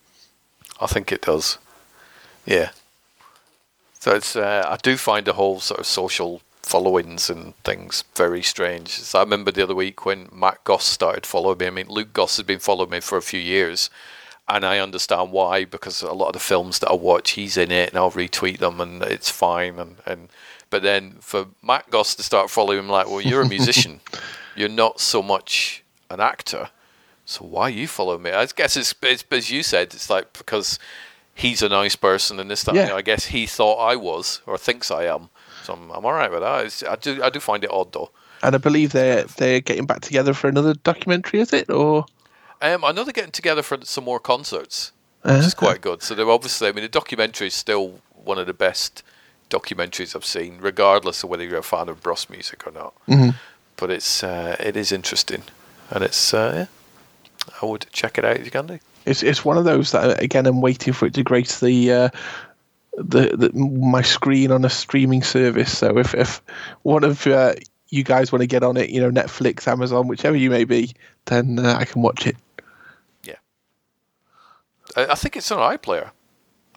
[0.79, 1.57] I think it does.
[2.45, 2.69] Yeah.
[3.99, 8.41] So it's uh, I do find the whole sort of social followings and things very
[8.41, 8.91] strange.
[8.91, 11.67] So I remember the other week when Matt Goss started following me.
[11.67, 13.89] I mean, Luke Goss has been following me for a few years,
[14.47, 17.69] and I understand why because a lot of the films that I watch, he's in
[17.69, 19.77] it, and I'll retweet them, and it's fine.
[19.77, 20.29] And, and
[20.69, 23.99] but then for Matt Goss to start following him, like, well, you're a musician,
[24.55, 26.69] you're not so much an actor.
[27.29, 28.31] So why you follow me?
[28.31, 29.93] I guess it's, it's as you said.
[29.93, 30.79] It's like because
[31.35, 32.85] he's a nice person and this and Yeah.
[32.85, 32.97] the other.
[32.97, 35.29] I guess he thought I was or thinks I am.
[35.63, 36.65] So I'm, I'm all right with that.
[36.65, 38.09] It's, I do I do find it odd though.
[38.41, 41.69] And I believe they're they're getting back together for another documentary, is it?
[41.69, 42.05] Or
[42.63, 44.91] um, I know they're getting together for some more concerts,
[45.21, 45.45] which uh-huh.
[45.45, 46.01] is quite good.
[46.01, 49.03] So they're obviously, I mean, the documentary is still one of the best
[49.51, 52.93] documentaries I've seen, regardless of whether you're a fan of Bros music or not.
[53.07, 53.37] Mm-hmm.
[53.77, 55.43] But it's uh, it is interesting,
[55.91, 56.65] and it's uh, yeah,
[57.61, 58.79] I would check it out if you can do.
[59.05, 61.91] It's it's one of those that again I'm waiting for it to grace the.
[61.91, 62.09] Uh,
[62.97, 65.77] the, the my screen on a streaming service.
[65.77, 66.41] So if if
[66.81, 67.53] one of uh,
[67.89, 70.93] you guys want to get on it, you know, Netflix, Amazon, whichever you may be,
[71.25, 72.35] then uh, I can watch it.
[73.23, 73.35] Yeah,
[74.97, 76.11] I, I think it's on iPlayer.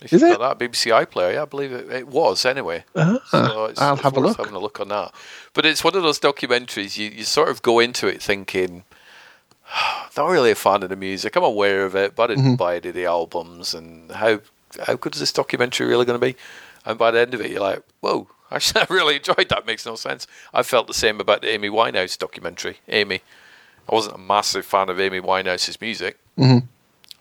[0.00, 0.38] If Is it?
[0.38, 2.84] that BBC iPlayer, yeah, I believe it, it was anyway.
[2.94, 3.20] Uh-huh.
[3.26, 4.36] So it's, I'll it's have a look.
[4.36, 5.14] Having a look on that,
[5.54, 8.84] but it's one of those documentaries you, you sort of go into it thinking,
[10.16, 11.36] not really a fan of the music.
[11.36, 12.54] I'm aware of it, but I didn't Mm-hmm.
[12.56, 13.74] buy any of the albums.
[13.74, 14.40] And how
[14.86, 16.36] how good is this documentary really going to be?
[16.84, 19.66] And by the end of it, you're like, whoa, actually, I really enjoyed that.
[19.66, 20.26] Makes no sense.
[20.52, 22.78] I felt the same about the Amy Winehouse documentary.
[22.88, 23.20] Amy,
[23.88, 26.18] I wasn't a massive fan of Amy Winehouse's music.
[26.38, 26.64] Mhm.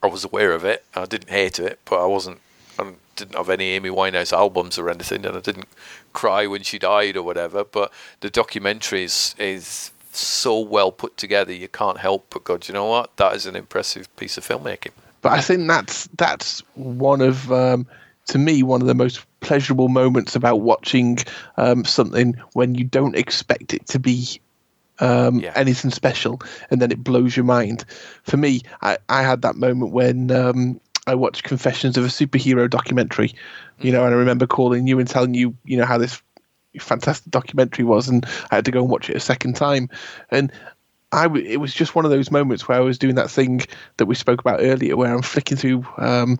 [0.03, 0.83] I was aware of it.
[0.95, 2.39] I didn't hate it, but I wasn't.
[2.79, 5.67] I didn't have any Amy Winehouse albums or anything, and I didn't
[6.13, 7.63] cry when she died or whatever.
[7.63, 7.91] But
[8.21, 12.73] the documentary is, is so well put together, you can't help but go, "Do you
[12.73, 13.15] know what?
[13.17, 14.91] That is an impressive piece of filmmaking.
[15.21, 17.85] But I think that's that's one of um,
[18.27, 21.17] to me one of the most pleasurable moments about watching
[21.57, 24.39] um, something when you don't expect it to be
[24.99, 27.85] um, anything special, and then it blows your mind.
[28.23, 32.69] For me, I, I had that moment when um, I watched Confessions of a Superhero
[32.69, 33.33] documentary,
[33.79, 36.21] you know, and I remember calling you and telling you, you know, how this
[36.79, 39.89] fantastic documentary was, and I had to go and watch it a second time,
[40.29, 40.51] and
[41.11, 43.61] I w- it was just one of those moments where I was doing that thing
[43.97, 46.39] that we spoke about earlier, where I'm flicking through um,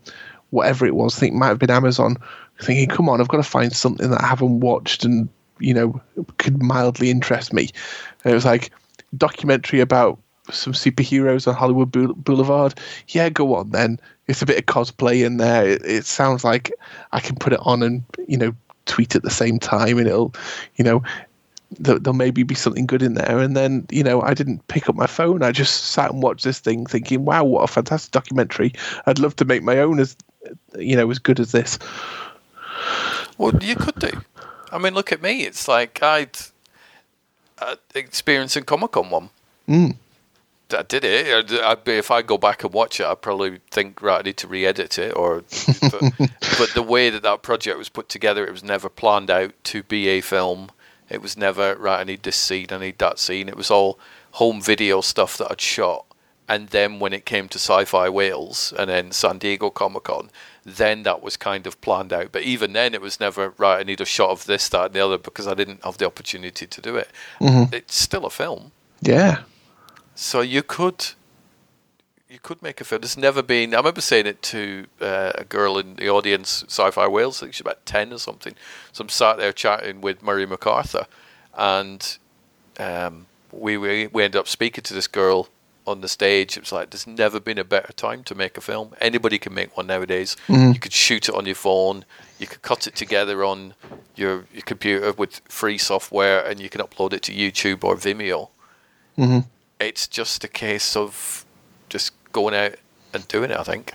[0.51, 1.17] whatever it was.
[1.17, 2.17] I think it might have been Amazon,
[2.61, 5.27] thinking, "Come on, I've got to find something that I haven't watched and
[5.59, 6.01] you know
[6.37, 7.69] could mildly interest me."
[8.23, 8.71] And it was like
[9.17, 11.91] documentary about some superheroes on Hollywood
[12.23, 12.79] Boulevard.
[13.09, 13.99] Yeah, go on then.
[14.27, 15.67] It's a bit of cosplay in there.
[15.67, 16.71] It, it sounds like
[17.11, 18.55] I can put it on and you know
[18.85, 20.33] tweet at the same time, and it'll
[20.75, 21.03] you know
[21.79, 23.39] there, there'll maybe be something good in there.
[23.39, 25.43] And then, you know, I didn't pick up my phone.
[25.43, 28.73] I just sat and watched this thing thinking, wow, what a fantastic documentary.
[29.05, 30.15] I'd love to make my own as,
[30.77, 31.79] you know, as good as this.
[33.37, 34.21] Well, you could do.
[34.71, 35.43] I mean, look at me.
[35.43, 36.37] It's like I'd
[37.59, 39.29] uh, experiencing Comic Con one.
[39.67, 39.95] Mm.
[40.73, 41.84] I did it.
[41.85, 44.48] Be, if I go back and watch it, I'd probably think, right, I need to
[44.48, 45.15] re-edit it.
[45.15, 45.43] Or,
[45.81, 46.02] but,
[46.57, 49.84] but the way that that project was put together, it was never planned out to
[49.84, 50.69] be a film.
[51.10, 51.99] It was never right.
[51.99, 52.68] I need this scene.
[52.72, 53.49] I need that scene.
[53.49, 53.99] It was all
[54.31, 56.06] home video stuff that I'd shot.
[56.48, 60.30] And then when it came to Sci-Fi Wales and then San Diego Comic Con,
[60.65, 62.31] then that was kind of planned out.
[62.31, 63.80] But even then, it was never right.
[63.80, 66.06] I need a shot of this, that, and the other because I didn't have the
[66.06, 67.10] opportunity to do it.
[67.39, 67.73] Mhm.
[67.73, 68.72] It's still a film.
[69.02, 69.39] Yeah.
[70.15, 71.07] So you could
[72.29, 73.01] you could make a film.
[73.01, 73.73] There's never been.
[73.73, 77.41] I remember saying it to uh, a girl in the audience, Sci-Fi Wales.
[77.41, 78.55] I think she's about ten or something.
[78.93, 81.07] So I'm sat there chatting with Murray McArthur,
[81.57, 82.17] and
[82.79, 85.49] um, we, we we ended up speaking to this girl
[85.85, 86.55] on the stage.
[86.55, 88.93] It was like there's never been a better time to make a film.
[89.01, 90.38] Anybody can make one nowadays.
[90.47, 90.73] Mhm.
[90.73, 92.05] You could shoot it on your phone.
[92.39, 93.73] You could cut it together on
[94.15, 98.49] your your computer with free software, and you can upload it to YouTube or Vimeo
[99.17, 99.39] Mm-hmm.
[99.81, 101.45] It's just a case of
[101.89, 102.75] just going out
[103.13, 103.57] and doing it.
[103.57, 103.93] I think.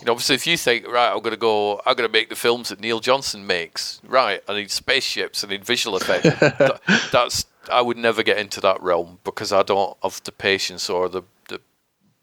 [0.00, 2.28] You know, obviously, if you think, right, I'm going to go, I'm going to make
[2.28, 4.00] the films that Neil Johnson makes.
[4.06, 6.38] Right, I need spaceships, I need visual effects.
[6.40, 6.80] that,
[7.10, 11.08] that's I would never get into that realm because I don't have the patience or
[11.08, 11.60] the the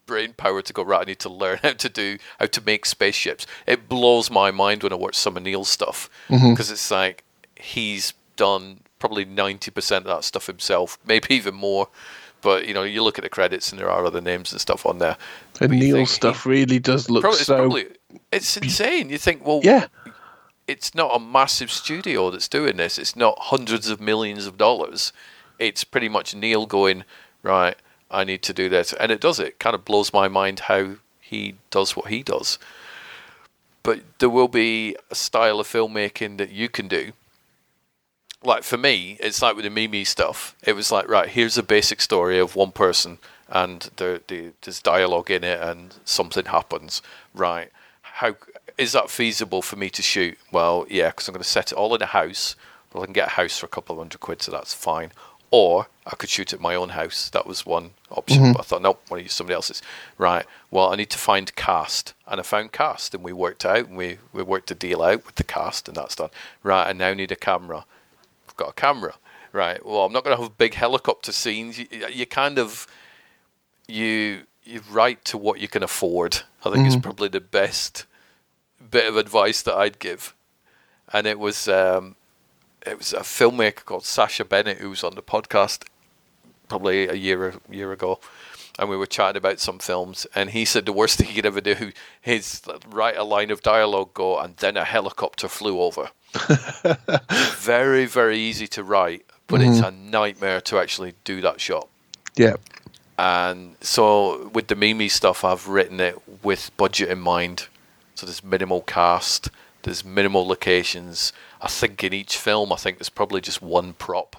[0.05, 1.01] brain power to go right.
[1.01, 3.45] I need to learn how to do how to make spaceships.
[3.65, 6.51] It blows my mind when I watch some of Neil's stuff mm-hmm.
[6.51, 7.23] because it's like
[7.55, 11.89] he's done probably ninety percent of that stuff himself, maybe even more.
[12.43, 14.85] But you know, you look at the credits and there are other names and stuff
[14.85, 15.17] on there.
[15.61, 17.55] And Neil's stuff really does look Probably, it's so.
[17.57, 17.85] probably
[18.31, 19.09] it's insane.
[19.09, 19.87] You think, well, Yeah.
[20.67, 22.99] it's not a massive studio that's doing this.
[22.99, 25.13] It's not hundreds of millions of dollars.
[25.59, 27.03] It's pretty much Neil going
[27.41, 27.75] right.
[28.11, 29.39] I need to do this, and it does.
[29.39, 32.59] It kind of blows my mind how he does what he does.
[33.81, 37.13] But there will be a style of filmmaking that you can do.
[38.43, 40.55] Like for me, it's like with the Mimi stuff.
[40.63, 44.81] It was like right, here's a basic story of one person, and there, there, there's
[44.81, 47.01] dialogue in it, and something happens.
[47.33, 47.69] Right,
[48.01, 48.35] how
[48.77, 50.37] is that feasible for me to shoot?
[50.51, 52.55] Well, yeah, because I'm going to set it all in a house.
[52.91, 55.11] Well, I can get a house for a couple of hundred quid, so that's fine.
[55.55, 57.29] or I could shoot at my own house.
[57.29, 58.41] That was one option.
[58.41, 58.53] Mhm.
[58.53, 59.83] But I thought, nope, I want to use somebody else's.
[60.17, 60.47] Right.
[60.71, 63.95] Well, I need to find cast, and I found cast, and we worked out, and
[63.95, 66.31] we we worked a deal out with the cast, and that's done.
[66.63, 66.87] Right.
[66.89, 67.85] I now need a camera.
[68.53, 69.15] I've got a camera.
[69.51, 69.83] Right.
[69.85, 71.79] Well, I'm not going to have big helicopter scenes.
[71.79, 72.87] You, you kind of
[73.87, 76.41] you you write to what you can afford.
[76.63, 77.03] I think is Mhm.
[77.03, 78.05] probably the best
[78.91, 80.33] bit of advice that I'd give.
[81.11, 82.15] And it was um,
[82.85, 85.83] it was a filmmaker called Sasha Bennett who was on the podcast
[86.69, 88.19] probably a year a year ago,
[88.79, 91.45] and we were chatting about some films, and he said the worst thing he could
[91.45, 91.91] ever do
[92.23, 96.09] is write a line of dialogue, go, and then a helicopter flew over.
[97.57, 99.87] very very easy to write, but it's Mhm.
[99.87, 101.87] a nightmare to actually do that shot.
[102.35, 102.55] Yeah.
[103.17, 107.67] And so with the Mimi stuff, I've written it with budget in mind.
[108.15, 109.49] So there's minimal cast,
[109.83, 111.31] there's minimal locations.
[111.61, 114.35] I think in each film, I think there's probably just one prop.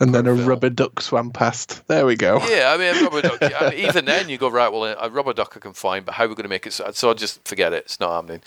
[0.00, 1.86] And then a rubber duck swam past.
[1.86, 2.38] There we go.
[2.48, 3.38] Yeah, I mean, a rubber duck.
[3.60, 4.68] I mean, even then, you go right.
[4.72, 6.72] Well, a rubber duck I can find, but how are we going to make it?
[6.72, 7.84] So, so I just forget it.
[7.84, 8.42] It's not happening.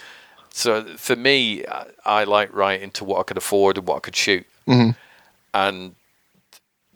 [0.58, 1.64] So for me,
[2.04, 4.96] I, like writing to what I could afford and what I could shoot, Mhm.
[5.54, 5.96] and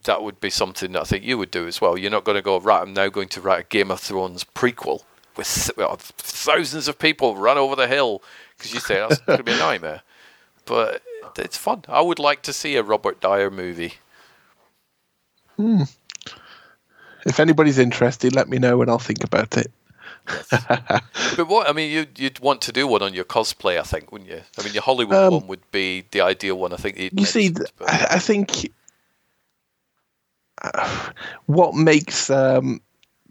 [0.04, 1.96] that would be something that I think you would do as well.
[1.96, 2.82] You're not going to go right.
[2.82, 5.04] I'm now going to write a Game of Thrones prequel
[5.38, 5.78] with th-
[6.18, 8.24] thousands of people run over the hill
[8.58, 10.02] because you say that's going to be a nightmare.
[10.66, 11.04] But
[11.38, 11.86] it's fun.
[11.88, 13.94] I would like to see a Robert Dyer movie.
[15.58, 15.84] Hmm.
[17.28, 19.72] If anybody's interested, let me know and I'll think about it.
[21.38, 24.12] But what I mean, you'd you'd want to do one on your cosplay, I think,
[24.12, 24.42] wouldn't you?
[24.60, 26.74] I mean, your Hollywood Um, one would be the ideal one.
[26.74, 26.98] I think.
[27.14, 28.72] You see, but- I, I think
[30.62, 31.10] uh,
[31.46, 32.82] what makes um,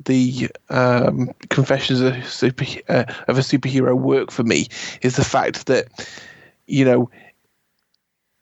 [0.05, 4.67] the um, Confessions of, super, uh, of a Superhero work for me
[5.03, 5.89] is the fact that
[6.67, 7.11] you know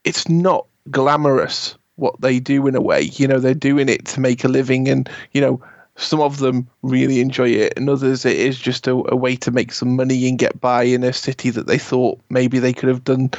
[0.03, 3.01] it's not glamorous what they do in a way.
[3.01, 5.61] You know, they're doing it to make a living, and you know.
[5.99, 9.51] Some of them really enjoy it, and others it is just a, a way to
[9.51, 12.89] make some money and get by in a city that they thought maybe they could
[12.89, 13.31] have done,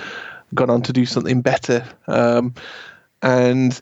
[0.55, 1.85] gone on to do something better.
[2.07, 2.55] Um,
[3.23, 3.81] and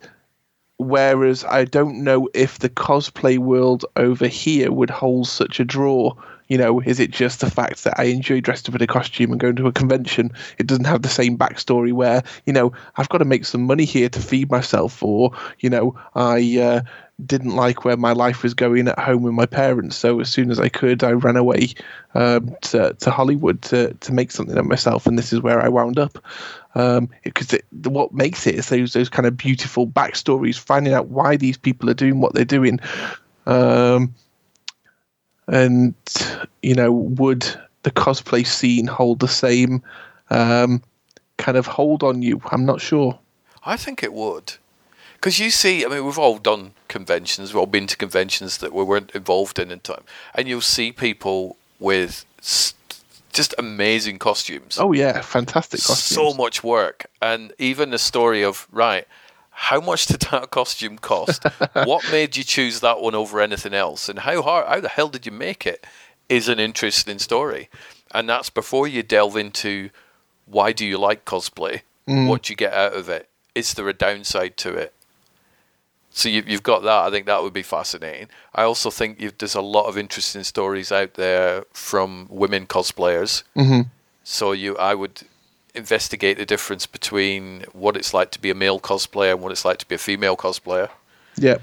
[0.78, 6.14] whereas I don't know if the cosplay world over here would hold such a draw.
[6.46, 9.32] You know, is it just the fact that I enjoy dressed up in a costume
[9.32, 10.30] and going to a convention?
[10.56, 13.84] It doesn't have the same backstory where you know I've got to make some money
[13.84, 16.80] here to feed myself, or you know I uh,
[17.26, 19.96] didn't like where my life was going at home with my parents.
[19.96, 21.70] So as soon as I could, I ran away
[22.14, 25.68] um, to to Hollywood to to make something of myself, and this is where I
[25.68, 26.18] wound up.
[27.24, 31.36] Because it, what makes it is those those kind of beautiful backstories, finding out why
[31.36, 32.78] these people are doing what they're doing.
[33.46, 34.14] Um,
[35.48, 35.94] and
[36.62, 37.42] you know, would
[37.82, 39.82] the cosplay scene hold the same
[40.30, 40.82] um,
[41.36, 42.40] kind of hold on you?
[42.52, 43.18] I'm not sure.
[43.64, 44.54] I think it would.
[45.18, 48.72] Because you see, I mean, we've all done conventions, we've all been to conventions that
[48.72, 50.04] we weren't involved in in time,
[50.34, 52.74] and you'll see people with s-
[53.32, 54.78] just amazing costumes.
[54.78, 55.98] Oh yeah, fantastic costumes.
[56.32, 59.06] So much work, and even the story of right,
[59.50, 61.42] how much did that costume cost?
[61.72, 65.08] what made you choose that one over anything else, and how hard, how the hell
[65.08, 65.84] did you make it?
[66.28, 67.68] Is an interesting story,
[68.14, 69.90] and that's before you delve into
[70.46, 71.80] why do you like cosplay?
[72.06, 72.28] Mm.
[72.28, 73.28] What do you get out of it?
[73.54, 74.94] Is there a downside to it?
[76.10, 77.06] So you, you've got that.
[77.06, 78.28] I think that would be fascinating.
[78.54, 83.42] I also think you've, there's a lot of interesting stories out there from women cosplayers.
[83.54, 83.82] hmm
[84.24, 85.22] So you, I would
[85.74, 89.64] investigate the difference between what it's like to be a male cosplayer and what it's
[89.64, 90.90] like to be a female cosplayer.
[91.36, 91.58] Yeah.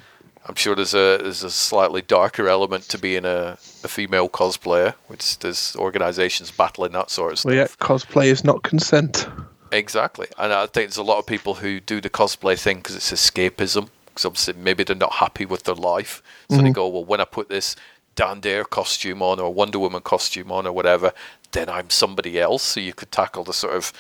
[0.48, 4.94] I'm sure there's a there's a slightly darker element to being a, a female cosplayer,
[5.08, 7.50] which there's organisations battling that sort of stuff.
[7.50, 9.28] Well, yeah, cosplay is not consent.
[9.72, 12.96] Exactly, and I think there's a lot of people who do the cosplay thing because
[12.96, 13.90] it's escapism.
[14.16, 16.74] Because obviously maybe they're not happy with their life, so they Mhm.
[16.74, 17.76] go, well, when I put this
[18.16, 21.12] Dan Dare costume on or Wonder Woman costume on or whatever,
[21.52, 22.64] then I'm somebody else.
[22.64, 23.92] So you could tackle the sort of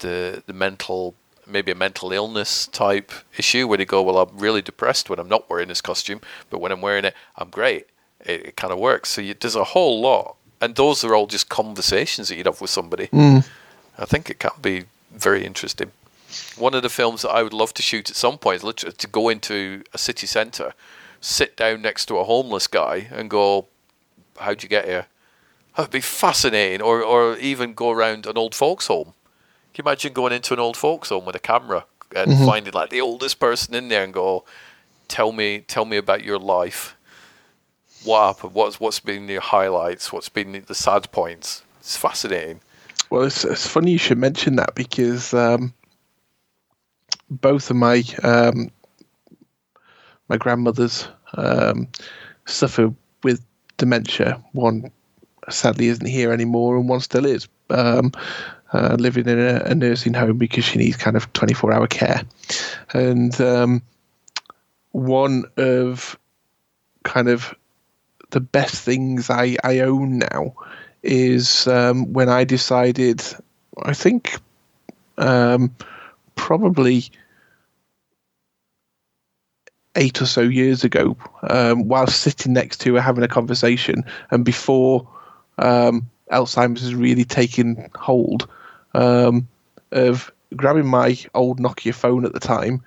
[0.00, 1.14] the the mental,
[1.46, 5.28] maybe a mental illness type issue where they go, well, I'm really depressed when I'm
[5.28, 6.20] not wearing this costume,
[6.50, 7.86] but when I'm wearing it, I'm great.
[8.26, 9.08] It, it kind of works.
[9.08, 12.60] So you, there's a whole lot, and those are all just conversations that you'd have
[12.60, 13.06] with somebody.
[13.06, 13.44] Mm.
[13.98, 15.92] I think it can be very interesting.
[16.56, 18.94] One of the films that I would love to shoot at some point is literally
[18.96, 20.74] to go into a city centre,
[21.20, 23.66] sit down next to a homeless guy, and go,
[24.38, 25.06] "How'd you get here?"
[25.76, 26.82] That would be fascinating.
[26.82, 29.14] Or, or even go around an old folks' home.
[29.74, 32.44] Can you imagine going into an old folks' home with a camera and Mhm.
[32.44, 34.44] finding like the oldest person in there and go,
[35.08, 36.94] "Tell me, tell me about your life.
[38.04, 38.54] What happened?
[38.54, 40.12] What's what's been your highlights?
[40.12, 42.60] What's been the sad points?" It's fascinating.
[43.10, 45.72] Well, it's, it's funny you should mention that because um,
[47.40, 48.70] both of my um,
[50.28, 51.88] my grandmothers um,
[52.46, 52.92] suffer
[53.22, 53.44] with
[53.76, 54.42] dementia.
[54.52, 54.90] One
[55.50, 57.48] sadly isn't here anymore, and one still is.
[57.70, 58.12] Um,
[58.72, 62.22] uh, living in a, a, nursing home because she needs kind of 24 hour care.
[62.94, 63.82] And um,
[64.92, 66.18] one of
[67.02, 67.54] kind of
[68.30, 70.54] the best things I, I own now
[71.02, 73.22] is um, when I decided,
[73.82, 74.38] I think
[75.18, 75.74] um,
[76.34, 77.04] probably
[79.96, 81.16] eight or so years ago,
[81.48, 85.06] um, while sitting next to her having a conversation, and before
[85.58, 88.48] um, Alzheimer's has really taken hold,
[88.94, 89.48] um,
[89.90, 92.82] of grabbing my old Nokia phone at the time,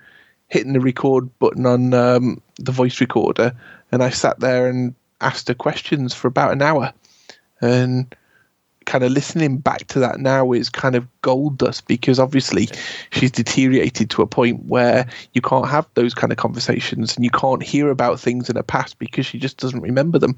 [0.48, 3.52] hitting the record button on um, the voice recorder,
[3.92, 6.92] and I sat there and asked her questions for about an hour.
[7.60, 8.14] And
[8.86, 12.68] kind of listening back to that now is kind of gold dust because obviously
[13.10, 17.30] she's deteriorated to a point where you can't have those kind of conversations and you
[17.30, 20.36] can't hear about things in her past because she just doesn't remember them.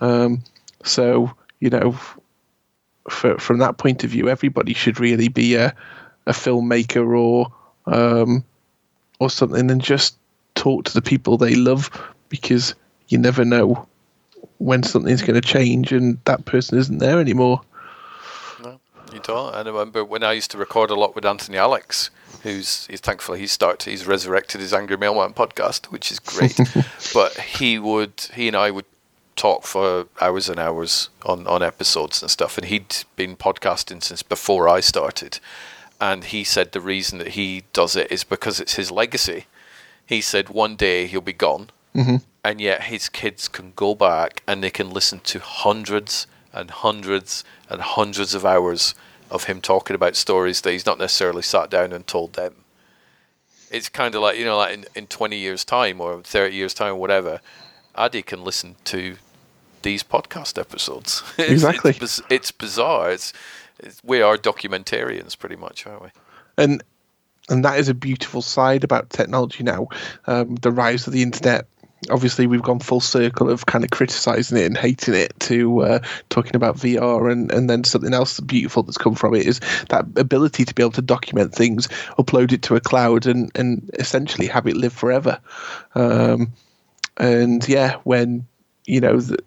[0.00, 0.42] Um,
[0.84, 1.98] so, you know,
[3.08, 5.74] for, from that point of view, everybody should really be a,
[6.26, 7.52] a filmmaker or
[7.86, 8.44] um,
[9.18, 10.16] or something and just
[10.54, 11.90] talk to the people they love
[12.28, 12.74] because
[13.08, 13.86] you never know
[14.58, 17.60] when something's going to change and that person isn't there anymore.
[18.62, 18.80] No,
[19.12, 19.54] you don't.
[19.54, 22.10] I remember when I used to record a lot with Anthony Alex,
[22.42, 26.58] who's he's thankfully he's started he's resurrected his Angry Mailman podcast, which is great.
[27.14, 28.84] but he would he and I would
[29.38, 32.58] talk for hours and hours on, on episodes and stuff.
[32.58, 35.38] And he'd been podcasting since before I started.
[36.00, 39.46] And he said the reason that he does it is because it's his legacy.
[40.04, 42.16] He said one day he'll be gone, mm-hmm.
[42.44, 47.44] and yet his kids can go back and they can listen to hundreds and hundreds
[47.68, 48.94] and hundreds of hours
[49.30, 52.54] of him talking about stories that he's not necessarily sat down and told them.
[53.70, 56.72] It's kind of like, you know, like in, in 20 years' time or 30 years'
[56.72, 57.40] time or whatever,
[57.94, 59.16] Addy can listen to
[59.82, 61.22] these podcast episodes.
[61.38, 61.90] Exactly.
[61.90, 63.10] it's, it's, it's bizarre.
[63.10, 63.32] It's,
[63.78, 66.08] it's, we are documentarians, pretty much, aren't we?
[66.56, 66.82] And
[67.50, 69.88] and that is a beautiful side about technology now.
[70.26, 71.66] Um, the rise of the internet.
[72.10, 75.98] Obviously, we've gone full circle of kind of criticizing it and hating it to uh,
[76.28, 80.06] talking about VR, and, and then something else beautiful that's come from it is that
[80.16, 81.88] ability to be able to document things,
[82.18, 85.40] upload it to a cloud, and, and essentially have it live forever.
[85.94, 86.52] Um,
[87.16, 88.46] and yeah, when
[88.86, 89.38] you know the,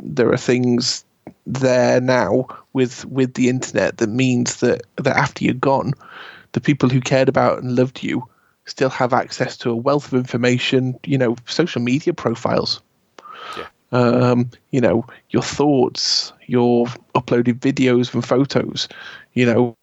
[0.00, 1.04] there are things
[1.46, 5.92] there now with with the internet that means that that after you're gone,
[6.52, 8.28] the people who cared about and loved you
[8.66, 10.98] still have access to a wealth of information.
[11.04, 12.80] You know, social media profiles.
[13.56, 13.66] Yeah.
[13.92, 18.88] Um, you know, your thoughts, your uploaded videos and photos.
[19.32, 19.76] You know,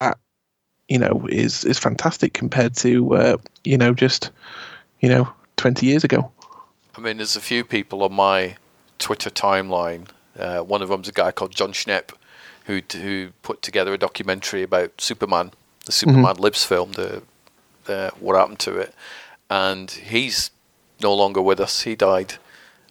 [0.00, 0.18] that
[0.88, 4.30] you know is is fantastic compared to uh, you know just
[5.00, 6.30] you know twenty years ago.
[6.96, 8.56] I mean, there's a few people on my
[8.98, 10.08] Twitter timeline.
[10.38, 12.10] Uh, one of them's a guy called Jon Schnepp,
[12.64, 15.52] who who put together a documentary about Superman,
[15.86, 16.42] the Superman mm-hmm.
[16.42, 17.22] Lives film, the,
[17.84, 18.94] the what happened to it,
[19.48, 20.50] and he's
[21.02, 21.82] no longer with us.
[21.82, 22.34] He died,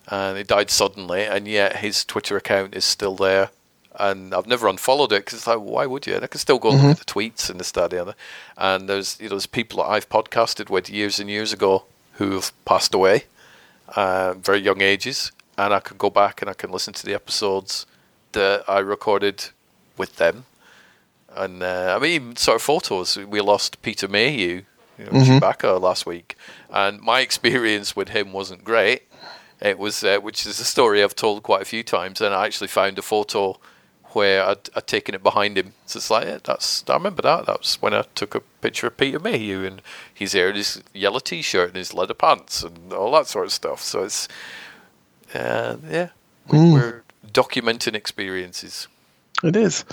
[0.08, 3.52] and he died suddenly, and yet his Twitter account is still there.
[3.98, 6.18] And I've never unfollowed it because like, why would you?
[6.18, 6.88] I can still go mm-hmm.
[6.88, 8.16] look at the tweets and this, that, the other.
[8.58, 12.32] And there's you know there's people that I've podcasted with years and years ago who
[12.32, 13.26] have passed away
[13.90, 17.14] uh, very young ages, and I can go back and I can listen to the
[17.14, 17.86] episodes
[18.32, 19.50] that I recorded
[19.98, 20.46] with them.
[21.36, 23.18] And uh, I mean, sort of photos.
[23.18, 24.64] We lost Peter Mayhew,
[24.98, 25.38] you know, mm-hmm.
[25.38, 26.38] Chewbacca last week,
[26.70, 29.04] and my experience with him wasn't great.
[29.62, 32.46] It was, uh, which is a story I've told quite a few times, and I
[32.46, 33.58] actually found a photo
[34.16, 35.74] where I'd, I'd taken it behind him.
[35.86, 37.46] So it's like, yeah, that's I remember that.
[37.48, 39.82] That was when I took a picture of Peter Mayhew, and
[40.14, 43.52] he's there in his yellow T-shirt and his leather pants and all that sort of
[43.52, 43.82] stuff.
[43.82, 44.28] So it's,
[45.34, 46.10] uh, yeah,
[46.48, 46.74] mm.
[46.74, 48.88] we're documenting experiences.
[49.46, 49.86] It is.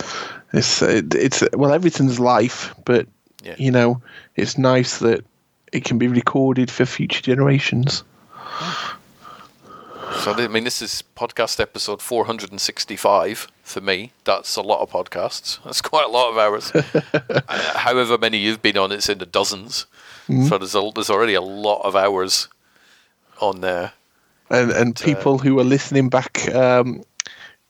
[0.51, 3.07] It's it, it's well, everything's life, but
[3.43, 3.55] yeah.
[3.57, 4.01] you know,
[4.35, 5.23] it's nice that
[5.71, 8.03] it can be recorded for future generations.
[10.21, 14.11] So I mean, this is podcast episode 465 for me.
[14.23, 15.61] That's a lot of podcasts.
[15.65, 16.71] That's quite a lot of hours.
[17.47, 19.85] uh, however many you've been on, it's in the dozens.
[20.27, 20.45] Mm-hmm.
[20.45, 22.47] So there's a, there's already a lot of hours
[23.39, 23.93] on there.
[24.49, 27.03] And and but, people uh, who are listening back um,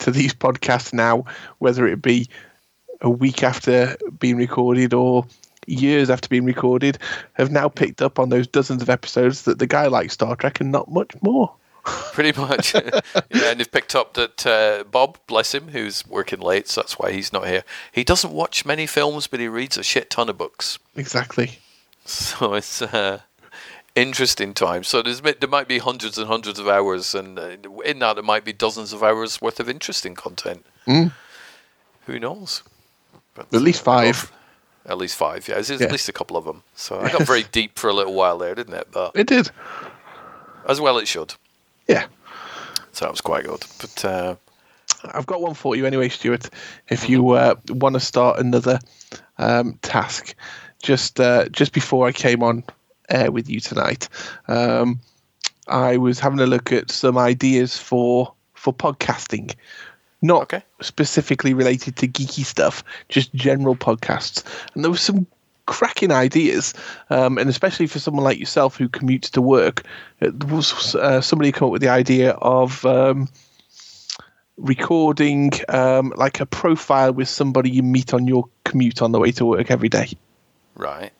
[0.04, 1.26] to these podcasts now,
[1.60, 2.30] whether it be
[3.02, 5.26] a week after being recorded or
[5.68, 6.98] years after being recorded,
[7.34, 10.60] have now picked up on those dozens of episodes that the guy likes Star Trek
[10.60, 11.54] and not much more.
[11.84, 12.74] Pretty much.
[12.74, 13.02] yeah,
[13.34, 17.12] and they've picked up that uh, Bob, bless him, who's working late, so that's why
[17.12, 17.64] he's not here.
[17.92, 20.80] He doesn't watch many films, but he reads a shit ton of books.
[20.96, 21.60] Exactly.
[22.06, 23.22] So it's uh,
[23.96, 24.84] interesting time.
[24.84, 28.24] So there's there might be hundreds and hundreds of hours, and uh, in that there
[28.24, 30.66] might be dozens of hours worth of interesting content.
[30.88, 31.12] Mm.
[32.06, 32.64] Who knows?
[33.36, 34.32] But at least five.
[34.86, 35.56] At least five, yeah.
[35.56, 35.86] There's yeah.
[35.86, 36.64] at least a couple of them.
[36.76, 38.90] So I got very deep for a little while there, didn't it?
[38.92, 39.50] But it did.
[40.68, 41.34] As well, it should.
[41.88, 42.06] Yeah.
[42.92, 43.66] So that was quite good.
[43.80, 44.36] But uh,
[45.14, 46.50] I've got one for you anyway, Stuart.
[46.90, 48.80] If you uh, want to start another
[49.38, 50.36] um, task,
[50.82, 52.64] just uh, just before I came on
[53.10, 54.10] air with you tonight,
[54.48, 55.00] um,
[55.68, 59.54] I was having a look at some ideas for for podcasting,
[60.22, 60.64] not okay.
[60.82, 64.44] specifically related to geeky stuff, just general podcasts.
[64.74, 65.28] And there were some
[65.66, 66.74] cracking ideas,
[67.10, 69.84] um, and especially for someone like yourself who commutes to work,
[70.20, 73.28] it was uh, somebody come up with the idea of um,
[74.58, 79.32] recording um, like a profile with somebody you meet on your commute on the way
[79.32, 80.10] to work every day.
[80.76, 81.12] Right.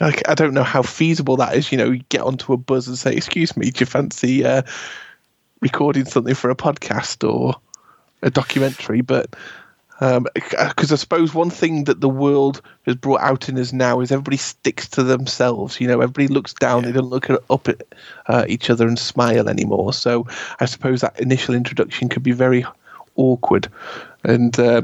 [0.00, 1.72] Like I don't know how feasible that is.
[1.72, 4.62] You know, you get onto a buzz and say, "Excuse me, do you fancy uh,
[5.60, 7.54] recording something for a podcast or
[8.22, 9.34] a documentary?" But
[9.98, 14.00] because um, I suppose one thing that the world has brought out in us now
[14.00, 15.80] is everybody sticks to themselves.
[15.80, 16.90] You know, everybody looks down; yeah.
[16.90, 17.82] they don't look up at
[18.28, 19.92] uh, each other and smile anymore.
[19.92, 20.26] So
[20.60, 22.64] I suppose that initial introduction could be very
[23.16, 23.68] awkward,
[24.22, 24.82] and uh,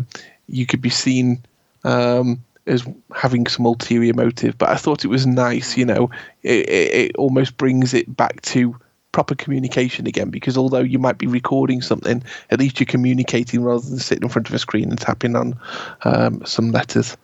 [0.48, 1.44] you could be seen
[1.84, 4.56] um, as having some ulterior motive.
[4.58, 5.76] But I thought it was nice.
[5.76, 6.10] You know,
[6.42, 8.76] it, it, it almost brings it back to
[9.12, 13.88] proper communication again because although you might be recording something, at least you're communicating rather
[13.88, 15.58] than sitting in front of a screen and tapping on
[16.02, 17.16] um, some letters.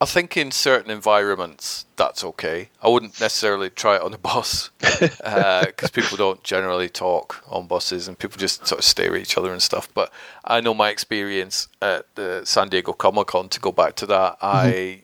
[0.00, 2.68] I think in certain environments that's okay.
[2.80, 7.66] I wouldn't necessarily try it on a bus because uh, people don't generally talk on
[7.66, 9.88] buses and people just sort of stare at each other and stuff.
[9.92, 10.12] But
[10.44, 13.48] I know my experience at the San Diego Comic Con.
[13.48, 14.46] To go back to that, mm-hmm.
[14.46, 15.02] I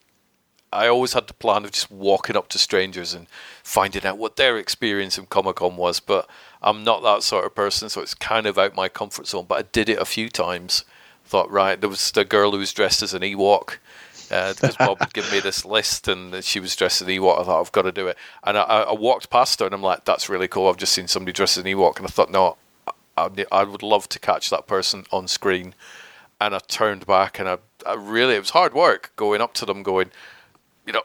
[0.73, 3.27] I always had the plan of just walking up to strangers and
[3.63, 5.99] finding out what their experience in Comic Con was.
[5.99, 6.29] But
[6.63, 9.47] I'm not that sort of person, so it's kind of out my comfort zone.
[9.49, 10.85] But I did it a few times.
[11.25, 13.79] Thought, right, there was the girl who was dressed as an Ewok.
[14.31, 17.41] Uh, because Bob had given me this list and she was dressed as an Ewok.
[17.41, 18.17] I thought, I've got to do it.
[18.43, 20.69] And I, I walked past her and I'm like, that's really cool.
[20.69, 21.99] I've just seen somebody dressed as an Ewok.
[21.99, 22.57] And I thought, no,
[23.17, 25.75] I, I would love to catch that person on screen.
[26.41, 29.67] And I turned back and I, I really, it was hard work going up to
[29.67, 30.11] them going,
[30.87, 31.03] you know,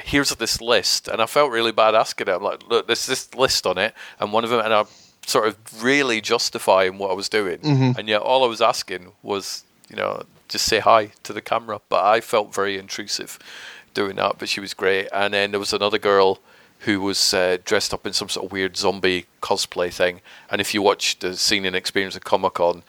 [0.00, 2.30] here's this list, and I felt really bad asking it.
[2.30, 4.86] I'm like, look, there's this list on it, and one of them, and I'm
[5.26, 7.98] sort of really justifying what I was doing, mm-hmm.
[7.98, 11.80] and yet all I was asking was, you know, just say hi to the camera.
[11.88, 13.38] But I felt very intrusive
[13.94, 14.38] doing that.
[14.38, 16.40] But she was great, and then there was another girl
[16.80, 20.20] who was uh, dressed up in some sort of weird zombie cosplay thing.
[20.50, 22.84] And if you watch the scene and experience at Comic Con,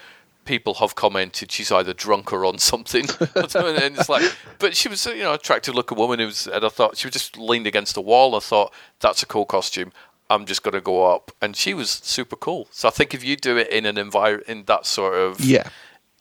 [0.45, 3.05] people have commented she's either drunk or on something.
[3.19, 6.69] and it's like, but she was, you know, attractive looking woman who was, and I
[6.69, 8.35] thought she was just leaned against a wall.
[8.35, 9.91] I thought that's a cool costume.
[10.29, 12.67] I'm just going to go up, and she was super cool.
[12.69, 15.69] So I think if you do it in an envir- in that sort of yeah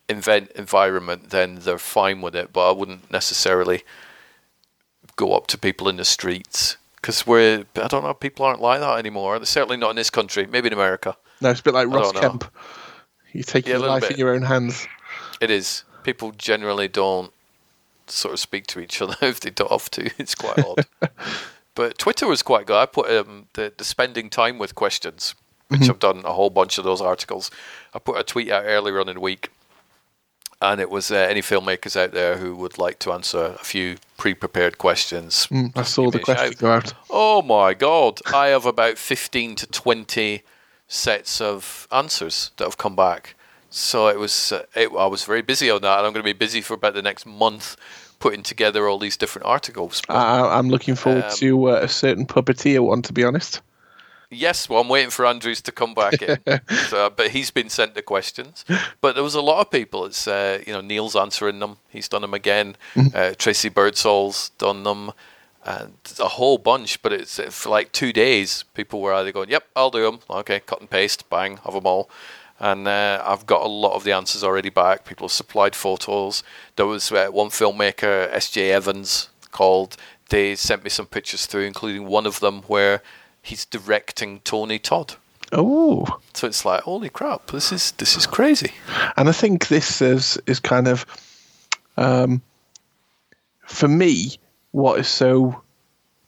[0.09, 2.51] event environment, then they're fine with it.
[2.51, 3.83] But I wouldn't necessarily
[5.15, 8.79] go up to people in the streets because we're I don't know people aren't like
[8.79, 9.37] that anymore.
[9.39, 10.45] They're certainly not in this country.
[10.45, 11.15] Maybe in America.
[11.41, 12.43] No, it's a bit like Ross Kemp.
[12.43, 12.49] Know.
[13.31, 14.11] You take yeah, your life bit.
[14.11, 14.87] in your own hands.
[15.39, 15.83] It is.
[16.03, 17.31] People generally don't
[18.07, 20.09] sort of speak to each other if they don't have to.
[20.17, 20.85] It's quite odd.
[21.75, 22.77] but Twitter was quite good.
[22.77, 25.35] I put um, the the spending time with questions,
[25.67, 25.91] which mm-hmm.
[25.91, 27.51] I've done a whole bunch of those articles.
[27.93, 29.49] I put a tweet out earlier on in the week,
[30.61, 33.97] and it was uh, any filmmakers out there who would like to answer a few
[34.17, 35.47] pre-prepared questions.
[35.47, 36.93] Mm, I saw the question go out.
[37.09, 38.19] Oh my god!
[38.33, 40.43] I have about fifteen to twenty
[40.87, 43.35] sets of answers that have come back.
[43.71, 46.33] So it was, uh, it, I was very busy on that, and I'm going to
[46.33, 47.77] be busy for about the next month
[48.17, 50.01] putting together all these different articles.
[50.07, 53.61] But, I'm looking forward um, to uh, a certain puppeteer one, to be honest.
[54.31, 56.37] Yes, well, I'm waiting for Andrews to come back in,
[56.87, 58.63] so, but he's been sent the questions.
[59.01, 60.05] But there was a lot of people.
[60.05, 61.77] It's uh, you know Neil's answering them.
[61.89, 62.75] He's done them again.
[62.93, 63.15] Mm-hmm.
[63.15, 65.13] Uh, Tracey Birdsall's done them
[65.65, 67.01] and a whole bunch.
[67.01, 70.59] But it's for like two days, people were either going, "Yep, I'll do them." Okay,
[70.59, 72.09] cut and paste, bang, have them all.
[72.59, 75.05] And uh, I've got a lot of the answers already back.
[75.05, 76.43] People have supplied photos.
[76.75, 78.71] There was uh, one filmmaker, S.J.
[78.71, 79.95] Evans, called.
[80.27, 83.01] They sent me some pictures through, including one of them where
[83.41, 85.15] he's directing Tony Todd.
[85.51, 87.47] Oh, so it's like holy crap!
[87.47, 88.71] This is this is crazy.
[89.17, 91.05] And I think this is is kind of,
[91.97, 92.41] um,
[93.65, 94.37] for me,
[94.71, 95.61] what is so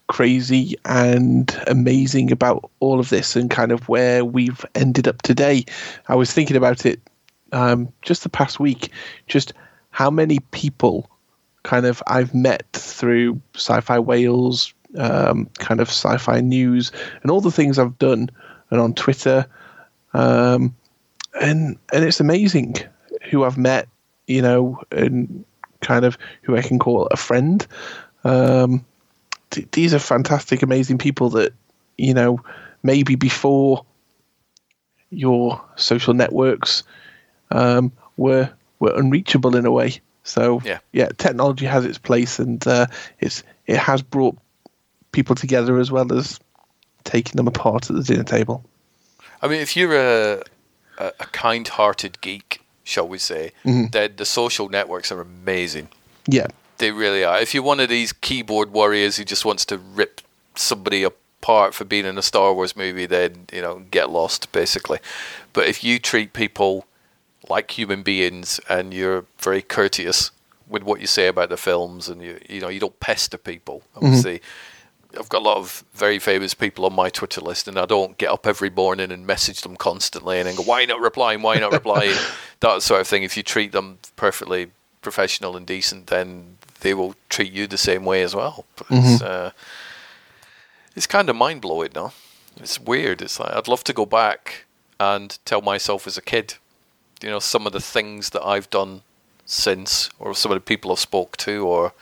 [0.07, 5.63] crazy and amazing about all of this and kind of where we've ended up today.
[6.09, 6.99] I was thinking about it
[7.53, 8.91] um, just the past week,
[9.27, 9.53] just
[9.91, 11.09] how many people
[11.63, 16.91] kind of I've met through Sci Fi Wales, um, kind of sci-fi news
[17.22, 18.30] and all the things I've done,
[18.69, 19.45] and on Twitter,
[20.13, 20.76] um,
[21.39, 22.76] and and it's amazing
[23.30, 23.88] who I've met,
[24.27, 25.45] you know, and
[25.81, 27.65] kind of who I can call a friend.
[28.23, 28.85] Um,
[29.51, 31.53] th- these are fantastic, amazing people that
[31.97, 32.39] you know
[32.84, 33.85] maybe before
[35.09, 36.84] your social networks
[37.51, 38.49] um, were
[38.80, 39.99] were unreachable in a way.
[40.23, 42.88] So yeah, yeah technology has its place, and uh,
[43.19, 44.38] it's it has brought
[45.11, 46.39] people together as well as
[47.03, 48.63] taking them apart at the dinner table.
[49.41, 50.43] I mean, if you're a
[50.97, 53.88] a, a kind-hearted geek, shall we say, mm-hmm.
[53.91, 55.89] then the social networks are amazing.
[56.27, 56.47] Yeah,
[56.77, 57.39] they really are.
[57.39, 60.21] If you're one of these keyboard warriors who just wants to rip
[60.55, 64.99] somebody apart for being in a Star Wars movie, then you know get lost basically.
[65.53, 66.85] But if you treat people
[67.49, 70.31] like human beings and you're very courteous
[70.69, 73.83] with what you say about the films and you you know you don't pester people
[73.95, 74.45] obviously mm-hmm.
[75.17, 78.17] I've got a lot of very famous people on my Twitter list and I don't
[78.17, 81.55] get up every morning and message them constantly and then go why not replying why
[81.55, 82.15] not replying
[82.59, 83.23] that sort of thing.
[83.23, 84.71] If you treat them perfectly
[85.01, 88.65] professional and decent then they will treat you the same way as well.
[88.77, 88.95] Mm-hmm.
[88.95, 89.51] it's, uh,
[90.95, 92.13] it's kind of mind-blowing no
[92.57, 93.21] it's weird.
[93.21, 94.65] It's like I'd love to go back
[94.99, 96.55] and tell myself as a kid
[97.21, 99.01] you know some of the things that I've done
[99.45, 101.93] since, or some of the people I've spoke to, or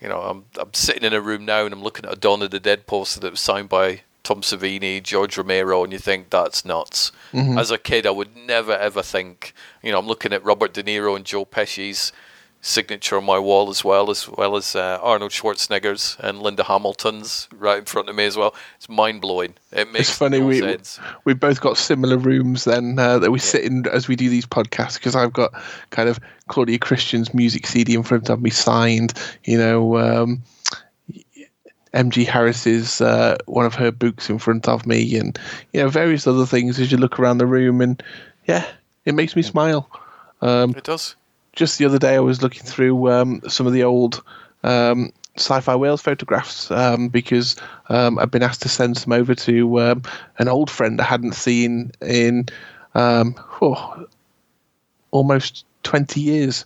[0.00, 2.42] you know, I'm I'm sitting in a room now and I'm looking at a Dawn
[2.42, 6.30] of the Dead poster that was signed by Tom Savini, George Romero, and you think
[6.30, 7.12] that's nuts.
[7.32, 7.58] Mm-hmm.
[7.58, 9.54] As a kid, I would never ever think.
[9.82, 12.12] You know, I'm looking at Robert De Niro and Joe Pesci's
[12.60, 17.48] signature on my wall as well, as well as uh, Arnold Schwarzenegger's and Linda Hamilton's
[17.52, 18.54] right in front of me as well.
[18.76, 19.54] It's mind blowing.
[19.72, 21.00] It makes it's funny we sense.
[21.24, 23.44] we both got similar rooms then uh, that we yeah.
[23.44, 25.52] sit in as we do these podcasts because I've got
[25.90, 29.14] kind of Claudia Christian's music CD in front of me signed,
[29.44, 29.98] you know.
[29.98, 30.42] Um,
[31.92, 35.36] MG Harris's uh, one of her books in front of me, and
[35.72, 38.00] you know various other things as you look around the room, and
[38.46, 38.64] yeah,
[39.06, 39.90] it makes me smile.
[40.40, 41.16] Um, it does
[41.52, 44.22] just the other day, I was looking through um, some of the old
[44.62, 47.56] um, sci-fi Wales photographs um, because
[47.88, 50.02] um, I've been asked to send some over to um,
[50.38, 52.46] an old friend I hadn't seen in
[52.94, 54.06] um, oh,
[55.10, 56.64] almost twenty years,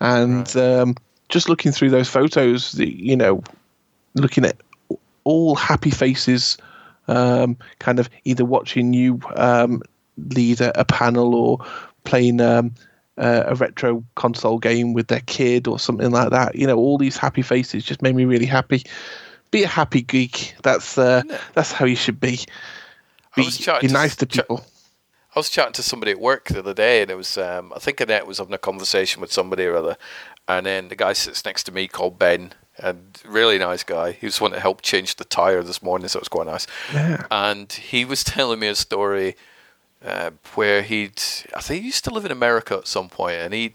[0.00, 0.94] and right.
[1.28, 3.42] just looking through those photos, you know,
[4.14, 4.56] looking at
[5.24, 6.56] all happy faces,
[7.06, 7.56] kind
[7.98, 9.20] of either watching you
[10.34, 11.58] lead a, a panel or
[12.04, 12.40] playing
[13.18, 16.54] uh, a retro console game with their kid or something like that.
[16.54, 18.82] You know, all these happy faces just made me really happy.
[19.50, 20.54] Be a happy geek.
[20.62, 21.22] That's uh,
[21.54, 22.40] that's how you should be.
[23.36, 23.48] Be,
[23.80, 24.58] be nice to, to people.
[24.58, 24.62] Ch-
[25.34, 27.78] I was chatting to somebody at work the other day, and it was um, I
[27.78, 29.98] think Annette was having a conversation with somebody or other,
[30.48, 34.12] and then the guy sits next to me called Ben, and really nice guy.
[34.12, 36.66] He was one that helped change the tire this morning, so it was quite nice.
[36.92, 37.26] Yeah.
[37.30, 39.36] And he was telling me a story
[40.04, 41.20] uh, where he'd
[41.54, 43.72] I think he used to live in America at some point, and he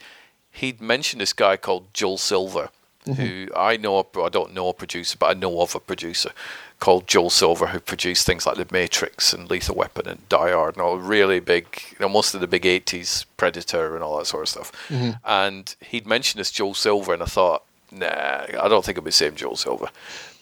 [0.52, 2.70] he'd mentioned this guy called Joel Silver,
[3.06, 3.22] mm-hmm.
[3.22, 6.32] who I know I don't know a producer, but I know of a producer
[6.80, 10.76] called Joel Silver who produced things like The Matrix and Lethal Weapon and Die Hard
[10.76, 14.26] and all really big, you know, most of the big '80s Predator and all that
[14.26, 14.72] sort of stuff.
[14.90, 15.12] Mm-hmm.
[15.24, 19.10] And he'd mentioned this Joel Silver, and I thought, nah, I don't think it'll be
[19.10, 19.90] the same Joel Silver.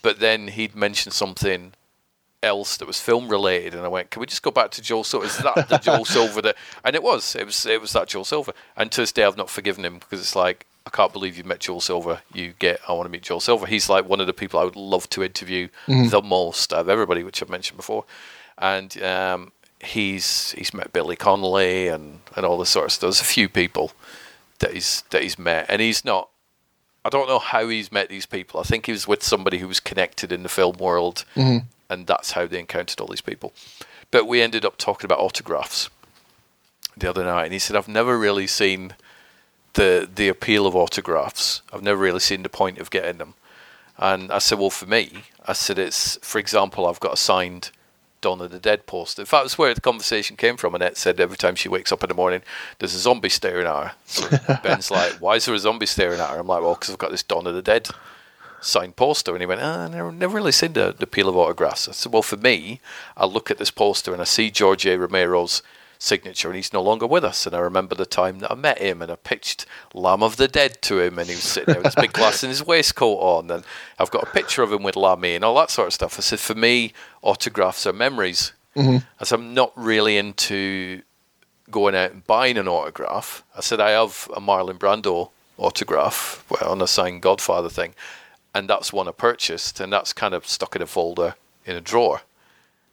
[0.02, 1.72] But then he'd mentioned something
[2.42, 5.04] else that was film related, and I went, "Can we just go back to Joel
[5.04, 5.26] Silver?
[5.26, 8.24] Is that the Joel Silver that?" And it was, it was, it was that Joel
[8.24, 8.52] Silver.
[8.76, 11.44] And to this day, I've not forgiven him because it's like I can't believe you
[11.44, 12.22] met Joel Silver.
[12.32, 13.66] You get, I want to meet Joel Silver.
[13.66, 16.08] He's like one of the people I would love to interview mm-hmm.
[16.08, 18.04] the most of everybody, which I've mentioned before.
[18.58, 23.02] And um, he's he's met Billy Connolly and and all this sort of stuff.
[23.02, 23.92] There's a few people
[24.60, 26.28] that he's that he's met, and he's not.
[27.02, 28.60] I don't know how he's met these people.
[28.60, 32.06] I think he was with somebody who was connected in the film world, mm-hmm and
[32.06, 33.52] that's how they encountered all these people.
[34.10, 35.90] But we ended up talking about autographs
[36.96, 38.94] the other night, and he said, "I've never really seen
[39.74, 41.62] the the appeal of autographs.
[41.72, 43.34] I've never really seen the point of getting them."
[43.98, 47.70] And I said, "Well, for me, I said it's for example, I've got a signed."
[48.22, 49.22] Dawn of the Dead poster.
[49.22, 50.74] In fact, that's where the conversation came from.
[50.74, 52.42] Annette said every time she wakes up in the morning,
[52.78, 53.92] there's a zombie staring at her.
[54.04, 54.28] So
[54.62, 56.38] Ben's like, why is there a zombie staring at her?
[56.38, 57.88] I'm like, well, because I've got this Dawn of the Dead
[58.60, 59.32] signed poster.
[59.32, 61.88] And he went, ah, I never, never really seen the, the appeal of autographs.
[61.88, 62.80] I said, well, for me,
[63.16, 64.96] I look at this poster and I see George A.
[64.98, 65.62] Romero's
[65.98, 67.46] signature and he's no longer with us.
[67.46, 70.48] And I remember the time that I met him and I pitched Lamb of the
[70.48, 73.18] Dead to him and he was sitting there with his big glass and his waistcoat
[73.20, 73.50] on.
[73.50, 73.64] And
[73.98, 76.18] I've got a picture of him with Lammy and all that sort of stuff.
[76.18, 76.92] I said, for me,
[77.22, 78.52] autographs are memories.
[78.76, 78.98] Mm-hmm.
[79.20, 81.02] As I'm not really into
[81.70, 83.44] going out and buying an autograph.
[83.56, 87.94] I said, I have a Marlon Brando autograph well, on a signed Godfather thing
[88.54, 91.80] and that's one I purchased, and that's kind of stuck in a folder in a
[91.80, 92.22] drawer.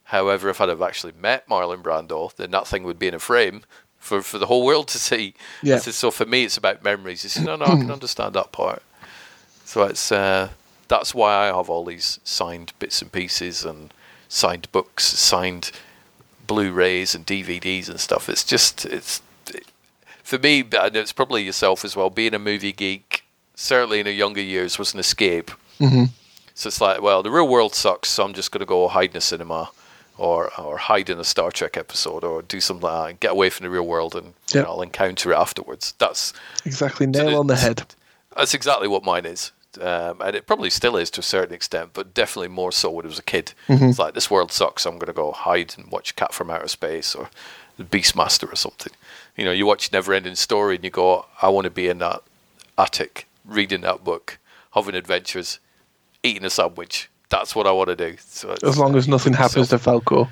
[0.05, 3.19] However, if I'd have actually met Marlon Brando, then that thing would be in a
[3.19, 3.63] frame
[3.97, 5.33] for, for the whole world to see.
[5.61, 5.79] Yeah.
[5.79, 7.25] So, so for me, it's about memories.
[7.25, 8.81] It's, no, no, I can understand that part.
[9.65, 10.49] So it's uh,
[10.87, 13.93] that's why I have all these signed bits and pieces and
[14.29, 15.71] signed books, signed
[16.47, 18.29] Blu-rays and DVDs and stuff.
[18.29, 19.21] It's just it's
[20.23, 22.09] for me, and it's probably yourself as well.
[22.09, 23.25] Being a movie geek,
[23.57, 25.51] certainly in the younger years, was an escape.
[25.81, 26.05] Mm-hmm.
[26.53, 29.11] So it's like, well, the real world sucks, so I'm just going to go hide
[29.11, 29.69] in a cinema,
[30.17, 33.31] or or hide in a Star Trek episode, or do something like that, and get
[33.31, 34.63] away from the real world, and you Yep.
[34.65, 35.93] know, I'll encounter it afterwards.
[35.99, 36.33] That's
[36.65, 37.83] Exactly, nail on the head.
[38.35, 39.51] that's exactly what mine is.
[39.79, 43.05] Um, and it probably still is to a certain extent, but definitely more so when
[43.05, 43.53] I was a kid.
[43.67, 43.89] Mhm.
[43.91, 44.83] It's like this world sucks.
[44.83, 47.29] so I'm going to go hide and watch Cat from Outer Space or
[47.77, 48.93] the Beastmaster or something.
[49.35, 51.99] You know, you watch Never Ending Story and you go, I want to be in
[51.99, 52.23] that
[52.75, 54.37] attic, reading that book,
[54.71, 55.59] having adventures,
[56.23, 57.09] eating a sandwich.
[57.29, 58.15] That's what I want to do.
[58.19, 60.29] So As long as nothing happens to Falkor.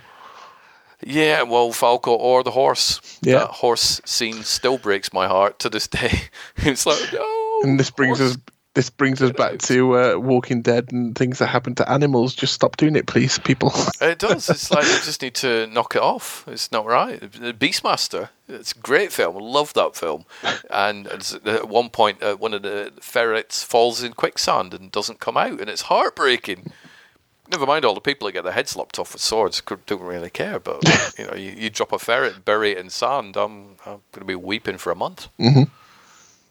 [1.06, 3.02] yeah, well, Falkor or the horse.
[3.22, 3.40] Yeah.
[3.40, 6.22] That horse scene still breaks my heart to this day.
[6.58, 7.60] it's like, no.
[7.64, 8.38] And this brings us
[8.76, 12.36] this brings us back to uh, Walking Dead and things that happen to animals.
[12.36, 13.72] Just stop doing it, please, people.
[14.02, 14.50] It does.
[14.50, 16.46] It's like you just need to knock it off.
[16.48, 17.20] It's not right.
[17.20, 18.30] Beastmaster.
[18.48, 19.36] It's a great film.
[19.38, 20.26] I love that film.
[20.70, 21.08] And
[21.46, 25.60] at one point, uh, one of the ferrets falls in quicksand and doesn't come out,
[25.60, 26.72] and it's heartbreaking.
[27.52, 29.62] Never mind all the people that get their heads lopped off with swords.
[29.62, 30.60] could- Don't really care.
[30.60, 30.84] But
[31.18, 33.38] you know, you, you drop a ferret and bury it in sand.
[33.38, 35.28] I'm I'm going to be weeping for a month.
[35.38, 35.64] hmm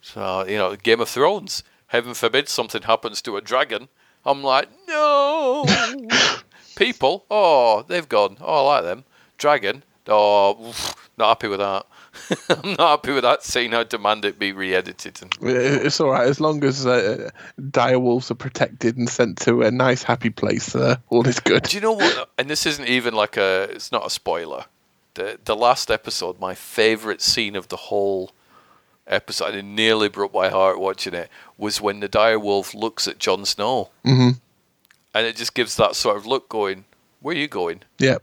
[0.03, 1.63] So you know, Game of Thrones.
[1.95, 3.87] Heaven forbid something happens to a dragon.
[4.27, 5.65] I'm like, no.
[6.75, 8.37] People, oh, they've gone.
[8.41, 9.05] Oh, I like them.
[9.39, 10.75] Dragon, oh,
[11.17, 11.87] not happy with that.
[12.49, 13.75] I'm not happy with that scene.
[13.75, 15.23] I demand it be re-edited.
[15.23, 17.31] And It's all right as long as uh,
[17.71, 20.75] dire wolves are protected and sent to a nice, happy place.
[20.75, 21.63] Uh, all is good.
[21.63, 22.29] Do you know what?
[22.37, 23.69] And this isn't even like a.
[23.71, 24.65] It's not a spoiler.
[25.15, 28.33] The the last episode, my favorite scene of the whole
[29.07, 31.29] episode, and it nearly broke my heart watching it,
[31.59, 34.31] was when the dire wolf looks at Jon Snow, hmm
[35.17, 36.85] and it just gives that sort of look, going,
[37.21, 38.19] "Where are you going?" Yeah.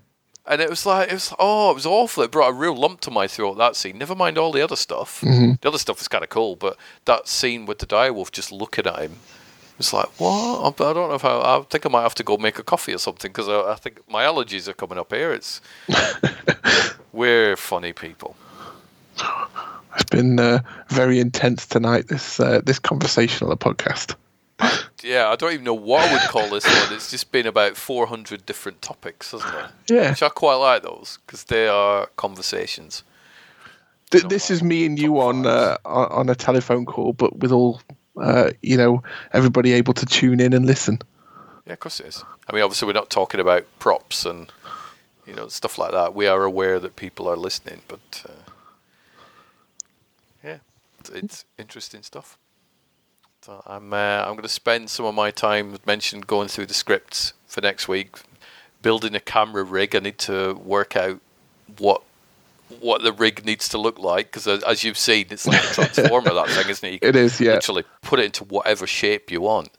[0.45, 2.23] And it was like it was oh, it was awful.
[2.23, 3.57] It brought a real lump to my throat.
[3.57, 3.97] That scene.
[3.97, 5.21] Never mind all the other stuff.
[5.21, 5.61] Mhm.
[5.61, 6.75] The other stuff was kind of cool, but
[7.05, 9.17] that scene with the direwolf just looking at him,
[9.79, 10.81] it's like what?
[10.81, 11.39] I I don't know if I.
[11.39, 13.75] I think I might have to go make a coffee or something because I, I
[13.75, 15.31] think my allergies are coming up here.
[15.31, 15.61] It's
[17.13, 18.35] we're funny people.
[19.95, 22.07] It's been uh, very intense tonight.
[22.07, 24.15] This uh, this conversational podcast.
[25.03, 26.93] Yeah, I don't even know what I would call this one.
[26.93, 29.65] It's just been about 400 different topics, hasn't it?
[29.91, 30.11] Yeah.
[30.11, 33.03] Which I quite like those because they are conversations.
[34.11, 37.81] Th- this is me and you on uh, on a telephone call, but with all
[38.19, 39.03] uh, you know,
[39.33, 40.99] everybody able to tune in and listen.
[41.65, 42.23] Yeah, of course it is.
[42.49, 44.51] I mean, obviously, we're not talking about props and
[45.25, 46.13] you know stuff like that.
[46.13, 48.40] We are aware that people are listening, but uh,
[51.09, 52.37] it's, interesting stuff.
[53.41, 56.73] So I'm uh, I'm going to spend some of my time, mentioned, going through the
[56.73, 58.17] scripts for next week,
[58.81, 59.95] building a camera rig.
[59.95, 61.19] I need to work out
[61.77, 62.03] what
[62.79, 66.33] what the rig needs to look like because as you've seen, it's like a transformer.
[66.33, 66.91] that thing, isn't it?
[66.93, 67.53] You It is, yeah.
[67.53, 69.71] Literally put it into whatever shape you want.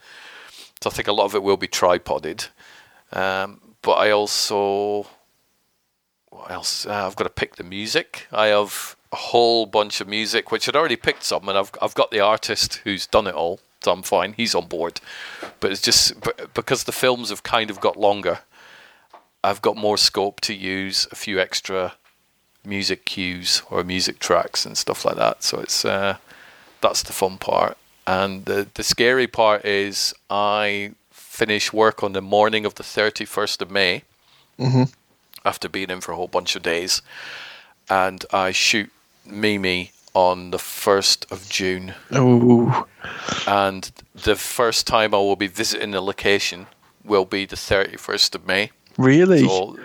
[0.83, 2.49] So I think a lot of it will be tripoded.
[3.13, 5.07] Um, but I also,
[6.31, 6.87] what else?
[6.87, 8.27] Uh, I've got to pick the music.
[8.33, 11.95] I have a whole bunch of music, which I'd already picked some, and I've I've
[11.95, 14.33] got the artist who's done it all, so I'm fine.
[14.35, 15.01] He's on board.
[15.61, 16.15] But it's just
[16.55, 18.41] because the films have kind of got longer.
[19.45, 21.95] I've got more scope to use a few extra
[22.65, 25.43] music cues or music tracks and stuff like that.
[25.43, 26.17] So it's uh,
[26.81, 27.77] that's the fun part.
[28.07, 33.63] And the the scary part is I finish work on the morning of the 31st
[33.63, 34.03] of May
[34.59, 34.85] hmm
[35.45, 37.03] after being in for a whole bunch of days,
[37.91, 38.93] and I shoot
[39.27, 41.95] Mimi on the 1st of June.
[42.11, 42.87] Oh,
[43.47, 46.67] And the first time I will be visiting the location
[47.05, 48.71] will be the 31st of May.
[48.99, 49.47] really?
[49.47, 49.79] So,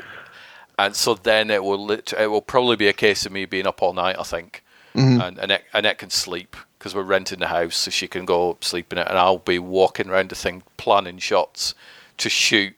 [0.77, 3.65] and so then it will lit- it will probably be a case of me being
[3.65, 4.63] up all night, I think,
[4.95, 5.25] Mhm.
[5.25, 8.91] and Annette, Annette can sleep because we're renting the house, so she can go sleep
[8.91, 11.73] in it, and I'll be walking around the thing planning shots
[12.17, 12.75] to shoot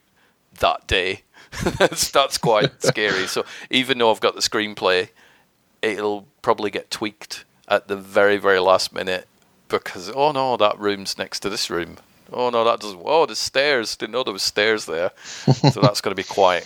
[0.60, 1.24] that day.
[1.80, 3.26] that's that's quite scary.
[3.28, 5.10] So even though I've got the screenplay,
[5.82, 9.28] it'll probably get tweaked at the very very last minute
[9.68, 11.98] because oh no, that room's next to this room.
[12.32, 13.02] Oh no, that doesn't.
[13.04, 13.96] Oh, there's stairs.
[13.96, 15.12] Didn't know there was stairs there.
[15.36, 16.66] so that's going to be quite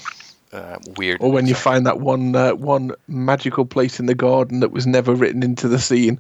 [0.52, 1.22] uh, weird.
[1.22, 4.88] Or when you find that one uh, one magical place in the garden that was
[4.88, 6.20] never written into the scene.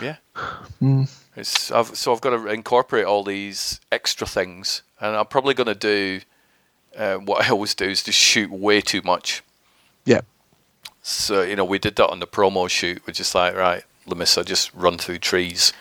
[0.00, 0.16] Yeah.
[0.80, 1.10] Mm.
[1.36, 5.68] It's, I've, so I've got to incorporate all these extra things, and I'm probably going
[5.68, 6.20] to do
[6.96, 9.42] uh, what I always do is just shoot way too much.
[10.04, 10.20] Yeah.
[11.02, 13.02] So you know, we did that on the promo shoot.
[13.06, 15.72] We're just like, right, Lamissa, just run through trees,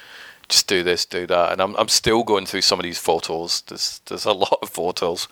[0.50, 3.62] just do this, do that, and I'm I'm still going through some of these photos.
[3.62, 5.28] There's there's a lot of photos,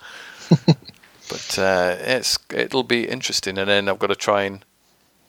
[1.29, 4.63] but uh, it's it'll be interesting, and then I've got to try and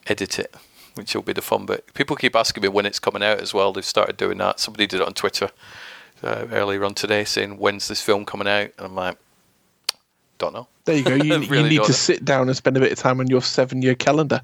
[0.07, 0.55] edit it,
[0.95, 1.93] which will be the fun bit.
[1.95, 3.73] People keep asking me when it's coming out as well.
[3.73, 4.61] They've started doing that.
[4.61, 5.51] Somebody did it on Twitter
[6.23, 9.17] uh, earlier on today, saying when's this film coming out, and I'm like,
[10.39, 10.69] don't know.
[10.91, 11.15] There you go.
[11.15, 13.43] You, Really you need to sit down and spend a bit of time on your
[13.43, 14.43] seven-year calendar.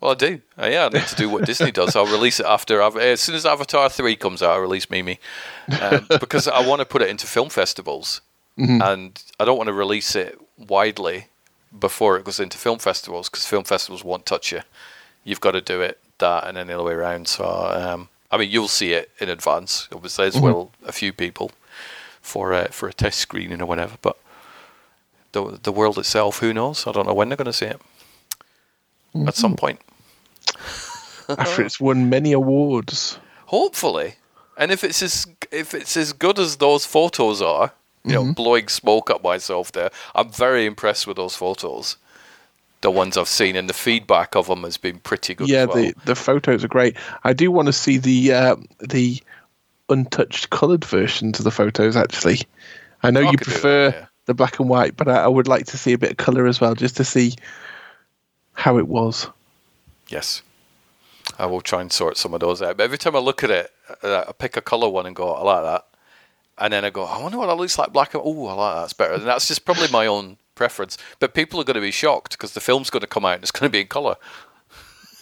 [0.00, 0.40] Well, I do.
[0.60, 1.94] Uh, yeah, I need to do what Disney does.
[1.96, 2.80] I'll release it after.
[2.82, 5.18] As soon as Avatar three comes out, I'll release Mimi
[5.80, 8.20] um, because I want to put it into film festivals,
[8.58, 8.82] Mhm.
[8.92, 11.26] and I don't want to release it widely
[11.78, 14.60] before it goes into film festivals because film festivals won't touch you.
[15.24, 17.26] You've got to do it that and then the other way around.
[17.26, 20.40] So, um, I mean, you'll see it in advance, obviously, as Mhm.
[20.42, 20.70] well.
[20.86, 21.50] A few people
[22.20, 24.16] for uh, for a test screening or whatever, but
[25.34, 26.86] the the world itself, who knows?
[26.86, 27.80] I don't know when they're going to see it.
[29.26, 29.80] At some point.
[31.28, 33.18] After it's won many awards.
[33.46, 34.14] Hopefully,
[34.56, 37.72] and if it's as if it's as good as those photos are,
[38.04, 39.90] you know, blowing smoke up myself there.
[40.14, 41.96] I'm very impressed with those photos.
[42.80, 45.48] The ones I've seen and the feedback of them has been pretty good.
[45.48, 45.76] yeah, well.
[45.76, 46.96] the the photos are great.
[47.24, 49.22] I do want to see the uh, the
[49.88, 51.96] untouched coloured versions of the photos.
[51.96, 52.40] Actually,
[53.02, 55.78] I know I you prefer the black and white, but I, I would like to
[55.78, 57.34] see a bit of colour as well, just to see
[58.54, 59.26] how it was.
[60.08, 60.42] Yes.
[61.38, 62.76] I will try and sort some of those out.
[62.76, 63.72] But every time I look at it,
[64.02, 65.86] uh, I pick a colour one and go, I like that.
[66.58, 68.74] And then I go, I wonder what that looks like black and oh, I like
[68.74, 68.80] that.
[68.82, 69.14] That's better.
[69.14, 70.96] And that's just probably my own preference.
[71.18, 73.42] But people are going to be shocked because the film's going to come out and
[73.42, 74.14] it's going to be in colour.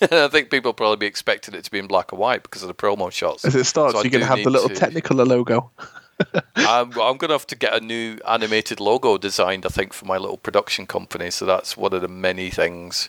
[0.02, 2.62] I think people will probably be expecting it to be in black and white because
[2.62, 3.44] of the promo shots.
[3.44, 5.70] As it starts, So you're going to have the little to- Technicolor logo.
[6.56, 10.04] I'm, I'm going to have to get a new animated logo designed, I think, for
[10.04, 11.30] my little production company.
[11.30, 13.08] So that's one of the many things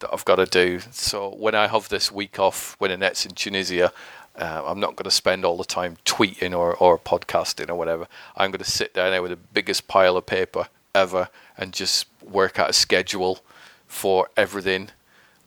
[0.00, 0.80] that I've got to do.
[0.90, 3.92] So when I have this week off when Annette's in Tunisia,
[4.36, 8.06] uh, I'm not going to spend all the time tweeting or, or podcasting or whatever.
[8.36, 11.28] I'm going to sit down there with the biggest pile of paper ever
[11.58, 13.40] and just work out a schedule
[13.86, 14.90] for everything.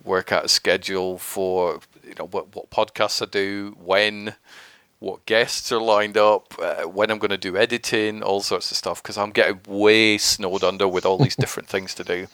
[0.04, 4.36] Work out a schedule for you know what what podcasts I do, when,
[5.04, 8.78] what guests are lined up, uh, when I'm going to do editing, all sorts of
[8.78, 9.04] stuff.
[9.04, 12.28] Because I'm getting way snowed under with all these different things to do.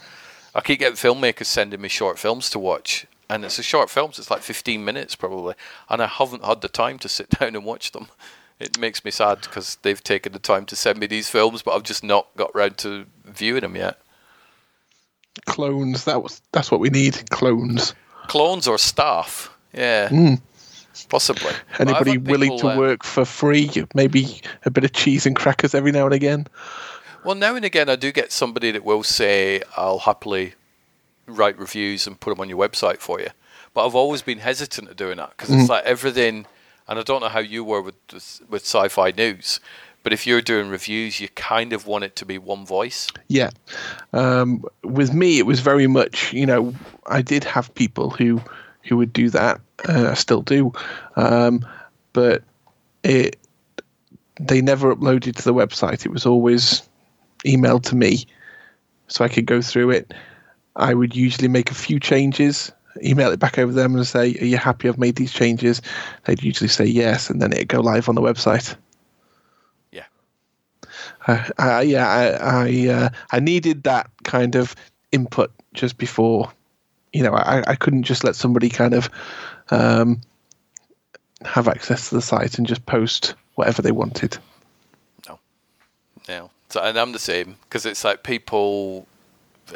[0.53, 4.19] I keep getting filmmakers sending me short films to watch, and it's a short films.
[4.19, 5.55] It's like 15 minutes probably,
[5.89, 8.07] and I haven't had the time to sit down and watch them.
[8.59, 11.73] It makes me sad because they've taken the time to send me these films, but
[11.75, 13.99] I've just not got round to viewing them yet.
[15.45, 16.03] Clones.
[16.05, 17.29] That was that's what we need.
[17.31, 17.95] Clones.
[18.27, 20.41] Clones or staff, yeah, Mm.
[21.09, 21.53] Possibly.
[21.79, 23.71] Anybody willing people, to uh, work for free?
[23.93, 26.47] Maybe a bit of cheese and crackers every now and again.
[27.23, 30.53] Well, now and again, I do get somebody that will say, "I'll happily
[31.27, 33.29] write reviews and put them on your website for you."
[33.73, 35.61] But I've always been hesitant at doing that because Mhm.
[35.61, 36.45] it's like everything,
[36.87, 39.59] and I don't know how you were with with with sci-fi news,
[40.01, 43.07] but if you're doing reviews, you kind of want it to be one voice.
[43.27, 43.49] Yeah.
[44.13, 46.73] Um, with me, it was very much, you know,
[47.05, 48.41] I did have people who
[48.87, 49.59] who would do that.
[49.87, 50.73] Uh, I still do,
[51.15, 51.65] um,
[52.13, 52.43] but
[53.03, 53.37] it
[54.39, 56.05] they never uploaded to the website.
[56.05, 56.87] It was always
[57.45, 58.25] emailed to me,
[59.07, 60.13] so I could go through it.
[60.75, 62.71] I would usually make a few changes,
[63.03, 64.89] email it back over to them, and say, "Are you happy?
[64.89, 65.81] I've made these changes."
[66.25, 68.75] They'd usually say yes, and then it'd go live on the website.
[69.91, 70.05] Yeah.
[71.27, 72.27] Uh, I, yeah, I
[72.65, 74.75] I, uh, I needed that kind of
[75.11, 76.51] input just before,
[77.13, 79.09] you know, I, I couldn't just let somebody kind of
[79.71, 80.21] um,
[81.43, 84.37] have access to the site and just post whatever they wanted.
[85.27, 85.39] No,
[86.27, 86.49] no.
[86.69, 89.07] so, and I'm the same because it's like people,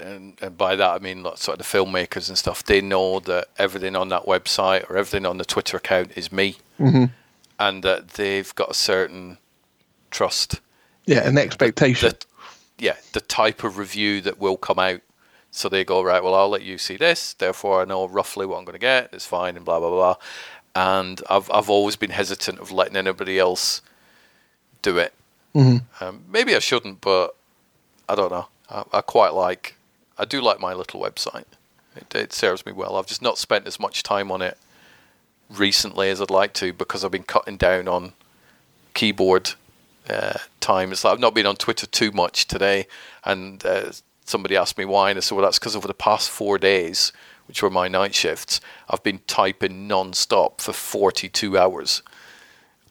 [0.01, 2.63] and, and by that I mean like sort of the filmmakers and stuff.
[2.63, 6.57] They know that everything on that website or everything on the Twitter account is me,
[6.79, 7.11] Mhm.
[7.59, 9.37] and that they've got a certain
[10.11, 10.59] trust.
[11.05, 12.09] Yeah, an expectation.
[12.09, 12.25] That,
[12.79, 15.01] yeah, the type of review that will come out.
[15.55, 16.23] So they go right.
[16.23, 17.33] Well, I'll let you see this.
[17.33, 19.09] Therefore, I know roughly what I'm going to get.
[19.13, 20.15] It's fine, and blah blah blah.
[20.75, 23.81] And I've I've always been hesitant of letting anybody else
[24.81, 25.13] do it.
[25.53, 25.83] Mhm.
[26.01, 27.35] Um, maybe I shouldn't, but
[28.09, 28.47] I don't know.
[28.69, 29.75] I, I quite like.
[30.17, 31.45] I do like my little website.
[31.95, 32.95] It, it serves me well.
[32.97, 34.57] I've just not spent as much time on it
[35.49, 38.13] recently as I'd like to because I've been cutting down on
[38.95, 39.51] keyboard
[40.09, 40.91] uh, time.
[40.91, 42.87] It's like I've not been on Twitter too much today,
[43.23, 43.91] and uh,
[44.25, 47.11] somebody asked me why, and I said, well, that's because over the past four days,
[47.47, 52.01] which were my night shifts, I've been typing non-stop for 42 hours.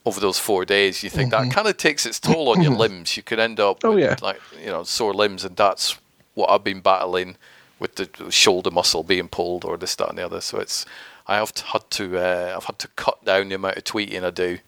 [0.04, 1.48] Over those four days, you think Mhm.
[1.48, 3.16] that kind of takes its toll on your limbs.
[3.16, 4.16] You could end up, Oh, with, yeah.
[4.20, 5.96] like you know, sore limbs, and that's
[6.34, 7.36] what I've been battling
[7.78, 10.40] with the shoulder muscle being pulled or this, that, and the other.
[10.40, 10.84] So it's
[11.28, 14.30] I have had to uh, I've had to cut down the amount of tweeting I
[14.30, 14.58] do.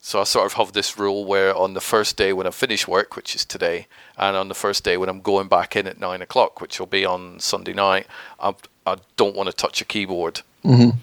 [0.00, 2.86] So I sort of have this rule where on the first day when I finish
[2.88, 5.98] work, which is today, and on the first day when I'm going back in at
[6.00, 8.06] nine o'clock, which will be on Sunday night,
[8.40, 8.54] I,
[8.86, 10.96] I don't want to touch a keyboard Mhm.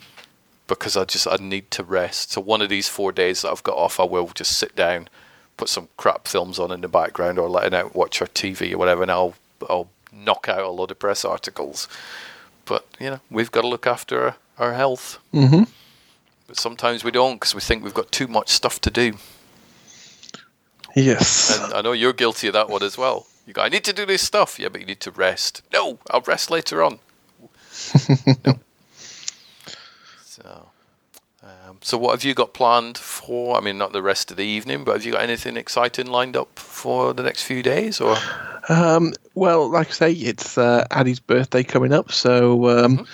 [0.67, 2.31] because I just I need to rest.
[2.31, 5.09] So one of these four days that I've got off, I will just sit down,
[5.57, 8.77] put some crap films on in the background, or letting out watch our TV or
[8.77, 9.35] whatever, and I'll
[9.69, 11.87] I'll knock out a lot of press articles.
[12.65, 15.19] But you know we've got to look after our, our health.
[15.33, 15.63] Mm-hmm.
[16.47, 19.17] But sometimes we don't because we think we've got too much stuff to do.
[20.95, 21.59] Yes.
[21.59, 23.27] And I know you're guilty of that one as well.
[23.45, 24.59] You go, I need to do this stuff.
[24.59, 25.61] Yeah, but you need to rest.
[25.73, 26.99] No, I'll rest later on.
[28.45, 28.59] no.
[30.23, 30.69] So,
[31.43, 33.57] um, so what have you got planned for?
[33.57, 36.35] I mean, not the rest of the evening, but have you got anything exciting lined
[36.35, 38.01] up for the next few days?
[38.01, 38.17] Or
[38.69, 43.05] Um, well, like I say, it's uh, Addie's birthday coming up, so um,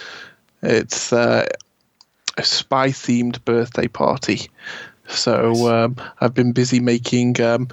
[0.61, 1.47] it's uh,
[2.41, 4.49] a spy themed birthday party.
[5.07, 7.67] So um, I've been busy making um,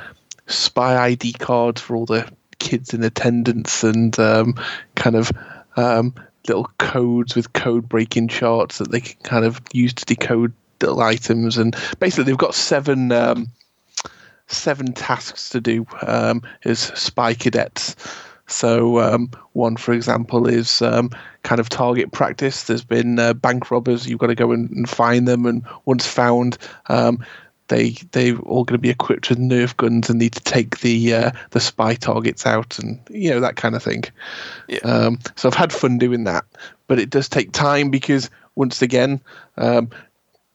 [0.47, 4.55] spy ID cards for all the kids in attendance and um,
[4.95, 5.33] kind of
[5.77, 6.15] um,
[6.47, 11.01] little codes with code breaking charts that they can kind of use to decode little
[11.01, 11.57] items.
[11.57, 13.11] And basically, they've got seven.
[13.11, 13.49] Um,
[14.51, 17.95] seven tasks to do um, as spy cadets.
[18.49, 21.11] So um, one, for example, is um,
[21.43, 22.65] kind of target practice.
[22.65, 24.09] There's been uh, bank robbers.
[24.09, 26.59] You've got to go and, and find them, and once found,
[26.89, 27.25] um,
[27.69, 31.15] they they all going to be equipped with Nerf guns and need to take the
[31.15, 34.05] uh, the spy targets out, and you know that kind of thing.
[34.67, 34.79] Yeah.
[34.79, 36.45] Um, so I've had fun doing that,
[36.87, 39.21] but it does take time because once again,
[39.59, 39.91] um,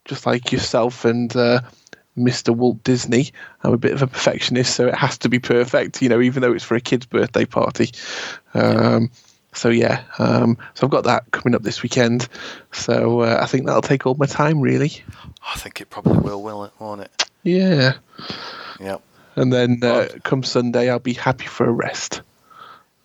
[0.05, 1.61] just like yourself and uh,
[2.17, 2.55] Mr.
[2.55, 3.31] Walt Disney,
[3.63, 6.41] I'm a bit of a perfectionist, so it has to be perfect, you know, even
[6.41, 7.89] though it's for a kid's birthday party.
[8.53, 9.09] Um,
[9.53, 12.27] so yeah, um, so I've got that coming up this weekend.
[12.71, 15.03] So uh, I think that'll take all my time, really.
[15.53, 16.71] I think it probably will, will it?
[16.79, 17.25] Won't it?
[17.43, 17.93] Yeah.
[18.79, 19.01] Yep.
[19.35, 22.21] And then uh, come Sunday, I'll be happy for a rest.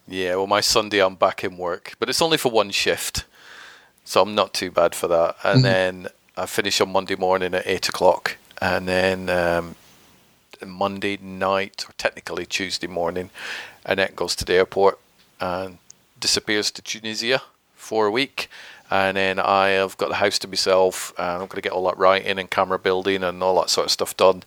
[0.07, 3.25] Yeah, well, my Sunday I'm back in work, but it's only for one shift,
[4.05, 5.37] so I'm not too bad for that.
[5.43, 5.63] And Mhm.
[5.63, 9.75] then I finish on Monday morning at eight o'clock, and then um,
[10.67, 13.31] Monday night, or technically Tuesday morning,
[13.85, 14.99] Annette goes to the airport
[15.41, 15.79] and
[16.19, 17.43] disappears to Tunisia
[17.75, 18.49] for a week.
[18.91, 21.87] And then I have got the house to myself, and I'm going to get all
[21.87, 24.43] that writing and camera building and all that sort of stuff done.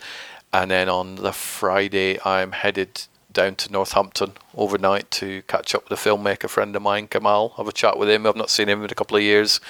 [0.51, 5.97] And then on the Friday, I'm headed down to Northampton overnight to catch up with
[5.97, 7.53] a filmmaker friend of mine, Kamal.
[7.57, 8.25] Have a chat with him.
[8.25, 9.61] I've not seen him in a couple of years,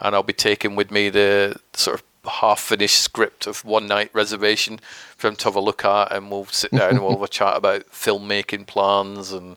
[0.00, 4.80] and I'll be taking with me the sort of half-finished script of One Night Reservation
[5.16, 7.28] for him to have a look at, and we'll sit down and we'll have a
[7.28, 9.32] chat about filmmaking plans.
[9.32, 9.56] And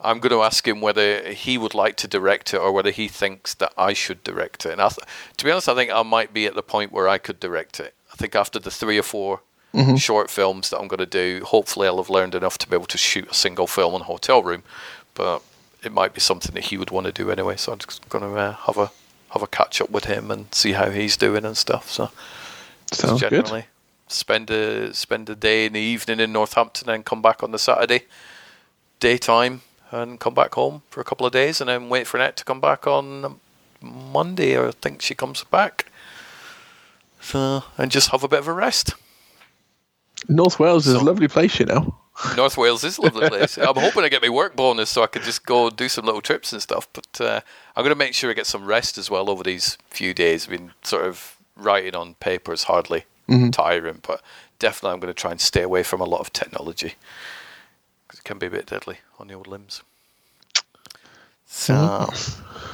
[0.00, 3.08] I'm going to ask him whether he would like to direct it or whether he
[3.08, 4.72] thinks that I should direct it.
[4.72, 5.06] And I th-
[5.36, 7.78] to be honest, I think I might be at the point where I could direct
[7.80, 7.94] it.
[8.12, 9.40] I think after the three or 4
[9.74, 9.98] Mhm.
[9.98, 12.86] short films that I'm going to do, hopefully I'll have learned enough to be able
[12.86, 14.64] to shoot a single film in a hotel room.
[15.14, 15.40] But
[15.82, 17.56] it might be something that he would want to do anyway.
[17.56, 18.90] So I'm just going to uh, have a
[19.32, 21.90] have a catch up with him and see how he's doing and stuff.
[21.90, 22.10] So
[22.88, 23.30] just Sounds good.
[23.30, 23.66] generally
[24.08, 27.58] spend a spend a day in the evening in Northampton and come back on the
[27.58, 28.02] Saturday
[29.00, 32.36] daytime and come back home for a couple of days and then wait for Annette
[32.36, 33.40] to come back on
[33.80, 34.56] Monday.
[34.56, 35.86] Or I think she comes back.
[37.20, 38.94] So and just have a bit of a rest.
[40.28, 41.94] North Wales is a lovely place, you know.
[42.36, 43.56] North Wales is a lovely place.
[43.58, 46.20] I'm hoping I get my work bonus so I can just go do some little
[46.20, 46.86] trips and stuff.
[46.92, 47.40] But uh,
[47.74, 50.44] I'm going to make sure I get some rest as well over these few days.
[50.44, 53.52] I've been sort of writing on paper is hardly Mhm.
[53.52, 54.20] tiring, but
[54.58, 56.94] definitely I'm going to try and stay away from a lot of technology
[58.06, 59.82] because it can be a bit deadly on the old limbs.
[61.54, 62.08] So,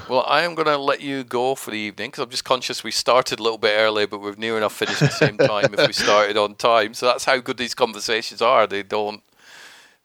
[0.08, 2.84] well, I am going to let you go for the evening because I'm just conscious
[2.84, 5.74] we started a little bit early, but we've near enough finished at the same time
[5.74, 6.94] if we started on time.
[6.94, 8.68] So that's how good these conversations are.
[8.68, 9.20] They don't,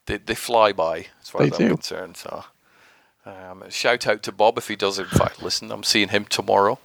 [0.06, 1.74] they, they fly by as far They as I'm do.
[1.76, 2.16] concerned.
[2.16, 2.44] So,
[3.24, 5.70] um, shout out to Bob if he does in fact listen.
[5.70, 6.80] I'm seeing him tomorrow,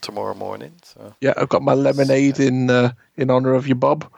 [0.00, 0.74] tomorrow morning.
[0.84, 4.08] So Yeah, I've got my lemonade in uh, in honor of you, Bob.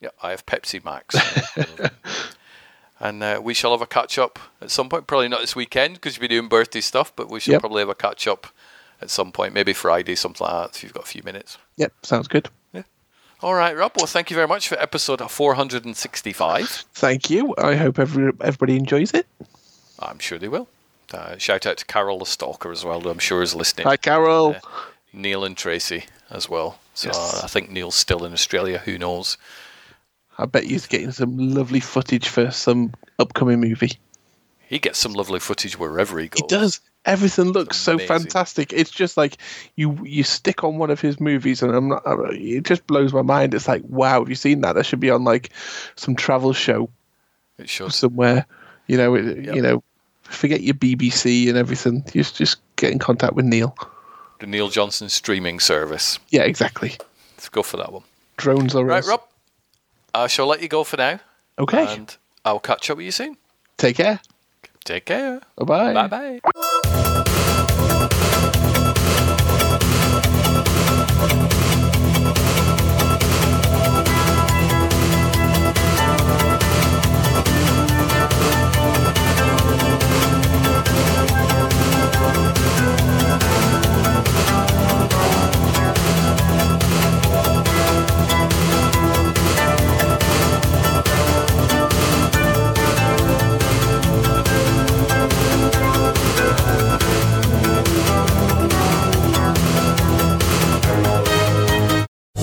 [0.00, 1.16] yeah, I have Pepsi Max.
[2.98, 5.06] And uh, we shall have a catch up at some point.
[5.06, 7.60] Probably not this weekend because you'll be doing birthday stuff, but we shall Yep.
[7.60, 8.46] probably have a catch up
[9.02, 11.58] at some point, maybe Friday, something like that, if you've got a few minutes.
[11.76, 12.48] Yep, sounds good.
[13.42, 13.92] All right, Rob.
[13.98, 16.84] Well, thank you very much for episode 465.
[16.94, 17.54] Thank you.
[17.58, 19.26] I hope every, everybody enjoys it.
[19.98, 20.68] I'm sure they will.
[21.12, 23.86] Uh, shout out to Carol the Stalker as well, who I'm sure is listening.
[23.86, 24.56] Hi, Carol.
[24.56, 24.60] Uh,
[25.12, 26.78] Neil and Tracey as well.
[26.94, 27.44] So Yes.
[27.44, 28.78] I think Neil's still in Australia.
[28.78, 29.36] Who knows?
[30.38, 33.92] I bet he's getting some lovely footage for some upcoming movie.
[34.68, 36.40] He gets some lovely footage wherever he goes.
[36.40, 36.80] He does.
[37.04, 38.72] Everything looks so fantastic.
[38.72, 39.36] It's just like
[39.76, 42.02] you you stick on one of his movies, and I'm not.
[42.32, 43.54] It just blows my mind.
[43.54, 44.72] It's like, wow, have you seen that?
[44.74, 45.50] That should be on like
[45.94, 46.90] some travel show
[47.58, 47.94] It shows.
[47.94, 48.44] somewhere.
[48.88, 49.84] You know, it, you know,
[50.24, 52.02] forget your BBC and everything.
[52.12, 53.76] Just just get in contact with Neil.
[54.40, 56.18] The Neil Johnson streaming service.
[56.30, 56.96] Yeah, exactly.
[57.36, 58.02] Let's go for that one.
[58.36, 59.08] Drones are Right, us.
[59.08, 59.22] Rob.
[60.16, 61.20] Uh, I shall let you go for now.
[61.58, 61.94] Okay.
[61.94, 63.36] And I'll catch up with you soon.
[63.76, 64.20] Take care.
[64.84, 65.40] Take care.
[65.58, 67.02] Bye Bye bye.